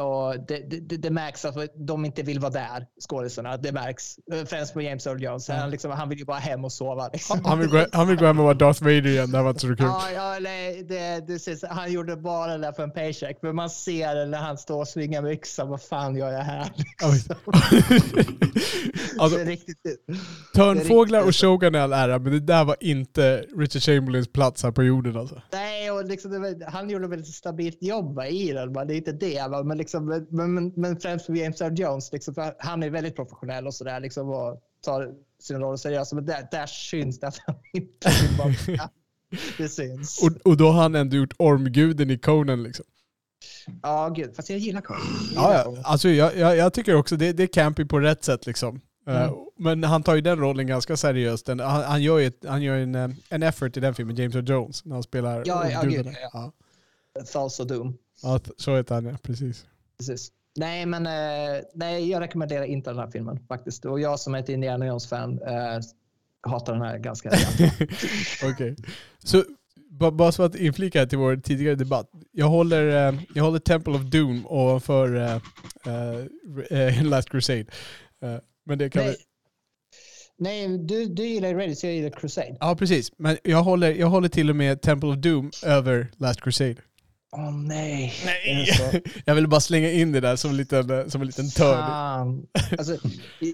[0.00, 3.56] och det, det, det märks att de inte vill vara där, skådisarna.
[3.56, 4.18] Det märks.
[4.32, 5.48] Eh, Främst på James Earl Jones.
[5.48, 7.10] Han, liksom, han vill ju bara hem och sova.
[7.12, 7.44] Liksom.
[7.44, 9.50] han vill, gå, han vill gå hem och vara Darth Vader igen, det här var
[9.50, 9.76] inte så kul.
[9.80, 13.38] Ja, ja nej, det, det, syns- han gjorde bara det där för en paycheck.
[13.42, 15.68] Men man ser det när han står och svingar med yxan.
[15.68, 16.72] Vad fan gör jag här?
[17.12, 17.36] Liksom.
[19.18, 19.78] alltså, det är riktigt...
[20.54, 24.62] Törnfåglar är och Shogun i all ära, men det där var inte Richard Chamberlains plats
[24.62, 25.42] här på jorden alltså.
[25.52, 28.72] Nej, och liksom, var, han gjorde väl ett stabilt jobb i den.
[28.72, 29.48] Det är inte det.
[29.64, 32.12] Men, liksom, men, men, men främst för James Earl Jones.
[32.12, 34.00] Liksom, för han är väldigt professionell och sådär.
[34.00, 36.12] Liksom, och tar sin roll seriöst.
[36.12, 38.90] Men där, där syns det att han inte vill vara.
[39.58, 40.22] Det syns.
[40.22, 42.84] Och, och då har han ändå gjort ormguden i Conan liksom.
[43.82, 44.36] Ja, gud.
[44.36, 44.98] Fast jag gillar Carl.
[45.34, 45.76] Ja, ja.
[45.84, 48.80] Alltså, jag, jag, jag tycker också det, det är camping på rätt sätt liksom.
[49.06, 49.34] Eh, Mm.
[49.56, 51.48] Men han tar ju den rollen ganska seriöst.
[51.48, 54.34] Han, han gör ju ett, han gör en, eh, en effort i den filmen, James
[54.34, 56.52] Earl Jones, när han spelar Ja, ja, gud, ja,
[57.14, 57.22] ja.
[57.32, 57.98] Thals och Doom.
[58.22, 59.66] ja, så heter han ja, precis.
[59.98, 60.28] Precis.
[60.56, 63.84] Nej, men eh, nej, jag rekommenderar inte den här filmen faktiskt.
[63.84, 65.80] Och jag som är ett Indiana Jones-fan eh,
[66.46, 67.30] hatar den här ganska.
[68.52, 68.76] Okej.
[69.18, 69.44] Så
[69.90, 72.10] ba- bara så att inflika till vår tidigare debatt.
[72.32, 75.40] Jag håller, eh, jag håller Temple of Doom ovanför eh,
[75.86, 77.66] eh, eh, Last Crusade.
[78.66, 79.08] Men det kan vi...
[80.36, 82.56] nej, nej du, du gillar Ready så jag gillar Crusade.
[82.60, 83.12] Ja, precis.
[83.18, 86.76] Men jag håller, jag håller till och med Temple of Doom över Last Crusade.
[87.36, 88.12] Åh nej.
[88.24, 88.66] Nej.
[88.66, 88.98] Så?
[89.24, 91.76] Jag ville bara slänga in det där som en liten, eh, som en liten törn.
[91.76, 92.46] Fan.
[92.78, 92.96] Alltså,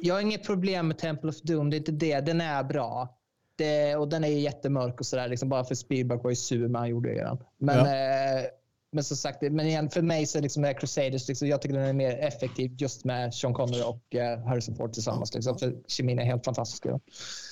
[0.03, 1.71] jag har inget problem med Temple of Doom.
[1.71, 2.21] Det är inte det.
[2.21, 3.17] Den är bra.
[3.59, 5.29] Det, och den är jättemörk och sådär.
[5.29, 7.39] Liksom bara för Spielberg var ju sur när han gjorde den.
[7.61, 7.87] Men, Ja.
[7.87, 8.45] eh,
[8.93, 11.75] men som sagt, men igen, för mig så är liksom är Crusaders, liksom, jag tycker
[11.75, 15.35] den är mer effektiv just med Sean Connery och eh, Harrison Ford tillsammans.
[15.35, 16.87] Liksom, för kemin är helt fantastisk.
[16.87, 17.01] Ja.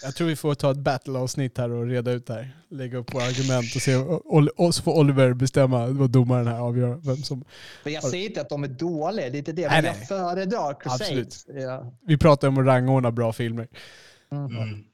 [0.02, 2.56] Jag tror vi får ta ett battle-avsnitt här och reda ut det här.
[2.70, 6.60] Lägga upp våra argument och se, och, och så får Oliver bestämma vad domaren här
[6.60, 7.00] avgör.
[7.04, 7.44] Vem som,
[7.82, 9.68] För jag säger inte att de är dåliga, det är inte det.
[9.68, 9.96] Nej, Men nej.
[9.98, 11.04] jag föredrar Crusade.
[11.04, 11.46] Absolut.
[11.48, 11.92] Ja.
[12.06, 13.68] vi pratar om att rangordna bra filmer.
[14.32, 14.84] Mm.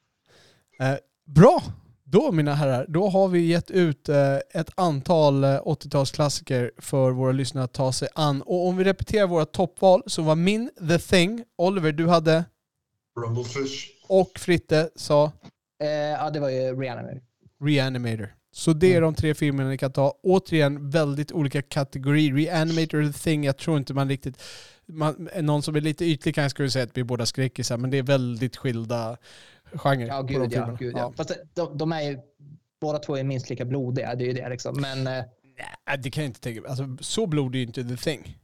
[0.79, 1.63] Eh, bra!
[2.07, 7.31] Då mina herrar, då har vi gett ut eh, ett antal eh, 80-talsklassiker för våra
[7.31, 8.41] lyssnare att ta sig an.
[8.41, 12.45] Och om vi repeterar våra toppval så var min The Thing, Oliver du hade,
[13.19, 13.87] Rumblefish.
[14.07, 15.31] och Fritte sa
[15.83, 17.21] Eh, ja, det var ju Reanimator.
[17.63, 18.35] Reanimator.
[18.51, 20.19] Så det är de tre filmerna ni kan ta.
[20.23, 22.33] Återigen, väldigt olika kategorier.
[22.33, 24.43] Reanimator The Thing, jag tror inte man riktigt...
[24.87, 27.89] Man, någon som är lite ytlig kanske skulle säga att vi är båda skräckisar, men
[27.89, 29.17] det är väldigt skilda
[29.73, 30.49] genrer Ja, gud ja.
[30.49, 30.77] filmerna.
[30.79, 31.13] Gud, ja.
[31.17, 32.19] Fast de, de är ju,
[32.81, 34.81] båda två är minst lika blodiga, det är ju det liksom.
[34.81, 35.23] Men eh,
[35.87, 36.69] Nej, det kan jag inte tänka mig.
[36.69, 38.37] Alltså, så blodig är ju inte The Thing.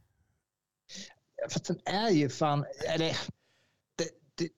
[1.50, 3.16] fast den är ju fan, eller,
[3.96, 4.48] det, det,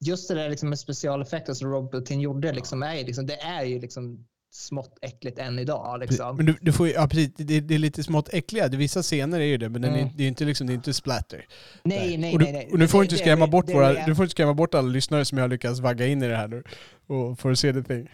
[0.00, 3.64] just det där liksom med specialeffekter som Robotin gjorde, liksom, är ju liksom, det är
[3.64, 6.00] ju liksom smått äckligt än idag.
[6.00, 6.36] Liksom.
[6.36, 8.68] Men du, du får ju, ja, precis, det, det är lite smått äckliga.
[8.68, 10.12] Det- Vissa scener är ju det, men den är, Mm.
[10.16, 11.46] det är inte, liksom, det är inte splatter.
[11.82, 12.68] nej, nej, och du, nej, nej.
[12.72, 14.24] Och nu får du Det- inte det- skrämma det- bort det- våra, det- du får
[14.24, 16.62] inte skrämma bort alla lyssnare som jag har lyckats vagga in i det här nu.
[17.06, 18.10] Och får se The Thing.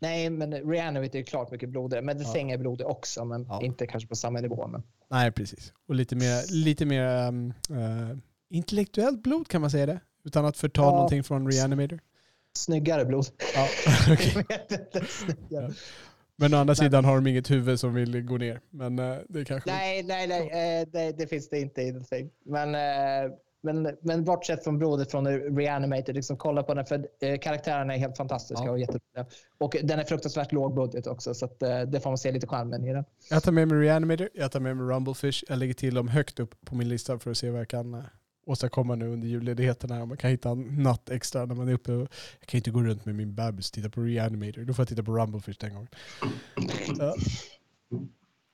[0.00, 2.04] Nej, men Reanimator är klart mycket blodigare.
[2.04, 2.32] Men The Ja.
[2.32, 3.60] Thing är blodig också, men Ja.
[3.62, 4.66] inte kanske på samma nivå.
[4.66, 4.82] Men.
[5.10, 5.72] Nej, precis.
[5.88, 8.16] Och lite mer, lite mer um, eh,
[8.50, 10.00] intellektuellt blod kan man säga det.
[10.24, 10.90] Utan att förta Ja.
[10.90, 12.00] någonting från Reanimator.
[12.58, 13.26] Snyggare blod.
[13.54, 13.68] Ja,
[14.10, 15.72] inte, snyggare.
[16.36, 18.60] Men å andra sidan har de inget huvud som vill gå ner.
[18.70, 19.70] Men eh, det kanske...
[19.70, 20.80] Nej, nej, nej.
[20.80, 22.30] eh, Det, det finns det inte i The Thing.
[22.44, 23.32] Men, eh,
[23.62, 25.26] Men, men bortsett från blodet från
[25.56, 27.06] Reanimated, liksom kolla på den för
[27.42, 28.70] karaktärerna är helt fantastiska Ja.
[28.70, 29.26] och jätteroliga.
[29.58, 31.58] Och den är fruktansvärt låg budget också så att,
[31.92, 33.04] det får man se lite charmen i den.
[33.30, 35.44] Jag tar med mig Reanimator, jag tar med mig Rumblefish.
[35.48, 38.04] Jag lägger till dem högt upp på min lista för att se vad jag kan
[38.48, 40.02] åstadkomma nu under julledigheten här.
[40.02, 41.92] Om man kan hitta en natt extra när man är uppe.
[41.92, 42.08] Och,
[42.40, 44.64] jag kan inte gå runt med min bebis och titta på Reanimator.
[44.64, 45.88] Då får jag titta på Rumblefish den gången.
[46.98, 47.14] Ja.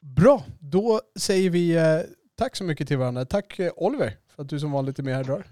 [0.01, 2.01] Bra, då säger vi eh,
[2.39, 3.25] tack så mycket till varandra.
[3.25, 5.43] Tack eh, Oliver för att du som vanligt är med här idag.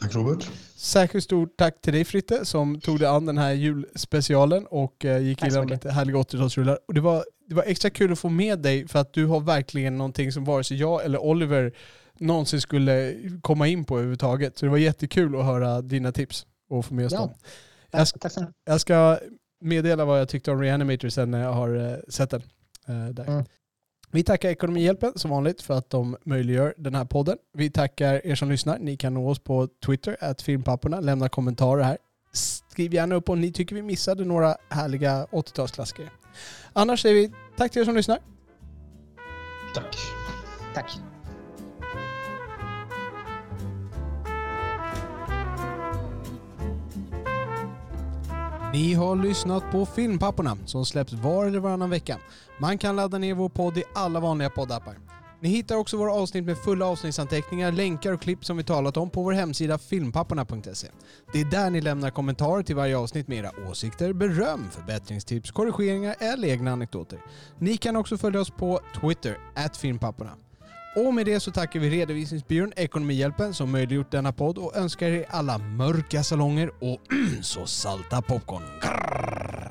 [0.00, 0.50] Tack Robert.
[0.76, 5.22] Särskilt stort tack till dig Fritte som tog dig an den här julspecialen och eh,
[5.22, 5.84] gick igenom mycket.
[5.84, 6.78] lite härliga 80-talsrullar.
[6.88, 9.40] Och det var, det var extra kul att få med dig för att du har
[9.40, 11.72] verkligen någonting som vare sig jag eller Oliver
[12.20, 14.58] någonsin skulle komma in på överhuvudtaget.
[14.58, 17.18] Så det var jättekul att höra dina tips och få med oss Ja.
[17.18, 17.30] dem.
[17.90, 18.06] Jag,
[18.64, 19.18] jag ska
[19.60, 22.42] meddela vad jag tyckte om Reanimator sen när jag har eh, sett den.
[22.88, 23.24] eh, där.
[23.28, 23.44] Mm.
[24.10, 27.38] Vi tackar Ekonomihjälpen som vanligt för att de möjliggör den här podden.
[27.52, 28.78] Vi tackar er som lyssnar.
[28.78, 31.00] Ni kan nå oss på Twitter, att filmpapporna.
[31.00, 31.98] Lämna kommentarer här.
[32.32, 36.08] Skriv gärna upp om ni tycker vi missade några härliga 80-talsklassiker.
[36.72, 38.18] Annars säger vi tack till er som lyssnar.
[39.74, 39.96] Tack.
[40.74, 40.90] Tack.
[48.72, 52.18] Ni har lyssnat på Filmpapporna som släpps var eller varannan vecka.
[52.60, 54.98] Man kan ladda ner vår podd i alla vanliga poddappar.
[55.40, 59.10] Ni hittar också våra avsnitt med fulla avsnittsanteckningar, länkar och klipp som vi talat om
[59.10, 60.88] på vår hemsida filmpapporna.se.
[61.32, 66.16] Det är där ni lämnar kommentarer till varje avsnitt med era åsikter, beröm, förbättringstips, korrigeringar
[66.18, 67.20] eller egna anekdoter.
[67.58, 69.38] Ni kan också följa oss på Twitter,
[69.80, 70.30] filmpapporna.
[70.96, 75.26] Och med det så tackar vi redovisningsbyrån Ekonomihjälpen som möjliggjort denna podd och önskar er
[75.28, 77.00] alla mörka salonger och
[77.42, 78.62] så salta popcorn.
[78.82, 79.65] Grrr.